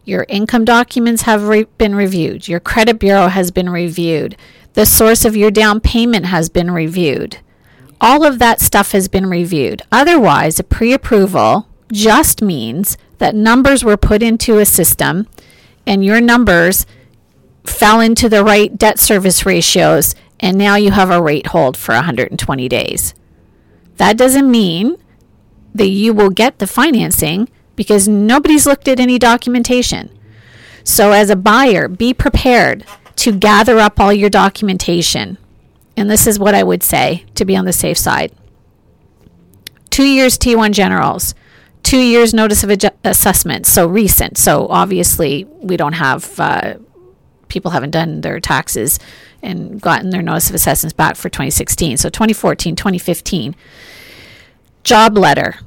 Your 0.04 0.26
income 0.28 0.66
documents 0.66 1.22
have 1.22 1.48
re- 1.48 1.66
been 1.78 1.94
reviewed. 1.94 2.46
Your 2.46 2.60
credit 2.60 2.98
bureau 2.98 3.28
has 3.28 3.50
been 3.50 3.70
reviewed. 3.70 4.36
The 4.74 4.84
source 4.84 5.24
of 5.24 5.36
your 5.36 5.50
down 5.50 5.80
payment 5.80 6.26
has 6.26 6.50
been 6.50 6.70
reviewed. 6.70 7.38
All 8.00 8.24
of 8.24 8.38
that 8.38 8.60
stuff 8.60 8.92
has 8.92 9.08
been 9.08 9.26
reviewed. 9.26 9.80
Otherwise, 9.90 10.58
a 10.58 10.64
pre 10.64 10.92
approval 10.92 11.68
just 11.90 12.42
means 12.42 12.98
that 13.18 13.34
numbers 13.34 13.84
were 13.84 13.96
put 13.96 14.22
into 14.22 14.58
a 14.58 14.64
system 14.64 15.28
and 15.86 16.04
your 16.04 16.20
numbers 16.20 16.86
fell 17.64 18.00
into 18.00 18.28
the 18.28 18.44
right 18.44 18.76
debt 18.76 18.98
service 18.98 19.46
ratios, 19.46 20.14
and 20.40 20.58
now 20.58 20.76
you 20.76 20.90
have 20.90 21.10
a 21.10 21.22
rate 21.22 21.48
hold 21.48 21.76
for 21.76 21.94
120 21.94 22.68
days. 22.68 23.14
That 23.96 24.16
doesn't 24.16 24.50
mean 24.50 24.96
that 25.74 25.88
you 25.88 26.12
will 26.12 26.30
get 26.30 26.58
the 26.58 26.66
financing 26.66 27.48
because 27.76 28.06
nobody's 28.06 28.66
looked 28.66 28.88
at 28.88 29.00
any 29.00 29.18
documentation. 29.18 30.10
So, 30.84 31.12
as 31.12 31.30
a 31.30 31.36
buyer, 31.36 31.88
be 31.88 32.12
prepared 32.12 32.84
to 33.16 33.32
gather 33.32 33.78
up 33.78 33.98
all 33.98 34.12
your 34.12 34.30
documentation. 34.30 35.38
And 35.96 36.10
this 36.10 36.26
is 36.26 36.38
what 36.38 36.54
I 36.54 36.62
would 36.62 36.82
say 36.82 37.24
to 37.36 37.44
be 37.44 37.56
on 37.56 37.64
the 37.64 37.72
safe 37.72 37.96
side 37.96 38.32
two 39.94 40.02
years 40.02 40.36
T1 40.36 40.72
generals, 40.72 41.36
two 41.94 42.00
years 42.00 42.34
notice 42.34 42.64
of 42.64 42.70
adju- 42.70 42.90
assessment, 43.04 43.66
so 43.66 43.86
recent. 43.86 44.36
So 44.36 44.66
obviously, 44.66 45.44
we 45.44 45.76
don't 45.76 45.92
have 45.92 46.40
uh, 46.40 46.74
people 47.46 47.70
haven't 47.70 47.92
done 47.92 48.20
their 48.20 48.40
taxes 48.40 48.98
and 49.44 49.80
gotten 49.80 50.10
their 50.10 50.20
notice 50.20 50.48
of 50.48 50.56
assessments 50.56 50.92
back 50.92 51.14
for 51.14 51.28
2016. 51.28 51.98
So 51.98 52.08
2014, 52.08 52.74
2015, 52.74 53.54
job 54.82 55.16
letter, 55.16 55.60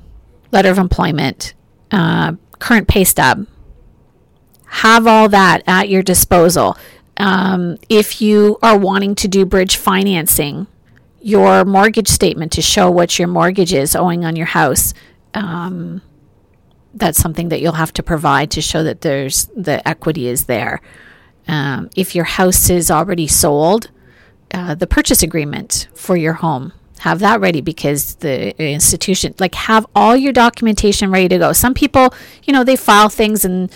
letter 0.51 0.69
of 0.69 0.77
employment, 0.77 1.53
uh, 1.91 2.33
current 2.59 2.89
pay 2.89 3.05
stub. 3.05 3.47
Have 4.65 5.07
all 5.07 5.29
that 5.29 5.63
at 5.65 5.87
your 5.87 6.03
disposal. 6.03 6.77
Um, 7.15 7.77
if 7.87 8.21
you 8.21 8.59
are 8.61 8.77
wanting 8.77 9.15
to 9.15 9.29
do 9.29 9.45
bridge 9.45 9.77
financing, 9.77 10.67
your 11.21 11.63
mortgage 11.63 12.09
statement 12.09 12.51
to 12.51 12.61
show 12.61 12.91
what 12.91 13.17
your 13.17 13.29
mortgage 13.29 13.73
is 13.73 13.95
owing 13.95 14.25
on 14.25 14.35
your 14.35 14.47
house. 14.47 14.93
Um, 15.33 16.01
that's 16.99 17.17
something 17.17 17.49
that 17.49 17.61
you'll 17.61 17.73
have 17.73 17.93
to 17.93 18.03
provide 18.03 18.51
to 18.51 18.61
show 18.61 18.83
that 18.83 19.01
there's 19.01 19.45
the 19.55 19.85
equity 19.87 20.27
is 20.27 20.45
there. 20.45 20.81
Um, 21.47 21.89
if 21.95 22.15
your 22.15 22.25
house 22.25 22.69
is 22.69 22.91
already 22.91 23.27
sold, 23.27 23.89
uh, 24.53 24.75
the 24.75 24.87
purchase 24.87 25.23
agreement 25.23 25.87
for 25.93 26.17
your 26.17 26.33
home 26.33 26.73
have 26.99 27.19
that 27.19 27.39
ready 27.39 27.61
because 27.61 28.15
the 28.15 28.59
institution 28.61 29.33
like 29.39 29.55
have 29.55 29.85
all 29.95 30.15
your 30.15 30.33
documentation 30.33 31.11
ready 31.11 31.27
to 31.29 31.37
go. 31.37 31.53
Some 31.53 31.73
people, 31.73 32.13
you 32.43 32.53
know, 32.53 32.63
they 32.63 32.75
file 32.75 33.09
things 33.09 33.45
and 33.45 33.71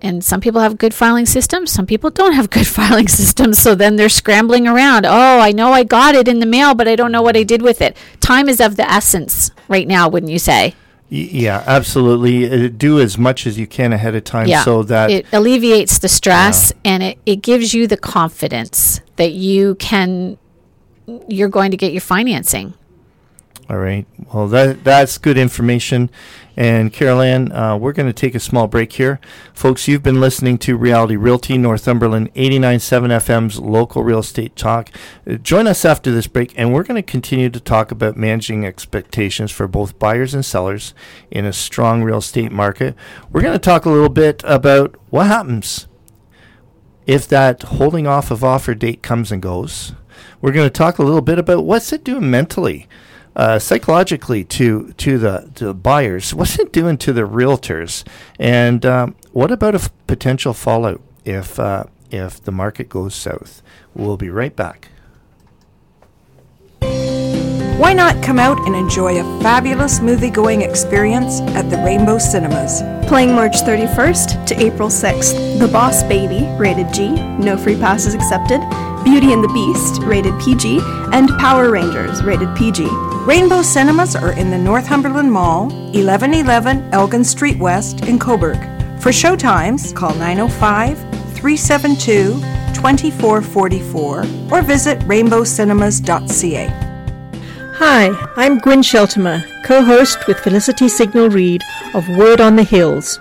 and 0.00 0.24
some 0.24 0.40
people 0.40 0.60
have 0.60 0.78
good 0.78 0.94
filing 0.94 1.26
systems 1.26 1.72
some 1.72 1.84
people 1.84 2.08
don't 2.08 2.34
have 2.34 2.50
good 2.50 2.66
filing 2.78 3.08
systems 3.08 3.60
so 3.60 3.74
then 3.74 3.96
they're 3.96 4.08
scrambling 4.08 4.66
around 4.66 5.04
oh 5.04 5.40
i 5.40 5.50
know 5.50 5.72
i 5.72 5.82
got 5.82 6.14
it 6.14 6.28
in 6.28 6.38
the 6.38 6.46
mail 6.46 6.72
but 6.72 6.86
i 6.86 6.94
don't 6.94 7.10
know 7.10 7.20
what 7.20 7.36
i 7.36 7.42
did 7.42 7.62
with 7.62 7.80
it 7.80 7.96
time 8.20 8.48
is 8.48 8.60
of 8.60 8.76
the 8.76 8.88
essence 8.88 9.50
right 9.66 9.88
now 9.88 10.08
wouldn't 10.08 10.30
you 10.30 10.38
say 10.38 10.72
Yeah, 11.10 11.64
absolutely. 11.66 12.66
Uh, 12.66 12.68
do 12.68 13.00
as 13.00 13.16
much 13.16 13.46
as 13.46 13.58
you 13.58 13.66
can 13.66 13.92
ahead 13.94 14.14
of 14.14 14.24
time 14.24 14.46
yeah 14.46 14.62
so 14.62 14.82
that 14.82 15.10
it 15.10 15.26
alleviates 15.32 15.98
the 16.00 16.08
stress 16.08 16.72
and 16.84 17.02
it, 17.02 17.18
it 17.24 17.36
gives 17.36 17.72
you 17.72 17.86
the 17.86 17.96
confidence 17.96 19.00
that 19.16 19.32
you 19.32 19.74
can 19.76 20.36
you're 21.26 21.48
going 21.48 21.70
to 21.70 21.76
get 21.76 21.92
your 21.92 22.02
financing 22.02 22.74
All 23.70 23.78
right. 23.78 24.06
Well, 24.32 24.48
that 24.48 24.82
that's 24.84 25.18
good 25.18 25.36
information. 25.36 26.10
And 26.58 26.92
Carol 26.92 27.20
Ann, 27.20 27.52
uh, 27.52 27.76
we're 27.76 27.92
going 27.92 28.08
to 28.08 28.12
take 28.12 28.34
a 28.34 28.40
small 28.40 28.66
break 28.66 28.94
here. 28.94 29.20
Folks, 29.54 29.86
you've 29.86 30.02
been 30.02 30.20
listening 30.20 30.58
to 30.58 30.76
Reality 30.76 31.14
Realty 31.14 31.56
Northumberland 31.56 32.34
89.7 32.34 33.10
FM's 33.10 33.60
local 33.60 34.02
real 34.02 34.18
estate 34.18 34.56
talk. 34.56 34.90
Uh, 35.24 35.34
join 35.34 35.68
us 35.68 35.84
after 35.84 36.10
this 36.10 36.26
break, 36.26 36.52
and 36.58 36.74
we're 36.74 36.82
going 36.82 37.00
to 37.00 37.08
continue 37.08 37.48
to 37.48 37.60
talk 37.60 37.92
about 37.92 38.16
managing 38.16 38.66
expectations 38.66 39.52
for 39.52 39.68
both 39.68 40.00
buyers 40.00 40.34
and 40.34 40.44
sellers 40.44 40.94
in 41.30 41.44
a 41.44 41.52
strong 41.52 42.02
real 42.02 42.18
estate 42.18 42.50
market. 42.50 42.96
We're 43.30 43.42
going 43.42 43.52
to 43.52 43.60
talk 43.60 43.84
a 43.84 43.90
little 43.90 44.08
bit 44.08 44.42
about 44.44 44.96
what 45.10 45.28
happens 45.28 45.86
if 47.06 47.28
that 47.28 47.62
holding 47.62 48.08
off 48.08 48.32
of 48.32 48.42
offer 48.42 48.74
date 48.74 49.00
comes 49.04 49.30
and 49.30 49.40
goes. 49.40 49.92
We're 50.40 50.50
going 50.50 50.66
to 50.66 50.70
talk 50.70 50.98
a 50.98 51.04
little 51.04 51.22
bit 51.22 51.38
about 51.38 51.64
what's 51.64 51.92
it 51.92 52.02
doing 52.02 52.28
mentally 52.28 52.88
uh, 53.38 53.58
psychologically 53.58 54.42
to 54.42 54.92
to 54.98 55.16
the 55.16 55.50
to 55.54 55.66
the 55.66 55.74
buyers? 55.74 56.34
What's 56.34 56.58
it 56.58 56.72
doing 56.72 56.98
to 56.98 57.12
the 57.12 57.22
realtors? 57.22 58.06
And 58.38 58.84
um, 58.84 59.14
what 59.32 59.50
about 59.52 59.74
a 59.74 59.78
f- 59.78 59.90
potential 60.06 60.52
fallout 60.52 61.00
if 61.24 61.58
uh, 61.58 61.84
if 62.10 62.42
the 62.42 62.52
market 62.52 62.88
goes 62.88 63.14
south? 63.14 63.62
We'll 63.94 64.16
be 64.16 64.28
right 64.28 64.54
back. 64.54 64.88
Why 67.78 67.92
not 67.92 68.20
come 68.24 68.40
out 68.40 68.58
and 68.66 68.74
enjoy 68.74 69.20
a 69.20 69.40
fabulous 69.40 70.00
movie-going 70.00 70.62
experience 70.62 71.40
at 71.40 71.70
the 71.70 71.76
Rainbow 71.76 72.18
Cinemas? 72.18 72.82
Playing 73.06 73.32
March 73.36 73.58
31st 73.58 74.46
to 74.46 74.60
April 74.60 74.88
6th, 74.88 75.60
The 75.60 75.68
Boss 75.68 76.02
Baby, 76.02 76.44
rated 76.58 76.92
G, 76.92 77.10
no 77.38 77.56
free 77.56 77.76
passes 77.76 78.14
accepted, 78.16 78.60
Beauty 79.08 79.32
and 79.32 79.42
the 79.42 79.48
Beast, 79.48 80.02
rated 80.02 80.38
PG, 80.38 80.80
and 81.14 81.30
Power 81.38 81.70
Rangers, 81.70 82.22
rated 82.22 82.54
PG. 82.54 82.86
Rainbow 83.24 83.62
Cinemas 83.62 84.14
are 84.14 84.32
in 84.32 84.50
the 84.50 84.58
Northumberland 84.58 85.32
Mall, 85.32 85.68
1111 85.94 86.92
Elgin 86.92 87.24
Street 87.24 87.58
West 87.58 88.04
in 88.04 88.18
Cobourg. 88.18 88.60
For 89.00 89.08
showtimes, 89.08 89.94
call 89.96 90.14
905 90.16 90.98
372 91.32 92.34
2444 92.74 94.26
or 94.52 94.62
visit 94.62 94.98
rainbowcinemas.ca. 94.98 96.66
Hi, 97.76 98.32
I'm 98.36 98.58
Gwyn 98.58 98.82
Sheltimer, 98.82 99.42
co 99.64 99.82
host 99.82 100.26
with 100.26 100.38
Felicity 100.40 100.90
Signal 100.90 101.30
Reed 101.30 101.62
of 101.94 102.06
Word 102.10 102.42
on 102.42 102.56
the 102.56 102.62
Hills. 102.62 103.20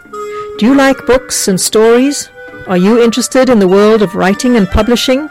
Do 0.58 0.66
you 0.66 0.76
like 0.76 1.06
books 1.06 1.48
and 1.48 1.58
stories? 1.58 2.30
Are 2.68 2.76
you 2.76 3.02
interested 3.02 3.48
in 3.48 3.60
the 3.60 3.70
world 3.70 4.02
of 4.02 4.16
writing 4.16 4.58
and 4.58 4.68
publishing? 4.68 5.30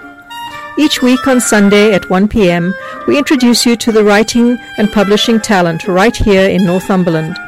Each 0.79 1.01
week 1.01 1.27
on 1.27 1.41
Sunday 1.41 1.95
at 1.95 2.11
1 2.11 2.29
p.m., 2.29 2.75
we 3.07 3.17
introduce 3.17 3.65
you 3.65 3.77
to 3.77 3.93
the 3.93 4.05
writing 4.05 4.59
and 4.77 4.93
publishing 4.93 5.41
talent 5.41 5.89
right 5.89 6.15
here 6.15 6.51
in 6.51 6.67
Northumberland. 6.67 7.39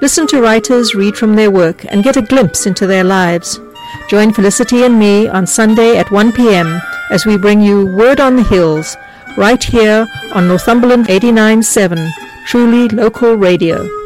Listen 0.00 0.26
to 0.28 0.40
writers 0.40 0.94
read 0.94 1.14
from 1.14 1.36
their 1.36 1.50
work 1.50 1.84
and 1.92 2.02
get 2.02 2.16
a 2.16 2.22
glimpse 2.22 2.66
into 2.66 2.86
their 2.86 3.04
lives. 3.04 3.60
Join 4.08 4.32
Felicity 4.32 4.84
and 4.84 4.98
me 4.98 5.28
on 5.28 5.46
Sunday 5.46 5.98
at 5.98 6.10
1 6.10 6.32
p.m. 6.32 6.80
as 7.10 7.26
we 7.26 7.36
bring 7.36 7.60
you 7.60 7.86
Word 7.86 8.18
on 8.18 8.36
the 8.36 8.44
Hills 8.44 8.96
right 9.36 9.62
here 9.62 10.06
on 10.32 10.48
Northumberland 10.48 11.06
89.7, 11.06 12.10
truly 12.46 12.88
local 12.88 13.34
radio. 13.34 14.03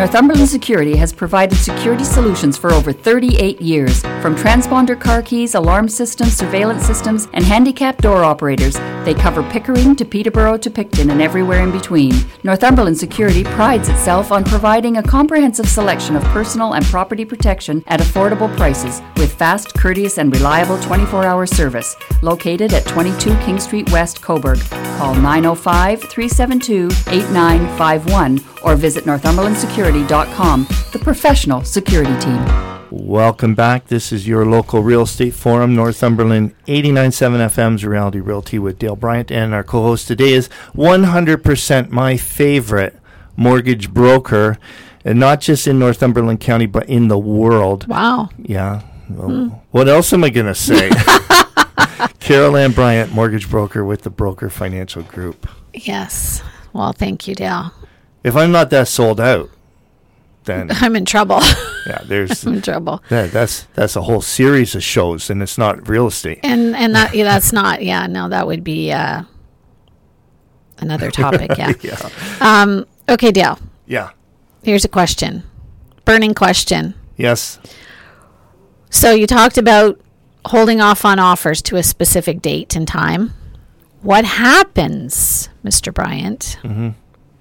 Northumberland 0.00 0.48
Security 0.48 0.96
has 0.96 1.12
provided 1.12 1.58
security 1.58 2.04
solutions 2.04 2.56
for 2.56 2.72
over 2.72 2.90
38 2.90 3.60
years. 3.60 4.00
From 4.22 4.34
transponder 4.34 4.98
car 4.98 5.20
keys, 5.20 5.54
alarm 5.54 5.90
systems, 5.90 6.32
surveillance 6.32 6.86
systems, 6.86 7.28
and 7.34 7.44
handicap 7.44 7.98
door 7.98 8.24
operators, 8.24 8.76
they 9.04 9.12
cover 9.12 9.42
Pickering 9.50 9.94
to 9.96 10.06
Peterborough 10.06 10.56
to 10.56 10.70
Picton 10.70 11.10
and 11.10 11.20
everywhere 11.20 11.62
in 11.62 11.70
between. 11.70 12.14
Northumberland 12.44 12.96
Security 12.96 13.44
prides 13.44 13.90
itself 13.90 14.32
on 14.32 14.42
providing 14.42 14.96
a 14.96 15.02
comprehensive 15.02 15.68
selection 15.68 16.16
of 16.16 16.22
personal 16.24 16.72
and 16.72 16.84
property 16.86 17.26
protection 17.26 17.84
at 17.86 18.00
affordable 18.00 18.54
prices 18.56 19.02
with 19.16 19.30
fast, 19.34 19.74
courteous, 19.74 20.16
and 20.16 20.34
reliable 20.34 20.78
24 20.80 21.24
hour 21.24 21.44
service. 21.44 21.94
Located 22.22 22.72
at 22.72 22.86
22 22.86 23.36
King 23.40 23.60
Street 23.60 23.92
West, 23.92 24.22
Cobourg. 24.22 24.66
Call 24.96 25.14
905 25.14 26.00
372 26.00 26.86
8951 27.10 28.40
or 28.62 28.76
visit 28.76 29.06
northumberlandsecurity.com, 29.94 30.66
the 30.92 30.98
professional 31.00 31.64
security 31.64 32.16
team. 32.20 32.44
Welcome 32.90 33.54
back. 33.54 33.86
This 33.86 34.12
is 34.12 34.26
your 34.26 34.44
local 34.46 34.82
real 34.82 35.02
estate 35.02 35.34
forum, 35.34 35.74
Northumberland 35.74 36.54
89.7 36.66 37.46
FM's 37.48 37.84
Reality 37.84 38.20
Realty 38.20 38.58
with 38.58 38.78
Dale 38.78 38.96
Bryant. 38.96 39.30
And 39.30 39.54
our 39.54 39.62
co 39.64 39.82
host 39.82 40.06
today 40.08 40.32
is 40.32 40.48
100% 40.74 41.90
my 41.90 42.16
favorite 42.16 42.98
mortgage 43.36 43.92
broker, 43.92 44.58
and 45.04 45.18
not 45.18 45.40
just 45.40 45.66
in 45.66 45.78
Northumberland 45.78 46.40
County, 46.40 46.66
but 46.66 46.88
in 46.88 47.08
the 47.08 47.18
world. 47.18 47.86
wow 47.88 48.28
Yeah. 48.38 48.82
Well, 49.08 49.64
What 49.72 49.88
else 49.88 50.12
am 50.12 50.22
I 50.24 50.30
going 50.30 50.46
to 50.46 50.54
say? 50.54 50.90
Carol 52.20 52.56
Ann 52.56 52.70
Bryant, 52.72 53.12
mortgage 53.12 53.50
broker 53.50 53.84
with 53.84 54.02
the 54.02 54.10
Broker 54.10 54.48
Financial 54.50 55.02
Group. 55.02 55.48
yes 55.74 56.42
well 56.72 56.92
thank 56.92 57.26
you 57.26 57.34
dale 57.34 57.72
If 58.22 58.36
I'm 58.36 58.52
not 58.52 58.70
that 58.70 58.86
sold 58.88 59.20
out, 59.20 59.50
then 60.44 60.68
i'm 60.80 60.96
in 60.96 61.04
trouble. 61.04 61.40
Yeah, 61.86 62.02
there's 62.04 62.44
i'm 62.46 62.54
in 62.54 62.62
trouble. 62.62 63.02
That, 63.08 63.32
that's 63.32 63.62
that's 63.74 63.96
a 63.96 64.02
whole 64.02 64.20
series 64.20 64.74
of 64.74 64.82
shows, 64.82 65.30
and 65.30 65.42
it's 65.42 65.56
not 65.56 65.88
real 65.88 66.06
estate. 66.08 66.40
and 66.42 66.76
and 66.76 66.94
that 66.94 67.14
yeah, 67.14 67.24
that's 67.24 67.52
not 67.52 67.82
yeah 67.82 68.06
no 68.06 68.28
that 68.28 68.46
would 68.46 68.62
be 68.62 68.92
uh 68.92 69.22
another 70.78 71.10
topic 71.10 71.50
yeah. 71.56 71.72
Yeah, 71.80 72.08
um 72.40 72.86
okay 73.08 73.30
dale. 73.32 73.58
Yeah, 73.86 74.10
here's 74.62 74.84
a 74.84 74.88
question. 74.88 75.42
Burning 76.04 76.34
question. 76.34 76.94
Yes, 77.16 77.58
so 78.90 79.12
you 79.12 79.26
talked 79.26 79.58
about 79.58 80.00
holding 80.46 80.80
off 80.80 81.04
on 81.04 81.18
offers 81.18 81.60
to 81.62 81.76
a 81.76 81.82
specific 81.82 82.40
date 82.42 82.76
and 82.76 82.86
time. 82.86 83.32
What 84.02 84.24
happens 84.24 85.48
mr 85.64 85.92
bryant 85.92 86.56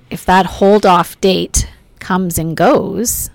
if 0.09 0.25
that 0.25 0.45
hold 0.45 0.85
off 0.85 1.19
date 1.21 1.69
comes 1.99 2.37
and 2.37 2.55
goes 2.57 3.29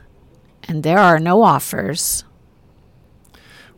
and 0.67 0.83
there 0.83 0.99
are 0.99 1.19
no 1.19 1.43
offers 1.43 2.25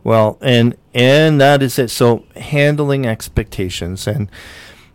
Well, 0.04 0.38
and 0.40 0.76
and 0.94 1.40
that 1.40 1.62
is 1.62 1.78
it. 1.78 1.90
So 1.90 2.24
handling 2.36 3.06
expectations, 3.06 4.06
and 4.06 4.30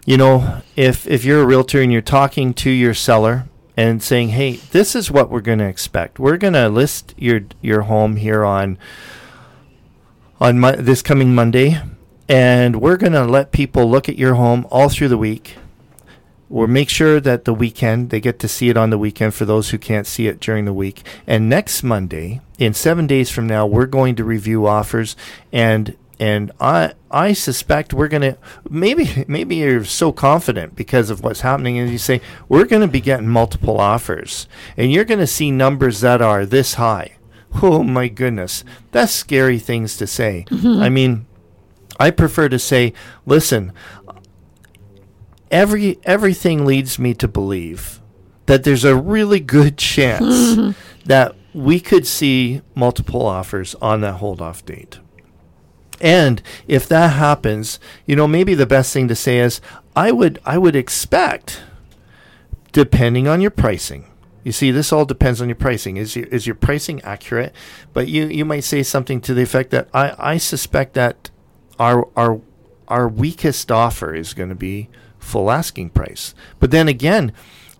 you 0.05 0.15
know, 0.17 0.61
if 0.77 1.05
if 1.05 1.25
you're 1.25 1.41
a 1.41 1.45
realtor 1.45 1.81
and 1.81 1.91
you're 1.91 2.01
talking 2.01 2.53
to 2.55 2.69
your 2.69 2.93
seller 2.93 3.49
and 3.75 4.01
saying, 4.01 4.29
"Hey, 4.29 4.53
this 4.71 4.95
is 4.95 5.11
what 5.11 5.29
we're 5.29 5.41
going 5.41 5.59
to 5.59 5.67
expect. 5.67 6.17
We're 6.17 6.37
going 6.37 6.53
to 6.53 6.69
list 6.69 7.13
your 7.17 7.41
your 7.61 7.81
home 7.81 8.15
here 8.15 8.45
on 8.45 8.77
on 10.39 10.59
Mo- 10.59 10.77
this 10.77 11.01
coming 11.01 11.35
Monday, 11.35 11.81
and 12.29 12.81
we're 12.81 12.97
going 12.97 13.13
to 13.13 13.25
let 13.25 13.51
people 13.51 13.89
look 13.89 14.07
at 14.07 14.17
your 14.17 14.35
home 14.35 14.65
all 14.71 14.87
through 14.89 15.09
the 15.09 15.17
week." 15.17 15.57
We'll 16.51 16.67
make 16.67 16.89
sure 16.89 17.21
that 17.21 17.45
the 17.45 17.53
weekend 17.53 18.09
they 18.09 18.19
get 18.19 18.37
to 18.39 18.47
see 18.49 18.67
it 18.67 18.75
on 18.75 18.89
the 18.89 18.97
weekend 18.97 19.33
for 19.33 19.45
those 19.45 19.69
who 19.69 19.77
can't 19.77 20.05
see 20.05 20.27
it 20.27 20.41
during 20.41 20.65
the 20.65 20.73
week. 20.73 21.01
And 21.25 21.47
next 21.47 21.81
Monday, 21.81 22.41
in 22.59 22.73
seven 22.73 23.07
days 23.07 23.29
from 23.29 23.47
now, 23.47 23.65
we're 23.65 23.85
going 23.85 24.15
to 24.15 24.25
review 24.25 24.67
offers 24.67 25.15
and 25.53 25.95
and 26.19 26.51
I 26.59 26.93
I 27.09 27.31
suspect 27.31 27.93
we're 27.93 28.09
gonna 28.09 28.37
maybe 28.69 29.23
maybe 29.29 29.55
you're 29.55 29.85
so 29.85 30.11
confident 30.11 30.75
because 30.75 31.09
of 31.09 31.23
what's 31.23 31.39
happening 31.39 31.79
and 31.79 31.89
you 31.89 31.97
say 31.97 32.19
we're 32.49 32.65
gonna 32.65 32.89
be 32.89 33.01
getting 33.01 33.29
multiple 33.29 33.79
offers 33.79 34.47
and 34.75 34.91
you're 34.91 35.05
gonna 35.05 35.27
see 35.27 35.51
numbers 35.51 36.01
that 36.01 36.21
are 36.21 36.45
this 36.45 36.73
high. 36.73 37.13
Oh 37.63 37.81
my 37.81 38.09
goodness, 38.09 38.65
that's 38.91 39.13
scary 39.13 39.57
things 39.57 39.95
to 39.97 40.05
say. 40.05 40.45
Mm-hmm. 40.49 40.81
I 40.81 40.89
mean, 40.89 41.25
I 42.01 42.09
prefer 42.09 42.49
to 42.49 42.57
say, 42.57 42.93
listen, 43.25 43.73
every 45.51 45.99
everything 46.03 46.65
leads 46.65 46.97
me 46.97 47.13
to 47.13 47.27
believe 47.27 47.99
that 48.47 48.63
there's 48.63 48.83
a 48.83 48.95
really 48.95 49.39
good 49.39 49.77
chance 49.77 50.75
that 51.05 51.35
we 51.53 51.79
could 51.79 52.07
see 52.07 52.61
multiple 52.73 53.25
offers 53.25 53.75
on 53.75 54.01
that 54.01 54.13
hold 54.13 54.41
off 54.41 54.65
date. 54.65 54.99
And 55.99 56.41
if 56.67 56.87
that 56.87 57.09
happens, 57.09 57.79
you 58.05 58.15
know, 58.15 58.27
maybe 58.27 58.55
the 58.55 58.65
best 58.65 58.91
thing 58.91 59.07
to 59.07 59.15
say 59.15 59.39
is 59.39 59.61
I 59.95 60.11
would 60.11 60.39
I 60.45 60.57
would 60.57 60.75
expect 60.75 61.61
depending 62.71 63.27
on 63.27 63.41
your 63.41 63.51
pricing. 63.51 64.05
You 64.43 64.51
see, 64.51 64.71
this 64.71 64.91
all 64.91 65.05
depends 65.05 65.39
on 65.39 65.49
your 65.49 65.55
pricing. 65.55 65.97
Is 65.97 66.15
your 66.15 66.25
is 66.27 66.47
your 66.47 66.55
pricing 66.55 67.01
accurate? 67.03 67.53
But 67.93 68.07
you, 68.07 68.25
you 68.25 68.45
might 68.45 68.63
say 68.63 68.81
something 68.81 69.21
to 69.21 69.35
the 69.35 69.43
effect 69.43 69.69
that 69.71 69.89
I, 69.93 70.15
I 70.17 70.37
suspect 70.37 70.95
that 70.95 71.29
our 71.77 72.07
our 72.15 72.41
our 72.87 73.07
weakest 73.07 73.71
offer 73.71 74.15
is 74.15 74.33
going 74.33 74.49
to 74.49 74.55
be 74.55 74.89
full 75.21 75.49
asking 75.49 75.91
price. 75.91 76.35
But 76.59 76.71
then 76.71 76.87
again, 76.87 77.31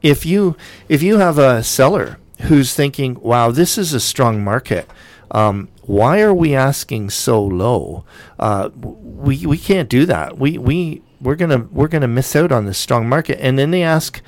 if 0.01 0.25
you 0.25 0.55
if 0.87 1.03
you 1.03 1.17
have 1.17 1.37
a 1.37 1.63
seller 1.63 2.17
who's 2.43 2.73
thinking, 2.73 3.19
"Wow, 3.21 3.51
this 3.51 3.77
is 3.77 3.93
a 3.93 3.99
strong 3.99 4.43
market," 4.43 4.89
um, 5.31 5.67
why 5.81 6.21
are 6.21 6.33
we 6.33 6.55
asking 6.55 7.09
so 7.09 7.43
low? 7.43 8.05
Uh, 8.39 8.69
we 8.75 9.45
we 9.45 9.57
can't 9.57 9.89
do 9.89 10.05
that. 10.05 10.37
We 10.37 10.57
we 10.57 11.01
we're 11.21 11.35
gonna 11.35 11.67
we're 11.71 11.87
gonna 11.87 12.07
miss 12.07 12.35
out 12.35 12.51
on 12.51 12.65
this 12.65 12.77
strong 12.77 13.07
market. 13.07 13.39
And 13.41 13.59
then 13.59 13.71
they 13.71 13.83
ask 13.83 14.21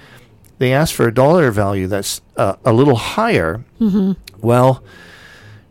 they 0.60 0.74
ask 0.74 0.94
for 0.94 1.08
a 1.08 1.14
dollar 1.14 1.50
value 1.52 1.88
that's 1.88 2.22
uh, 2.38 2.56
a 2.64 2.74
little 2.74 2.96
higher. 2.96 3.64
Well, 4.42 4.84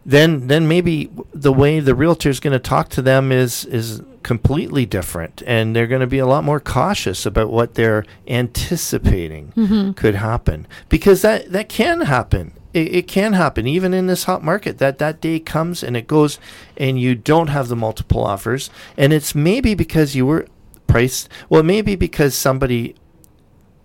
then 0.05 0.49
then 0.49 0.67
maybe 0.67 1.11
the 1.33 1.53
way 1.53 1.81
the 1.81 1.95
realtor 1.95 2.29
is 2.29 2.41
going 2.41 2.53
to 2.53 2.59
talk 2.59 2.89
to 2.91 3.03
them 3.03 3.31
is 3.31 3.65
is 3.65 4.03
completely 4.23 4.87
different 4.87 5.43
and 5.47 5.75
they're 5.75 5.87
going 5.87 6.01
to 6.01 6.07
be 6.07 6.19
a 6.19 6.27
lot 6.27 6.45
more 6.45 6.61
cautious 6.61 7.27
about 7.27 7.51
what 7.51 7.75
they're 7.75 8.05
anticipating 8.27 9.53
mm-hmm. 9.57 9.93
could 9.93 10.15
happen. 10.15 10.67
Because 10.89 11.23
that 11.23 11.53
that 11.53 11.69
can 11.69 12.03
happen. 12.03 12.53
It, 12.73 12.95
it 12.95 13.09
can 13.09 13.35
happen. 13.35 13.67
Even 13.67 13.93
in 13.93 14.07
this 14.07 14.25
hot 14.25 14.43
market 14.43 14.79
that 14.79 14.99
that 14.99 15.21
day 15.21 15.39
comes 15.39 15.83
and 15.83 15.97
it 15.97 16.07
goes 16.07 16.39
and 16.77 17.01
you 17.01 17.15
don't 17.15 17.49
have 17.49 17.69
the 17.69 17.77
multiple 17.77 18.25
offers. 18.25 18.71
And 18.97 19.13
it's 19.13 19.35
maybe 19.35 19.75
because 19.75 20.17
you 20.17 20.27
were 20.27 20.47
priced 20.87 21.29
well 21.49 21.61
it 21.61 21.65
may 21.65 21.81
because 21.81 22.35
somebody 22.35 22.95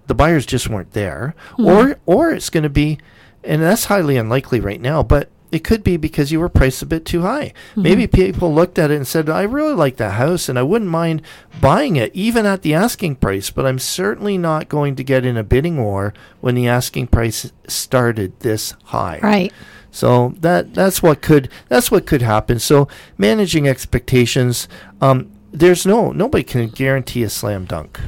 the 0.08 0.16
buyers 0.16 0.46
just 0.46 0.70
weren't 0.70 0.94
there. 0.94 1.36
Mm-hmm. 1.54 1.66
Or 1.66 2.00
or 2.06 2.32
it's 2.32 2.50
going 2.50 2.64
to 2.64 2.70
be 2.70 2.98
and 3.44 3.62
that's 3.62 3.86
highly 3.86 4.18
unlikely 4.18 4.60
right 4.60 4.82
now 4.82 5.04
but 5.04 5.30
it 5.52 5.64
could 5.64 5.84
be 5.84 5.96
because 5.98 6.32
you 6.32 6.40
were 6.40 6.50
priced 6.50 6.82
a 6.82 6.86
bit 6.86 7.06
too 7.06 7.22
high 7.22 7.54
maybe 7.76 8.06
people 8.08 8.54
looked 8.54 8.78
at 8.78 8.92
it 8.92 8.96
and 8.96 9.08
said 9.08 9.30
i 9.30 9.42
really 9.44 9.74
like 9.74 9.96
that 9.98 10.14
house 10.14 10.50
and 10.50 10.60
i 10.60 10.64
wouldn't 10.64 10.92
mind 10.92 11.22
buying 11.62 11.96
it 11.96 12.14
even 12.14 12.46
at 12.46 12.62
the 12.64 12.74
asking 12.74 13.16
price 13.16 13.50
but 13.50 13.66
i'm 13.66 13.80
certainly 13.80 14.38
not 14.38 14.68
going 14.70 14.96
to 14.96 15.04
get 15.04 15.26
in 15.26 15.38
a 15.38 15.44
bidding 15.44 15.78
war 15.78 16.14
when 16.42 16.56
the 16.56 16.68
asking 16.68 17.08
price 17.08 17.52
started 17.68 18.38
this 18.42 18.74
high 18.86 19.20
Right. 19.24 19.54
so 19.92 20.34
that 20.42 20.74
that's 20.74 21.02
what 21.02 21.22
could 21.22 21.50
that's 21.70 21.90
what 21.90 22.06
could 22.06 22.22
happen. 22.22 22.60
So 22.60 22.88
managing 23.18 23.68
expectations, 23.68 24.68
um, 25.02 25.32
there's 25.52 25.86
no 25.86 26.12
nobody 26.12 26.44
can 26.44 26.68
guarantee 26.68 27.24
a 27.24 27.30
slam 27.30 27.66
dunk. 27.66 28.00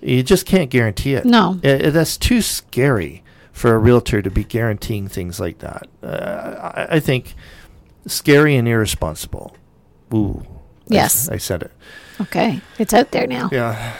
You 0.00 0.22
just 0.22 0.46
can't 0.46 0.70
guarantee 0.70 1.14
it. 1.14 1.24
No. 1.24 1.60
I- 1.62 1.86
I- 1.86 1.90
that's 1.90 2.16
too 2.16 2.42
scary 2.42 3.22
for 3.52 3.74
a 3.74 3.78
realtor 3.78 4.22
to 4.22 4.30
be 4.30 4.44
guaranteeing 4.44 5.08
things 5.08 5.38
like 5.38 5.58
that. 5.58 5.86
Uh, 6.02 6.72
I, 6.74 6.96
I 6.96 7.00
think 7.00 7.34
scary 8.06 8.56
and 8.56 8.66
irresponsible. 8.66 9.56
Ooh. 10.12 10.44
Yes. 10.88 11.28
I, 11.28 11.36
said 11.38 11.62
it. 11.62 11.70
Okay. 12.20 12.60
It's 12.78 12.92
out 12.92 13.10
there 13.12 13.26
now. 13.26 13.48
Yeah. 13.52 13.94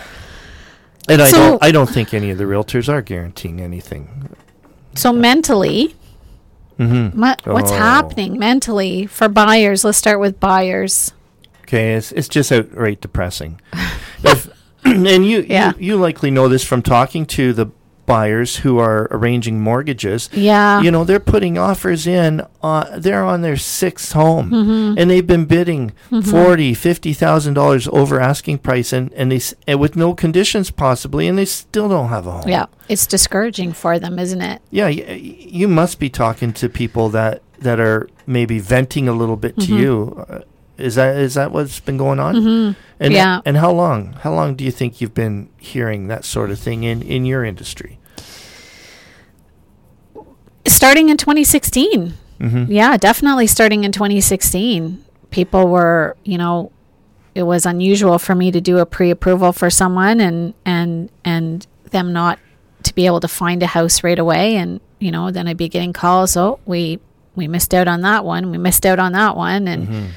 And 1.09 1.21
I 1.23 1.31
don't. 1.31 1.63
I 1.63 1.71
don't 1.73 1.89
think 1.89 2.13
any 2.15 2.31
of 2.31 2.39
the 2.39 2.45
realtors 2.45 2.89
are 2.89 3.03
guaranteeing 3.03 3.61
anything. 3.61 4.29
So 4.95 5.13
mentally, 5.13 5.95
Mm-hmm. 6.79 7.21
what 7.21 7.43
what's 7.47 7.71
Oh. 7.71 7.77
happening 7.77 8.39
mentally 8.39 9.07
for 9.07 9.29
buyers? 9.29 9.85
Let's 9.85 9.99
start 9.99 10.21
with 10.21 10.39
buyers. 10.41 11.13
Okay, 11.63 11.95
it's 11.95 12.13
it's 12.13 12.29
just 12.29 12.51
outright 12.53 13.01
depressing. 13.01 13.61
if, 14.25 14.49
and 14.85 15.27
you, 15.27 15.45
Yeah. 15.49 15.73
you 15.79 15.87
you 15.95 15.97
likely 15.97 16.31
know 16.31 16.49
this 16.49 16.65
from 16.65 16.83
talking 16.83 17.27
to 17.27 17.53
the 17.53 17.67
buyers 18.17 18.51
who 18.63 18.73
are 18.89 19.01
arranging 19.17 19.57
mortgages. 19.61 20.29
Yeah. 20.33 20.81
You 20.85 20.91
know, 20.95 21.03
they're 21.05 21.27
putting 21.35 21.55
offers 21.59 22.07
in 22.07 22.31
uh, 22.63 22.85
they're 23.05 23.25
on 23.35 23.39
their 23.47 23.57
sixth 23.57 24.13
home 24.13 24.51
Mm-hmm. 24.51 24.99
and 24.99 25.05
they've 25.11 25.27
been 25.35 25.47
bidding 25.57 25.93
forty, 26.33 26.75
fifty 26.75 27.13
thousand 27.25 27.55
dollars 27.55 27.89
over 28.01 28.21
asking 28.33 28.59
price 28.59 28.93
and, 28.97 29.13
and 29.19 29.27
they 29.33 29.41
and 29.69 29.81
with 29.81 29.95
no 29.97 30.15
conditions 30.25 30.71
possibly 30.71 31.25
and 31.29 31.37
they 31.39 31.47
still 31.47 31.89
don't 31.89 32.09
have 32.17 32.27
a 32.27 32.33
home. 32.39 32.49
Yeah. 32.49 32.67
It's 32.89 33.07
discouraging 33.07 33.73
for 33.73 33.99
them, 33.99 34.19
isn't 34.19 34.43
it? 34.43 34.59
Yeah, 34.71 34.87
y- 34.87 35.37
you 35.61 35.67
must 35.69 35.99
be 35.99 36.09
talking 36.11 36.53
to 36.61 36.69
people 36.69 37.09
that 37.11 37.41
that 37.61 37.79
are 37.81 38.09
maybe 38.27 38.59
venting 38.59 39.09
a 39.09 39.13
little 39.13 39.37
bit 39.37 39.55
to 39.67 39.71
you. 39.83 40.27
Uh, 40.29 40.41
is 40.79 40.95
that 40.97 41.17
is 41.17 41.35
that 41.35 41.53
what's 41.53 41.81
been 41.81 41.97
going 41.97 42.19
on? 42.21 42.35
Mm-hmm. 42.35 42.73
And 43.01 43.13
Yeah. 43.15 43.41
And 43.47 43.57
how 43.57 43.73
long? 43.73 43.99
How 44.25 44.33
long 44.35 44.57
do 44.57 44.65
you 44.65 44.73
think 44.73 45.01
you've 45.01 45.15
been 45.15 45.49
hearing 45.59 46.09
that 46.09 46.25
sort 46.25 46.51
of 46.51 46.59
thing 46.59 46.83
in 46.85 47.03
in 47.03 47.25
your 47.25 47.45
industry? 47.45 47.99
Starting 50.67 51.09
in 51.09 51.17
2016. 51.17 52.15
Mm-hmm. 52.41 52.73
Yeah, 52.73 52.97
definitely 52.97 53.47
starting 53.47 53.85
in 53.85 53.93
2016. 53.93 55.05
People 55.31 55.69
were, 55.69 56.17
you 56.25 56.39
know, 56.39 56.71
it 57.35 57.45
was 57.45 57.65
unusual 57.67 58.19
for 58.19 58.35
me 58.35 58.51
to 58.51 58.61
do 58.61 58.79
a 58.79 58.87
pre-approval 58.87 59.53
for 59.53 59.71
someone 59.71 60.21
and 60.21 60.53
and 60.67 61.11
and 61.25 61.67
them 61.91 62.13
not 62.13 62.39
to 62.83 62.95
be 62.95 63.07
able 63.07 63.21
to 63.21 63.29
find 63.29 63.63
a 63.63 63.67
house 63.67 64.03
right 64.03 64.19
away 64.19 64.57
and, 64.57 64.81
you 64.99 65.11
know, 65.11 65.31
then 65.31 65.47
I'd 65.49 65.57
be 65.57 65.69
getting 65.69 65.93
calls, 65.93 66.37
"Oh, 66.37 66.59
we 66.67 66.99
we 67.37 67.49
missed 67.49 67.73
out 67.73 67.89
on 67.89 68.03
that 68.03 68.25
one. 68.25 68.51
We 68.51 68.59
missed 68.59 68.85
out 68.85 68.99
on 68.99 69.13
that 69.13 69.37
one." 69.37 69.67
And 69.69 70.11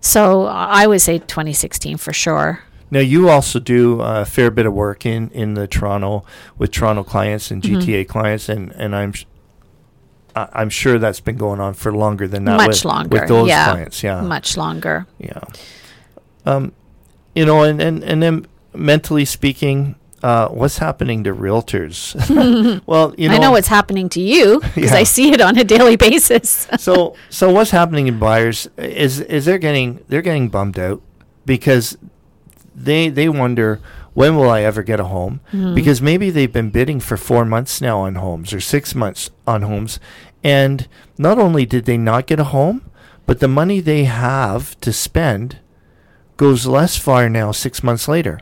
so 0.00 0.46
I 0.46 0.86
would 0.86 1.00
say 1.02 1.18
2016 1.18 1.98
for 1.98 2.12
sure. 2.12 2.62
Now 2.90 3.00
you 3.00 3.28
also 3.28 3.58
do 3.60 4.00
a 4.00 4.24
fair 4.24 4.50
bit 4.50 4.66
of 4.66 4.72
work 4.72 5.04
in 5.06 5.30
in 5.30 5.54
the 5.54 5.66
Toronto 5.66 6.24
with 6.58 6.70
Toronto 6.70 7.04
clients 7.04 7.50
and 7.50 7.62
Mm-hmm. 7.62 7.80
GTA 7.80 8.08
clients, 8.08 8.48
and 8.48 8.72
and 8.72 8.96
I'm. 8.96 9.12
I- 10.36 10.48
I'm 10.52 10.70
sure 10.70 10.98
that's 10.98 11.20
been 11.20 11.36
going 11.38 11.58
on 11.60 11.74
for 11.74 11.92
longer 11.92 12.28
than 12.28 12.44
that. 12.44 12.56
Much 12.58 12.68
with, 12.68 12.84
longer. 12.84 13.08
with 13.20 13.28
those 13.28 13.48
yeah. 13.48 13.70
clients. 13.72 14.02
Yeah, 14.02 14.20
Much 14.20 14.56
longer. 14.56 15.06
Yeah. 15.18 15.40
Um, 16.44 16.72
you 17.34 17.44
know, 17.44 17.62
and, 17.64 17.80
and, 17.82 18.04
and 18.04 18.22
then 18.22 18.46
mentally 18.74 19.24
speaking, 19.24 19.96
uh, 20.22 20.48
what's 20.48 20.78
happening 20.78 21.24
to 21.24 21.34
realtors? 21.34 22.14
well, 22.86 23.14
you 23.18 23.28
know, 23.28 23.34
I 23.34 23.38
know 23.38 23.50
what's 23.52 23.68
happening 23.68 24.08
to 24.10 24.20
you 24.20 24.60
because 24.74 24.90
Yeah. 24.92 24.96
I 24.98 25.02
see 25.04 25.32
it 25.32 25.40
on 25.40 25.58
a 25.58 25.64
daily 25.64 25.96
basis. 26.08 26.68
so 26.78 27.14
so 27.30 27.50
what's 27.50 27.70
happening 27.70 28.06
in 28.06 28.18
buyers 28.18 28.68
is 28.76 29.20
is 29.20 29.44
they're 29.44 29.58
getting 29.58 30.04
they're 30.08 30.22
getting 30.22 30.48
bummed 30.48 30.78
out 30.78 31.02
because 31.44 31.96
they 32.74 33.08
they 33.08 33.28
wonder 33.28 33.80
when 34.14 34.34
will 34.36 34.48
I 34.48 34.62
ever 34.62 34.82
get 34.82 34.98
a 34.98 35.04
home 35.04 35.40
because 35.74 36.00
maybe 36.00 36.30
they've 36.30 36.52
been 36.52 36.70
bidding 36.70 37.00
for 37.00 37.18
4 37.18 37.44
months 37.44 37.82
now 37.82 38.00
on 38.00 38.14
homes 38.14 38.54
or 38.54 38.60
6 38.60 38.94
months 38.94 39.28
on 39.46 39.60
homes 39.60 40.00
and 40.44 40.88
not 41.18 41.38
only 41.38 41.66
did 41.66 41.84
they 41.84 41.96
not 41.96 42.26
get 42.26 42.40
a 42.40 42.44
home 42.44 42.82
but 43.26 43.40
the 43.40 43.48
money 43.48 43.80
they 43.80 44.04
have 44.04 44.78
to 44.80 44.92
spend 44.92 45.58
goes 46.36 46.66
less 46.66 46.96
far 46.96 47.28
now 47.28 47.50
6 47.52 47.82
months 47.82 48.06
later 48.08 48.40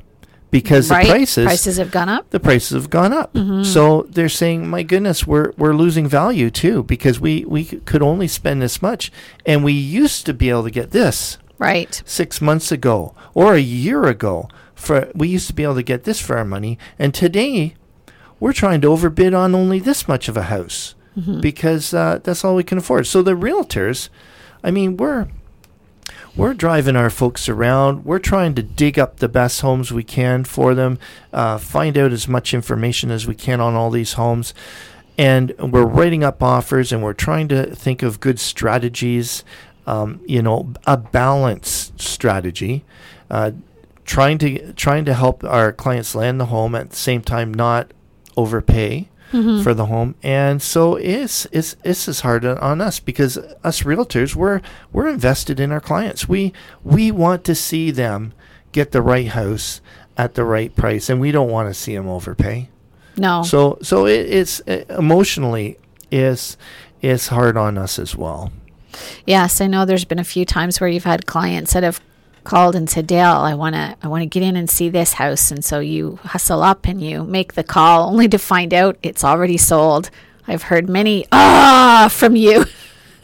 because 0.51 0.89
right? 0.89 1.05
the 1.07 1.11
prices 1.11 1.45
prices 1.47 1.77
have 1.79 1.91
gone 1.91 2.09
up. 2.09 2.31
the 2.31 2.39
prices 2.39 2.71
have 2.71 2.89
gone 2.89 3.13
up. 3.13 3.35
Mm-hmm. 3.35 3.65
So 3.65 4.07
they're 4.09 4.29
saying, 4.29 4.69
"My 4.69 4.85
goodness, 4.85 5.27
we're 5.27 5.51
we're 5.59 5.75
losing 5.75 6.07
value 6.07 6.49
too 6.49 6.85
because 6.85 7.19
we 7.19 7.45
we 7.45 7.65
could 7.65 8.03
only 8.03 8.29
spend 8.29 8.63
this 8.63 8.81
much, 8.81 9.11
and 9.45 9.65
we 9.65 9.73
used 9.73 10.27
to 10.27 10.33
be 10.33 10.51
able 10.51 10.63
to 10.63 10.71
get 10.71 10.93
this 10.93 11.39
Right. 11.59 12.01
six 12.07 12.41
months 12.41 12.71
ago 12.71 13.17
or 13.35 13.55
a 13.55 13.61
year 13.61 14.05
ago. 14.05 14.49
For 14.77 15.11
we 15.13 15.27
used 15.27 15.49
to 15.49 15.55
be 15.55 15.65
able 15.65 15.75
to 15.75 15.83
get 15.83 16.05
this 16.05 16.21
for 16.21 16.37
our 16.39 16.45
money, 16.45 16.79
and 17.01 17.13
today 17.13 17.75
we're 18.39 18.53
trying 18.53 18.81
to 18.83 18.89
overbid 18.89 19.35
on 19.35 19.57
only 19.57 19.81
this 19.81 20.07
much 20.07 20.29
of 20.29 20.37
a 20.37 20.43
house 20.45 20.95
because 21.41 21.95
uh, 21.95 22.21
that's 22.23 22.45
all 22.45 22.57
we 22.57 22.65
can 22.65 22.79
afford. 22.79 23.07
So 23.07 23.23
the 23.23 23.33
realtors, 23.33 24.09
I 24.63 24.71
mean, 24.71 24.97
we're 24.97 25.29
we're 26.37 26.55
driving 26.55 26.97
our 26.97 27.11
folks 27.11 27.49
around. 27.49 28.05
We're 28.05 28.19
trying 28.19 28.55
to 28.57 28.63
dig 28.63 28.99
up 28.99 29.19
the 29.19 29.29
best 29.29 29.61
homes 29.61 29.93
we 29.93 30.03
can 30.03 30.45
for 30.45 30.75
them, 30.75 30.99
uh, 31.33 31.59
find 31.59 31.97
out 31.97 32.13
as 32.13 32.27
much 32.27 32.53
information 32.53 33.11
as 33.13 33.27
we 33.27 33.37
can 33.37 33.61
on 33.61 33.75
all 33.75 33.91
these 33.91 34.15
homes. 34.15 34.53
And 35.17 35.55
we're 35.61 35.85
writing 35.85 36.25
up 36.25 36.43
offers 36.43 36.91
and 36.91 37.03
we're 37.03 37.13
trying 37.13 37.47
to 37.49 37.73
think 37.75 38.03
of 38.03 38.19
good 38.19 38.41
strategies, 38.41 39.45
um, 39.87 40.21
you 40.27 40.43
know, 40.43 40.73
a 40.89 40.97
balanced 40.97 42.01
strategy. 42.01 42.85
Uh, 43.31 43.53
trying 44.05 44.39
to 44.39 44.73
trying 44.75 45.05
to 45.05 45.15
help 45.15 45.45
our 45.45 45.73
clients 45.73 46.15
land 46.15 46.41
the 46.41 46.47
home 46.47 46.75
at 46.75 46.91
the 46.91 46.97
same 46.97 47.23
time 47.23 47.55
not 47.55 47.93
overpay 48.37 49.09
Mm-hmm. 49.35 49.63
for 49.65 49.75
the 49.75 49.87
home 49.87 50.15
and 50.23 50.63
so 50.63 50.95
it's 50.95 51.45
it's 51.51 51.75
this 51.83 52.07
is 52.07 52.21
hard 52.21 52.45
on- 52.45 52.81
us 52.81 53.01
because 53.01 53.37
us 53.65 53.83
realtors 53.83 54.37
we're 54.37 54.61
we're 54.93 55.09
invested 55.09 55.59
in 55.59 55.73
our 55.73 55.81
clients 55.81 56.29
we 56.29 56.53
we 56.85 57.11
want 57.11 57.43
to 57.45 57.55
see 57.57 57.91
them 57.91 58.33
get 58.71 58.93
the 58.93 59.03
right 59.03 59.27
house 59.29 59.81
at 60.17 60.35
the 60.35 60.45
right 60.45 60.75
price 60.77 61.11
and 61.11 61.21
we 61.21 61.33
don't 61.33 61.51
want 61.51 61.69
to 61.69 61.75
see 61.75 61.97
them 61.97 62.07
overpay 62.09 62.69
No. 63.17 63.43
so 63.43 63.79
so 63.83 64.07
it, 64.07 64.21
it's 64.31 64.61
uh, 64.69 64.85
emotionally 64.91 65.79
is 66.13 66.57
is 67.03 67.27
hard 67.29 67.57
on 67.57 67.77
us 67.77 67.99
as 67.99 68.15
well 68.15 68.53
Yes, 69.27 69.61
I 69.61 69.67
know 69.67 69.85
there's 69.85 70.05
been 70.05 70.21
a 70.21 70.25
few 70.25 70.45
times 70.45 70.81
where 70.81 70.89
you've 70.89 71.03
had 71.03 71.27
clients 71.27 71.73
that 71.73 71.83
have 71.83 72.01
called 72.45 72.77
and 72.77 72.89
said, 72.89 73.07
"Dale, 73.07 73.37
I 73.39 73.55
want 73.55 73.75
to 73.75 73.97
I 74.03 74.09
want 74.09 74.23
to 74.23 74.27
get 74.27 74.43
in 74.43 74.57
and 74.57 74.69
see 74.71 74.89
this 74.89 75.15
house." 75.15 75.51
And 75.51 75.65
so 75.65 75.81
you 75.81 76.19
hustle 76.23 76.63
up 76.63 76.87
and 76.87 77.01
you 77.03 77.25
make 77.25 77.55
the 77.55 77.65
call 77.65 78.09
only 78.11 78.29
to 78.29 78.39
find 78.39 78.73
out 78.73 78.97
it's 79.03 79.25
already 79.25 79.57
sold. 79.57 80.11
I've 80.47 80.65
heard 80.65 80.89
many 80.89 81.27
ah 81.33 82.09
from 82.13 82.37
you 82.37 82.67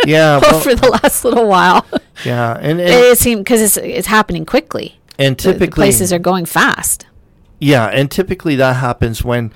yeah 0.07 0.39
well, 0.43 0.55
over 0.57 0.75
the 0.75 0.89
last 0.89 1.23
little 1.25 1.47
while. 1.47 1.87
yeah 2.25 2.55
and 2.59 2.81
and, 2.81 2.89
it 2.89 3.19
seems 3.19 3.41
because 3.41 3.61
it's 3.61 3.77
it's 3.77 4.07
happening 4.07 4.47
quickly. 4.47 4.99
and 5.19 5.37
The- 5.37 5.43
typically 5.53 5.67
the 5.67 5.73
places 5.73 6.13
are 6.13 6.19
going 6.19 6.47
fast. 6.47 7.07
Yeah, 7.59 7.87
and 7.89 8.11
typically 8.11 8.57
that 8.57 8.77
happens 8.77 9.23
when 9.23 9.53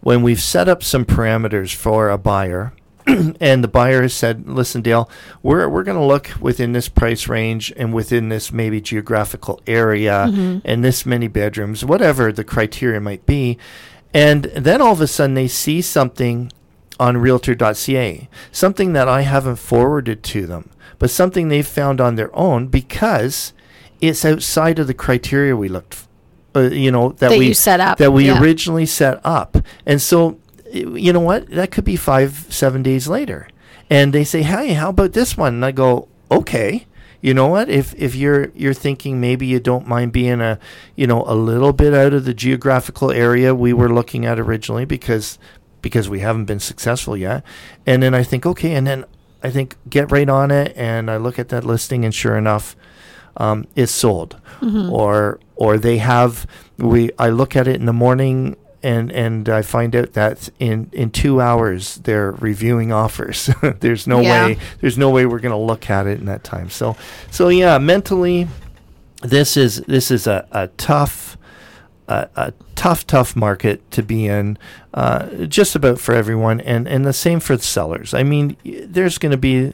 when 0.00 0.22
we've 0.22 0.40
set 0.42 0.68
up 0.68 0.82
some 0.82 1.04
parameters 1.04 1.72
for 1.72 2.10
a 2.10 2.18
buyer 2.18 2.72
and 3.40 3.62
the 3.62 3.68
buyer 3.68 4.02
has 4.02 4.14
said, 4.14 4.48
"Listen, 4.48 4.82
Dale, 4.82 5.08
we're 5.42 5.68
we're 5.68 5.84
going 5.84 5.98
to 5.98 6.04
look 6.04 6.30
within 6.40 6.72
this 6.72 6.88
price 6.88 7.28
range 7.28 7.72
and 7.76 7.92
within 7.92 8.28
this 8.28 8.52
maybe 8.52 8.80
geographical 8.80 9.60
area 9.66 10.24
and 10.64 10.84
this 10.84 11.04
many 11.04 11.28
bedrooms, 11.28 11.84
whatever 11.84 12.32
the 12.32 12.44
criteria 12.44 13.00
might 13.00 13.26
be." 13.26 13.58
And 14.12 14.44
then 14.44 14.80
all 14.80 14.92
of 14.92 15.00
a 15.00 15.06
sudden 15.06 15.34
they 15.34 15.48
see 15.48 15.82
something 15.82 16.50
on 17.00 17.16
realtor.ca, 17.16 18.28
something 18.52 18.92
that 18.92 19.08
I 19.08 19.22
haven't 19.22 19.56
forwarded 19.56 20.22
to 20.22 20.46
them, 20.46 20.70
but 20.98 21.10
something 21.10 21.48
they've 21.48 21.66
found 21.66 22.00
on 22.00 22.14
their 22.14 22.34
own 22.34 22.68
because 22.68 23.52
it's 24.00 24.24
outside 24.24 24.78
of 24.78 24.86
the 24.86 24.94
criteria 24.94 25.56
we 25.56 25.68
looked 25.68 26.06
uh, 26.56 26.60
you 26.60 26.90
know 26.90 27.10
that, 27.10 27.30
That 27.30 27.38
we 27.38 27.52
set 27.52 27.80
up, 27.80 27.98
that 27.98 28.12
we 28.12 28.26
yeah. 28.26 28.40
originally 28.40 28.86
set 28.86 29.20
up 29.24 29.56
and 29.86 30.00
so 30.00 30.38
you 30.72 31.12
know 31.12 31.20
what? 31.20 31.48
That 31.50 31.70
could 31.70 31.84
be 31.84 31.96
five 31.96 32.46
seven 32.50 32.82
days 32.82 33.08
later. 33.08 33.48
And 33.90 34.12
they 34.12 34.24
say 34.24 34.42
hey 34.42 34.74
how 34.74 34.90
about 34.90 35.12
this 35.12 35.36
one? 35.36 35.54
And 35.54 35.64
i 35.64 35.72
go 35.72 36.08
okay. 36.30 36.86
You 37.20 37.32
know 37.32 37.46
what? 37.48 37.68
If 37.68 37.94
if 37.94 38.14
you're 38.14 38.50
you're 38.54 38.74
thinking 38.74 39.20
maybe 39.20 39.46
you 39.46 39.60
don't 39.60 39.88
mind 39.88 40.12
being 40.12 40.40
a 40.40 40.58
you 40.94 41.06
know 41.06 41.24
a 41.26 41.34
little 41.34 41.72
bit 41.72 41.94
out 41.94 42.12
of 42.12 42.24
the 42.24 42.34
geographical 42.34 43.10
area 43.10 43.54
we 43.54 43.72
were 43.72 43.92
looking 43.92 44.26
at 44.26 44.38
originally 44.38 44.84
because 44.84 45.38
because 45.80 46.08
we 46.08 46.20
haven't 46.20 46.46
been 46.46 46.60
successful 46.60 47.16
yet. 47.16 47.42
And 47.86 48.02
then 48.02 48.14
i 48.14 48.22
think 48.22 48.46
okay. 48.46 48.74
And 48.74 48.86
then 48.86 49.04
i 49.42 49.50
think 49.50 49.76
get 49.88 50.10
right 50.10 50.28
on 50.28 50.50
it 50.50 50.74
and 50.76 51.10
i 51.10 51.16
look 51.16 51.38
at 51.38 51.48
that 51.50 51.64
listing 51.64 52.04
and 52.04 52.14
sure 52.14 52.36
enough 52.36 52.76
um, 53.36 53.66
it's 53.74 53.92
sold. 53.92 54.40
Or 54.90 55.40
or 55.56 55.78
they 55.78 55.98
have 55.98 56.46
we 56.78 57.10
I 57.18 57.28
look 57.30 57.56
at 57.56 57.68
it 57.68 57.76
in 57.76 57.86
the 57.86 57.92
morning 57.92 58.56
and 58.84 59.10
and 59.10 59.48
I 59.48 59.62
find 59.62 59.96
out 59.96 60.12
that 60.12 60.48
in 60.60 60.88
in 60.92 61.10
2 61.10 61.40
hours 61.40 61.96
they're 62.04 62.32
reviewing 62.32 62.92
offers. 62.92 63.50
There's 63.80 64.06
no 64.06 64.20
Yeah. 64.20 64.46
way 64.46 64.58
there's 64.80 64.96
no 64.98 65.10
way 65.10 65.26
we're 65.26 65.40
going 65.40 65.52
to 65.52 65.58
look 65.58 65.90
at 65.90 66.06
it 66.06 66.18
in 66.20 66.26
that 66.26 66.44
time. 66.44 66.70
So 66.70 66.96
so 67.30 67.48
yeah 67.48 67.78
mentally 67.78 68.46
this 69.22 69.56
is 69.56 69.80
this 69.88 70.10
is 70.10 70.26
a, 70.26 70.46
a 70.52 70.68
tough 70.76 71.36
a, 72.08 72.28
a 72.36 72.52
tough 72.74 73.06
tough 73.06 73.34
market 73.34 73.90
to 73.92 74.02
be 74.02 74.26
in 74.26 74.58
uh, 74.92 75.26
just 75.46 75.74
about 75.74 75.98
for 75.98 76.14
everyone 76.14 76.60
and 76.60 76.86
and 76.86 77.04
the 77.06 77.12
same 77.14 77.40
for 77.40 77.56
the 77.56 77.62
sellers. 77.62 78.12
I 78.14 78.22
mean 78.22 78.56
there's 78.64 79.16
going 79.18 79.32
to 79.32 79.38
be 79.38 79.72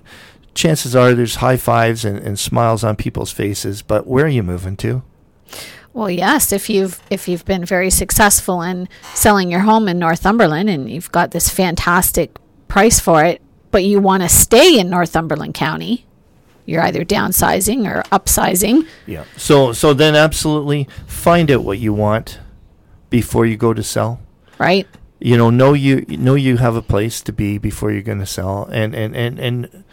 chances 0.55 0.95
are 0.97 1.15
there's 1.15 1.37
high 1.37 1.57
fives 1.57 2.05
and, 2.05 2.19
and 2.19 2.39
smiles 2.39 2.83
on 2.85 2.95
people's 2.97 3.31
faces 3.33 3.83
but 3.83 4.07
where 4.07 4.25
are 4.25 4.29
you 4.29 4.43
moving 4.43 4.77
to 4.77 5.03
Well, 5.93 6.11
yes, 6.11 6.53
if 6.53 6.71
you've 6.71 7.03
if 7.11 7.27
you've 7.29 7.45
been 7.45 7.65
very 7.65 7.91
successful 7.91 8.63
in 8.63 8.89
selling 9.15 9.51
your 9.51 9.61
home 9.61 9.89
in 9.89 9.99
Northumberland 9.99 10.71
and 10.71 10.89
you've 10.91 11.11
got 11.13 11.33
this 11.33 11.49
fantastic 11.49 12.37
price 12.69 13.01
for 13.01 13.25
it, 13.25 13.43
but 13.71 13.83
you 13.85 14.01
want 14.01 14.23
to 14.23 14.29
stay 14.29 14.79
in 14.79 14.89
Northumberland 14.89 15.55
County, 15.55 16.07
you're 16.65 16.83
either 16.83 17.05
downsizing 17.05 17.87
or 17.91 18.03
upsizing. 18.11 18.87
yeah 19.07 19.25
so 19.37 19.73
so 19.73 19.93
then 19.93 20.15
absolutely 20.15 20.87
find 21.07 21.51
out 21.51 21.65
what 21.65 21.79
you 21.79 21.93
want 21.93 22.39
before 23.11 23.45
you 23.45 23.57
go 23.57 23.75
to 23.75 23.83
sell 23.83 24.21
Right? 24.59 24.87
you 25.19 25.37
know 25.37 25.51
know 25.51 25.73
you 25.73 26.05
know 26.09 26.35
you 26.37 26.59
have 26.59 26.77
a 26.77 26.83
place 26.83 27.21
to 27.23 27.33
be 27.33 27.59
before 27.59 27.91
you're 27.91 28.03
going 28.03 28.21
to 28.21 28.27
sell 28.27 28.69
and 28.71 28.95
and 28.95 29.17
and 29.17 29.41
and 29.41 29.85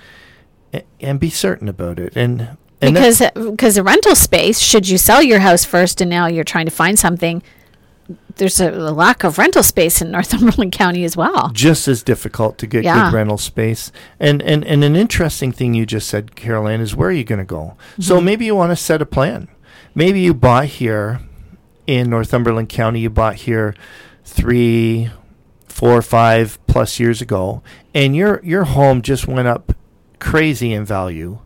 and 1.01 1.19
be 1.19 1.29
certain 1.31 1.67
about 1.67 1.97
it 1.97 2.15
and 2.15 2.55
and 2.81 2.93
because 2.93 3.21
because 3.35 3.75
the 3.75 3.83
rental 3.83 4.15
space, 4.15 4.59
should 4.59 4.87
you 4.87 4.97
sell 4.97 5.21
your 5.23 5.39
house 5.39 5.65
first 5.65 6.01
and 6.01 6.09
now 6.09 6.27
you're 6.27 6.43
trying 6.43 6.65
to 6.65 6.71
find 6.71 6.97
something, 6.99 7.41
there's 8.35 8.59
a, 8.59 8.69
a 8.71 8.91
lack 8.93 9.23
of 9.23 9.37
rental 9.37 9.63
space 9.63 10.01
in 10.01 10.11
Northumberland 10.17 10.71
County 10.71 11.03
as 11.03 11.17
well. 11.17 11.49
just 11.53 11.87
as 11.87 12.03
difficult 12.03 12.57
to 12.59 12.67
get 12.67 12.83
Yeah. 12.83 13.09
good 13.09 13.15
rental 13.15 13.37
space. 13.37 13.91
And, 14.19 14.41
and 14.43 14.63
and 14.63 14.83
an 14.83 14.95
interesting 14.95 15.51
thing 15.51 15.73
you 15.73 15.85
just 15.85 16.07
said, 16.07 16.35
Carol 16.35 16.67
Ann, 16.67 16.81
is 16.81 16.95
where 16.95 17.09
are 17.09 17.13
you 17.13 17.23
going 17.23 17.39
to 17.39 17.45
go? 17.45 17.75
So 17.99 18.15
mm-hmm. 18.17 18.25
maybe 18.25 18.45
you 18.45 18.55
want 18.55 18.71
to 18.71 18.75
set 18.75 19.01
a 19.01 19.05
plan. 19.05 19.47
Maybe 19.95 20.19
you 20.19 20.33
bought 20.33 20.65
here 20.65 21.21
in 21.87 22.09
Northumberland 22.09 22.69
County. 22.69 22.99
You 22.99 23.09
bought 23.09 23.35
here 23.37 23.73
three, 24.23 25.09
four, 25.67 26.01
five 26.03 26.59
plus 26.67 26.99
years 26.99 27.21
ago, 27.21 27.63
and 27.95 28.15
your 28.15 28.39
your 28.43 28.65
home 28.65 29.01
just 29.01 29.27
went 29.27 29.47
up 29.47 29.73
crazy 30.19 30.71
in 30.73 30.85
value. 30.85 31.39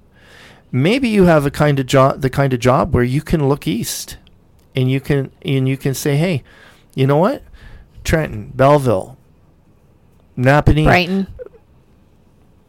Maybe 0.71 1.09
you 1.09 1.25
have 1.25 1.45
a 1.45 1.51
kind 1.51 1.79
of 1.79 1.85
job, 1.85 2.21
the 2.21 2.29
kind 2.29 2.53
of 2.53 2.59
job 2.59 2.93
where 2.93 3.03
you 3.03 3.21
can 3.21 3.47
look 3.49 3.67
east, 3.67 4.17
and 4.75 4.89
you 4.89 5.01
can 5.01 5.31
and 5.43 5.67
you 5.67 5.77
can 5.77 5.93
say, 5.93 6.15
hey, 6.15 6.43
you 6.95 7.05
know 7.07 7.17
what, 7.17 7.43
Trenton, 8.03 8.51
Belleville, 8.55 9.17
Napanee, 10.37 10.85
Brighton. 10.85 11.27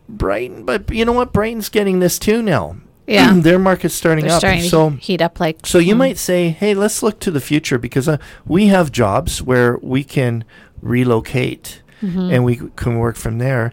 Brighton, 0.08 0.64
but 0.64 0.90
you 0.92 1.04
know 1.04 1.12
what? 1.12 1.32
Brighton's 1.32 1.68
getting 1.68 2.00
this 2.00 2.18
too 2.18 2.42
now. 2.42 2.76
Yeah. 3.06 3.34
their 3.36 3.58
market's 3.58 3.94
starting 3.94 4.24
They're 4.26 4.34
up. 4.34 4.40
starting 4.40 4.62
so, 4.62 4.90
to 4.90 4.96
heat 4.96 5.20
up 5.20 5.40
like 5.40 5.64
so 5.66 5.78
you 5.78 5.94
mm, 5.94 5.98
might 5.98 6.18
say, 6.18 6.48
hey, 6.50 6.74
let's 6.74 7.02
look 7.02 7.18
to 7.20 7.30
the 7.30 7.40
future 7.40 7.78
because 7.78 8.08
uh, 8.08 8.18
we 8.46 8.66
have 8.66 8.92
jobs 8.92 9.42
where 9.42 9.78
we 9.78 10.04
can 10.04 10.44
relocate 10.80 11.78
Mm-hmm. 12.02 12.32
and 12.32 12.44
we 12.44 12.56
can 12.74 12.98
work 12.98 13.14
from 13.14 13.38
there. 13.38 13.72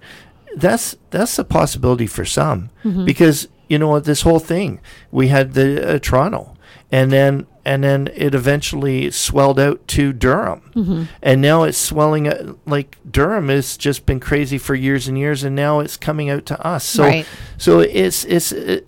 That's 0.55 0.95
that's 1.09 1.39
a 1.39 1.43
possibility 1.43 2.05
for 2.05 2.25
some 2.25 2.69
Mm-hmm. 2.83 3.03
because 3.05 3.47
you 3.69 3.79
know 3.79 3.87
what? 3.87 4.03
This 4.03 4.23
whole 4.23 4.39
thing 4.39 4.81
we 5.11 5.29
had 5.29 5.53
the 5.53 5.95
uh, 5.95 5.99
Toronto, 5.99 6.57
and 6.91 7.11
then 7.11 7.47
and 7.65 7.83
then 7.83 8.09
it 8.15 8.33
eventually 8.33 9.11
swelled 9.11 9.59
out 9.59 9.87
to 9.89 10.11
Durham, 10.11 10.61
Mm-hmm. 10.75 11.03
and 11.21 11.41
now 11.41 11.63
it's 11.63 11.77
swelling 11.77 12.27
uh, 12.27 12.53
like 12.65 12.97
Durham 13.09 13.47
has 13.49 13.77
just 13.77 14.05
been 14.05 14.19
crazy 14.19 14.57
for 14.57 14.73
years 14.75 15.07
and 15.07 15.17
years, 15.17 15.43
and 15.43 15.55
now 15.55 15.79
it's 15.79 15.95
coming 15.97 16.29
out 16.29 16.45
to 16.47 16.59
us. 16.65 16.83
So 16.83 17.03
Right. 17.03 17.25
so 17.57 17.79
it's 17.79 18.25
it's 18.25 18.51
uh, 18.51 18.79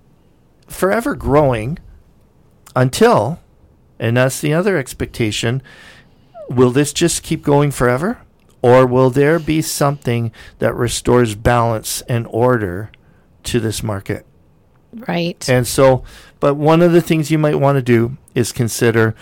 forever 0.67 1.15
growing 1.15 1.77
until, 2.75 3.39
and 3.99 4.17
that's 4.17 4.39
the 4.41 4.53
other 4.53 4.77
expectation. 4.77 5.61
Will 6.49 6.71
this 6.71 6.91
just 6.93 7.23
keep 7.23 7.43
going 7.43 7.71
forever? 7.71 8.17
Or 8.63 8.85
will 8.85 9.09
there 9.09 9.39
be 9.39 9.61
something 9.61 10.31
that 10.59 10.75
restores 10.75 11.33
balance 11.33 12.01
and 12.07 12.27
order 12.29 12.91
to 13.43 13.59
this 13.59 13.81
market? 13.81 14.25
Right. 14.93 15.47
And 15.49 15.67
so, 15.67 16.03
but 16.39 16.55
one 16.55 16.81
of 16.81 16.91
the 16.91 17.01
things 17.01 17.31
you 17.31 17.37
might 17.37 17.59
want 17.59 17.77
to 17.77 17.81
do 17.81 18.17
is 18.35 18.51
consider 18.51 19.15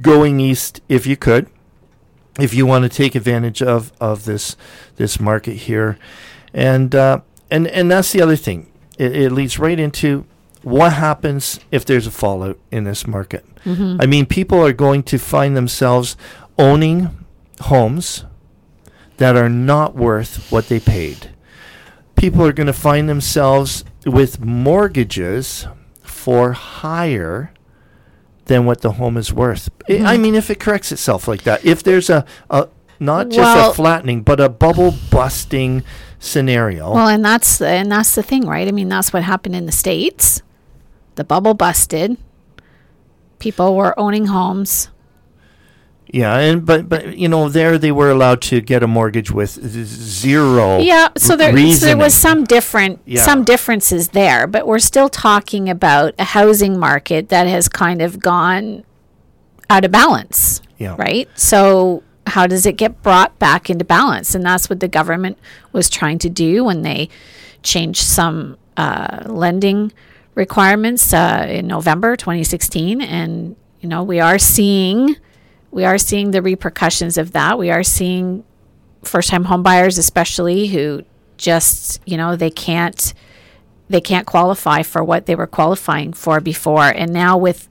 going 0.00 0.40
east 0.40 0.80
if 0.88 1.06
you 1.06 1.16
could, 1.16 1.48
if 2.38 2.52
you 2.54 2.66
want 2.66 2.82
to 2.84 2.88
take 2.88 3.14
advantage 3.14 3.62
of, 3.62 3.92
of 4.00 4.24
this 4.24 4.56
this 4.96 5.20
market 5.20 5.54
here, 5.54 5.98
and 6.52 6.94
uh, 6.94 7.20
and 7.50 7.66
and 7.68 7.90
that's 7.90 8.12
the 8.12 8.20
other 8.20 8.36
thing. 8.36 8.70
It, 8.98 9.16
it 9.16 9.32
leads 9.32 9.58
right 9.58 9.78
into 9.78 10.24
what 10.62 10.94
happens 10.94 11.60
if 11.70 11.84
there's 11.84 12.06
a 12.06 12.10
fallout 12.10 12.58
in 12.70 12.84
this 12.84 13.06
market. 13.06 13.44
I 14.00 14.06
mean, 14.06 14.26
people 14.26 14.64
are 14.64 14.72
going 14.72 15.02
to 15.04 15.18
find 15.18 15.56
themselves 15.56 16.16
owning 16.58 17.10
homes 17.62 18.24
that 19.16 19.36
are 19.36 19.48
not 19.48 19.94
worth 19.94 20.50
what 20.50 20.68
they 20.68 20.80
paid 20.80 21.34
people 22.16 22.44
are 22.46 22.52
going 22.52 22.66
to 22.66 22.72
find 22.72 23.08
themselves 23.08 23.84
with 24.06 24.40
mortgages 24.40 25.66
for 26.02 26.52
higher 26.52 27.52
than 28.46 28.66
what 28.66 28.80
the 28.82 28.92
home 28.92 29.16
is 29.16 29.32
worth. 29.32 29.70
I- 29.88 29.92
Mm-hmm. 29.92 30.06
I 30.06 30.16
mean, 30.18 30.34
if 30.34 30.50
it 30.50 30.60
corrects 30.60 30.92
itself 30.92 31.26
like 31.28 31.42
that, 31.44 31.64
if 31.64 31.82
there's 31.82 32.10
a, 32.10 32.24
a 32.50 32.68
not 33.00 33.28
just 33.28 33.38
Well- 33.38 33.70
a 33.70 33.74
flattening, 33.74 34.22
but 34.22 34.40
a 34.40 34.48
bubble 34.48 34.94
busting 35.10 35.82
scenario. 36.18 36.92
Well, 36.92 37.08
and 37.08 37.24
that's 37.24 37.58
the, 37.58 37.68
and 37.68 37.90
that's 37.92 38.14
the 38.14 38.22
thing, 38.22 38.46
right? 38.46 38.66
I 38.68 38.72
mean, 38.72 38.88
that's 38.88 39.12
what 39.12 39.22
happened 39.22 39.54
in 39.56 39.66
the 39.66 39.72
states. 39.72 40.42
The 41.16 41.24
bubble 41.24 41.54
busted. 41.54 42.16
People 43.38 43.76
were 43.76 43.98
owning 43.98 44.26
homes. 44.26 44.88
Yeah, 46.08 46.36
and 46.38 46.64
but 46.64 46.88
but 46.88 47.16
you 47.18 47.28
know, 47.28 47.48
there 47.48 47.78
they 47.78 47.90
were 47.92 48.10
allowed 48.10 48.40
to 48.42 48.60
get 48.60 48.82
a 48.82 48.86
mortgage 48.86 49.30
with 49.30 49.50
zero. 49.84 50.78
Yeah, 50.78 51.08
so 51.16 51.36
there, 51.36 51.56
so 51.72 51.86
there 51.86 51.96
was 51.96 52.14
some 52.14 52.44
different 52.44 53.00
Yeah. 53.04 53.22
some 53.22 53.44
differences 53.44 54.08
there, 54.10 54.46
but 54.46 54.66
we're 54.66 54.78
still 54.78 55.08
talking 55.08 55.68
about 55.68 56.14
a 56.18 56.24
housing 56.24 56.78
market 56.78 57.28
that 57.30 57.46
has 57.46 57.68
kind 57.68 58.00
of 58.02 58.20
gone 58.20 58.84
out 59.70 59.84
of 59.84 59.90
balance. 59.90 60.60
Yeah. 60.78 60.94
Right? 60.98 61.28
So 61.34 62.02
how 62.26 62.46
does 62.46 62.64
it 62.66 62.76
get 62.76 63.02
brought 63.02 63.38
back 63.38 63.68
into 63.70 63.84
balance? 63.84 64.34
And 64.34 64.44
that's 64.44 64.68
what 64.70 64.80
the 64.80 64.88
government 64.88 65.38
was 65.72 65.88
trying 65.90 66.18
to 66.20 66.30
do 66.30 66.64
when 66.64 66.82
they 66.82 67.08
changed 67.62 68.02
some 68.02 68.56
uh, 68.76 69.22
lending 69.26 69.92
requirements 70.34 71.12
uh, 71.14 71.46
in 71.48 71.66
November 71.68 72.16
2016 72.16 73.00
and 73.00 73.54
you 73.80 73.88
know 73.88 74.02
we 74.02 74.18
are 74.18 74.36
seeing 74.38 75.14
we 75.74 75.84
are 75.84 75.98
seeing 75.98 76.30
the 76.30 76.40
repercussions 76.40 77.18
of 77.18 77.32
that. 77.32 77.58
We 77.58 77.72
are 77.72 77.82
seeing 77.82 78.44
first 79.02 79.28
time 79.28 79.46
homebuyers, 79.46 79.98
especially 79.98 80.68
who 80.68 81.02
just 81.36 82.00
you 82.06 82.16
know 82.16 82.36
they 82.36 82.50
can't 82.50 83.12
they 83.88 84.00
can't 84.00 84.24
qualify 84.24 84.82
for 84.82 85.02
what 85.02 85.26
they 85.26 85.34
were 85.34 85.48
qualifying 85.48 86.12
for 86.12 86.40
before. 86.40 86.84
And 86.84 87.12
now 87.12 87.36
with 87.36 87.68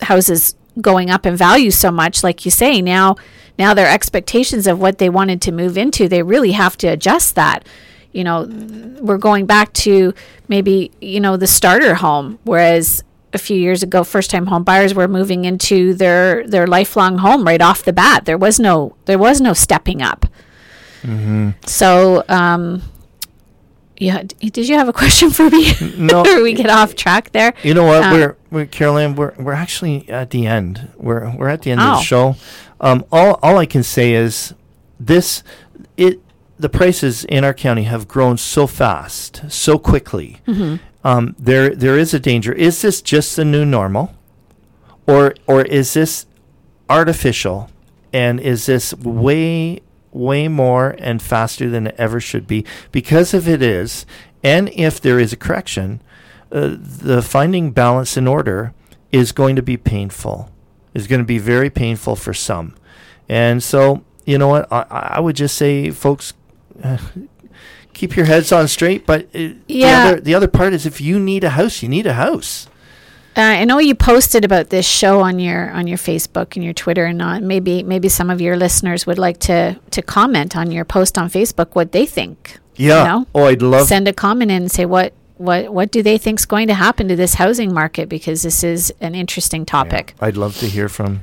houses 0.00 0.56
going 0.80 1.10
up 1.10 1.26
in 1.26 1.36
value 1.36 1.70
so 1.70 1.90
much 1.90 2.24
like 2.24 2.46
you 2.46 2.50
say 2.50 2.80
now 2.80 3.14
now 3.58 3.74
their 3.74 3.86
expectations 3.88 4.66
of 4.66 4.80
what 4.80 4.96
they 4.96 5.10
wanted 5.10 5.42
to 5.42 5.52
move 5.52 5.76
into 5.76 6.08
they 6.08 6.22
really 6.22 6.52
have 6.52 6.78
to 6.78 6.86
adjust 6.86 7.34
that. 7.34 7.68
You 8.12 8.24
know 8.24 8.48
we're 9.00 9.18
going 9.18 9.44
back 9.44 9.74
to 9.74 10.14
maybe 10.48 10.90
you 11.02 11.20
know 11.20 11.36
the 11.36 11.46
starter 11.46 11.94
home 11.94 12.38
whereas 12.44 13.04
a 13.34 13.38
few 13.38 13.56
years 13.56 13.82
ago 13.82 14.04
first 14.04 14.30
time 14.30 14.46
home 14.46 14.62
buyers 14.64 14.94
were 14.94 15.08
moving 15.08 15.44
into 15.44 15.94
their 15.94 16.46
their 16.46 16.66
lifelong 16.66 17.18
home 17.18 17.44
right 17.46 17.62
off 17.62 17.82
the 17.82 17.92
bat 17.92 18.24
there 18.24 18.38
was 18.38 18.60
no 18.60 18.94
there 19.06 19.18
was 19.18 19.40
no 19.40 19.52
stepping 19.52 20.02
up 20.02 20.26
so 21.66 22.24
um 22.28 22.82
yeah 23.98 24.22
did 24.40 24.68
you 24.68 24.76
have 24.76 24.88
a 24.88 24.92
question 24.92 25.30
for 25.30 25.48
me 25.50 25.72
No. 25.96 26.24
Or 26.26 26.42
we 26.42 26.52
get 26.54 26.70
off 26.70 26.94
track 26.94 27.32
there 27.32 27.54
You 27.62 27.74
know 27.74 27.84
what? 27.84 28.02
Uh, 28.04 28.10
we're, 28.12 28.36
we're 28.50 28.66
Carol 28.66 28.98
Ann. 28.98 29.14
We're 29.14 29.34
we're 29.38 29.52
actually 29.52 30.08
at 30.08 30.30
the 30.30 30.46
end. 30.46 30.88
We're 30.96 31.34
we're 31.36 31.48
at 31.48 31.62
the 31.62 31.70
end 31.72 31.80
of 31.80 31.86
Oh. 31.88 31.96
the 31.96 32.02
show. 32.02 32.36
Um, 32.80 33.04
all 33.12 33.38
all 33.42 33.58
I 33.58 33.66
can 33.66 33.82
say 33.82 34.12
is 34.14 34.54
this: 35.00 35.42
it 35.96 36.20
the 36.58 36.68
prices 36.68 37.24
in 37.24 37.44
our 37.44 37.54
county 37.54 37.84
have 37.84 38.06
grown 38.08 38.36
so 38.38 38.66
fast, 38.66 39.42
so 39.48 39.78
quickly. 39.78 40.40
Mm-hmm. 40.46 40.76
Um, 41.04 41.34
there 41.38 41.74
there 41.74 41.98
is 41.98 42.14
a 42.14 42.20
danger. 42.20 42.52
Is 42.52 42.82
this 42.82 43.02
just 43.02 43.36
the 43.36 43.44
new 43.44 43.64
normal, 43.64 44.14
or 45.06 45.34
or 45.46 45.62
is 45.62 45.94
this 45.94 46.26
artificial, 46.88 47.70
and 48.12 48.38
is 48.40 48.66
this 48.66 48.94
way 48.94 49.80
way 50.12 50.46
more 50.46 50.94
and 50.98 51.20
faster 51.22 51.68
than 51.68 51.88
it 51.88 51.94
ever 51.98 52.20
should 52.20 52.46
be? 52.46 52.64
Because 52.92 53.34
if 53.34 53.48
it 53.48 53.62
is, 53.62 54.06
and 54.42 54.68
if 54.74 55.00
there 55.00 55.18
is 55.18 55.32
a 55.32 55.36
correction, 55.36 56.02
uh, 56.52 56.76
the 56.78 57.22
finding 57.22 57.72
balance 57.72 58.16
in 58.16 58.28
order 58.28 58.74
is 59.10 59.32
going 59.32 59.56
to 59.56 59.62
be 59.62 59.76
painful. 59.76 60.50
Is 60.94 61.06
going 61.06 61.20
to 61.20 61.26
be 61.26 61.38
very 61.38 61.70
painful 61.70 62.16
for 62.16 62.34
some, 62.34 62.76
and 63.28 63.62
so 63.62 64.04
you 64.26 64.38
know 64.38 64.48
what 64.48 64.70
I, 64.70 64.84
I 65.16 65.20
would 65.20 65.36
just 65.36 65.56
say, 65.56 65.90
folks, 65.90 66.34
keep 67.94 68.16
your 68.16 68.26
heads 68.26 68.52
on 68.52 68.68
straight. 68.68 69.06
But 69.06 69.28
uh, 69.34 69.50
Yeah. 69.68 70.04
the 70.04 70.08
other 70.12 70.20
the 70.20 70.34
other 70.34 70.48
part 70.48 70.72
is 70.72 70.86
if 70.86 71.00
you 71.00 71.18
need 71.18 71.44
a 71.44 71.50
house, 71.50 71.82
you 71.82 71.88
need 71.88 72.06
a 72.06 72.14
house. 72.14 72.66
Uh, 73.34 73.40
I 73.40 73.64
know 73.64 73.78
you 73.78 73.94
posted 73.94 74.44
about 74.44 74.68
this 74.68 74.86
show 74.86 75.20
on 75.20 75.38
your 75.38 75.70
on 75.70 75.86
your 75.86 75.96
Facebook 75.98 76.54
and 76.54 76.62
your 76.64 76.74
Twitter, 76.74 77.06
and 77.06 77.22
uh, 77.22 77.40
maybe 77.40 77.82
maybe 77.82 78.08
some 78.10 78.28
of 78.28 78.40
your 78.40 78.56
listeners 78.56 79.06
would 79.06 79.18
like 79.18 79.38
to 79.40 79.78
to 79.90 80.02
comment 80.02 80.54
on 80.56 80.70
your 80.70 80.84
post 80.84 81.16
on 81.16 81.30
Facebook 81.30 81.68
what 81.74 81.92
they 81.92 82.04
think. 82.04 82.58
Yeah. 82.76 83.02
You 83.02 83.08
know? 83.08 83.26
Oh, 83.34 83.44
I'd 83.46 83.62
love. 83.62 83.86
Send 83.88 84.06
a 84.08 84.12
comment 84.12 84.50
in 84.50 84.62
and 84.62 84.70
say 84.70 84.84
what 84.84 85.14
what 85.38 85.72
what 85.72 85.90
do 85.90 86.02
they 86.02 86.18
think's 86.18 86.44
going 86.44 86.68
to 86.68 86.74
happen 86.74 87.08
to 87.08 87.16
this 87.16 87.34
housing 87.34 87.72
market 87.72 88.08
because 88.08 88.42
this 88.42 88.62
is 88.62 88.92
an 89.00 89.14
interesting 89.14 89.64
topic. 89.64 90.14
I'd 90.20 90.36
love 90.36 90.58
to 90.58 90.66
hear 90.66 90.88
from 90.90 91.22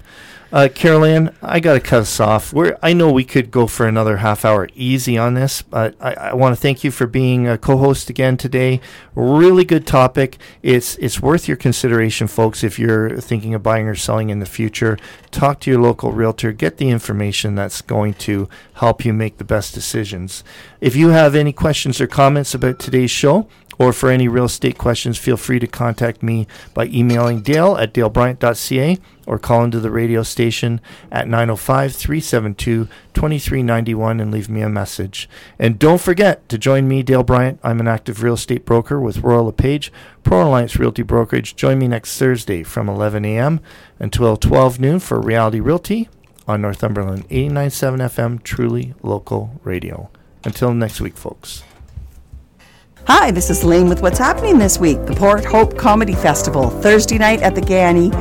uh, 0.51 0.69
Carol 0.73 1.05
Ann. 1.05 1.35
I 1.41 1.59
got 1.59 1.73
to 1.73 1.79
cut 1.79 2.01
us 2.01 2.19
off. 2.19 2.53
We're, 2.53 2.77
I 2.81 2.93
know 2.93 3.11
we 3.11 3.23
could 3.23 3.51
go 3.51 3.67
for 3.67 3.87
another 3.87 4.17
half 4.17 4.45
hour 4.45 4.67
easy 4.75 5.17
on 5.17 5.33
this, 5.33 5.61
but 5.61 5.95
I, 5.99 6.13
I 6.13 6.33
want 6.33 6.55
to 6.55 6.61
thank 6.61 6.83
you 6.83 6.91
for 6.91 7.07
being 7.07 7.47
a 7.47 7.57
co-host 7.57 8.09
again 8.09 8.37
today. 8.37 8.81
Really 9.15 9.65
good 9.65 9.85
topic. 9.85 10.37
It's 10.63 10.95
it's 10.97 11.21
worth 11.21 11.47
your 11.47 11.57
consideration, 11.57 12.27
folks. 12.27 12.63
If 12.63 12.79
you're 12.79 13.19
thinking 13.19 13.53
of 13.53 13.63
buying 13.63 13.87
or 13.87 13.95
selling 13.95 14.29
in 14.29 14.39
the 14.39 14.45
future, 14.45 14.97
talk 15.31 15.59
to 15.61 15.71
your 15.71 15.81
local 15.81 16.11
realtor. 16.11 16.51
Get 16.51 16.77
the 16.77 16.89
information 16.89 17.55
that's 17.55 17.81
going 17.81 18.13
to 18.15 18.49
help 18.73 19.05
you 19.05 19.13
make 19.13 19.37
the 19.37 19.43
best 19.43 19.73
decisions. 19.73 20.43
If 20.81 20.95
you 20.95 21.09
have 21.09 21.35
any 21.35 21.53
questions 21.53 21.99
or 21.99 22.07
comments 22.07 22.53
about 22.53 22.79
today's 22.79 23.11
show, 23.11 23.47
or 23.79 23.93
for 23.93 24.09
any 24.09 24.27
real 24.27 24.45
estate 24.45 24.77
questions, 24.77 25.17
feel 25.17 25.37
free 25.37 25.57
to 25.57 25.65
contact 25.65 26.21
me 26.21 26.45
by 26.73 26.85
emailing 26.87 27.41
dale 27.41 27.77
at 27.77 27.93
dalebryant.ca 27.93 28.99
or 29.25 29.39
call 29.39 29.63
into 29.63 29.79
the 29.79 29.89
radio 29.89 30.21
station 30.21 30.81
at 31.11 31.27
905 31.27 31.95
372 31.95 32.85
2391 33.13 34.19
and 34.19 34.31
leave 34.31 34.49
me 34.49 34.61
a 34.61 34.69
message. 34.69 35.29
And 35.57 35.79
don't 35.79 36.01
forget 36.01 36.47
to 36.49 36.57
join 36.57 36.87
me, 36.87 37.03
Dale 37.03 37.23
Bryant. 37.23 37.59
I'm 37.63 37.79
an 37.79 37.87
active 37.87 38.21
real 38.21 38.33
estate 38.33 38.65
broker 38.65 38.99
with 38.99 39.19
Royal 39.19 39.45
LePage, 39.45 39.93
Pro 40.23 40.47
Alliance 40.47 40.75
Realty 40.75 41.03
Brokerage. 41.03 41.55
Join 41.55 41.79
me 41.79 41.87
next 41.87 42.17
Thursday 42.17 42.63
from 42.63 42.89
11 42.89 43.23
a.m. 43.23 43.61
until 43.97 44.35
12 44.35 44.79
noon 44.79 44.99
for 44.99 45.21
Reality 45.21 45.61
Realty 45.61 46.09
on 46.47 46.61
Northumberland 46.61 47.29
89.7 47.29 47.97
FM, 47.99 48.43
truly 48.43 48.93
local 49.03 49.59
radio. 49.63 50.09
Until 50.43 50.73
next 50.73 50.99
week, 50.99 51.15
folks. 51.15 51.63
Hi, 53.11 53.31
this 53.31 53.49
is 53.49 53.63
Lane 53.63 53.89
with 53.89 54.03
what's 54.03 54.19
happening 54.19 54.59
this 54.59 54.77
week. 54.77 55.03
The 55.07 55.15
Port 55.15 55.43
Hope 55.43 55.75
Comedy 55.75 56.13
Festival, 56.13 56.69
Thursday 56.69 57.17
night 57.17 57.41
at 57.41 57.55
the 57.55 57.61
Ganny, 57.61 58.11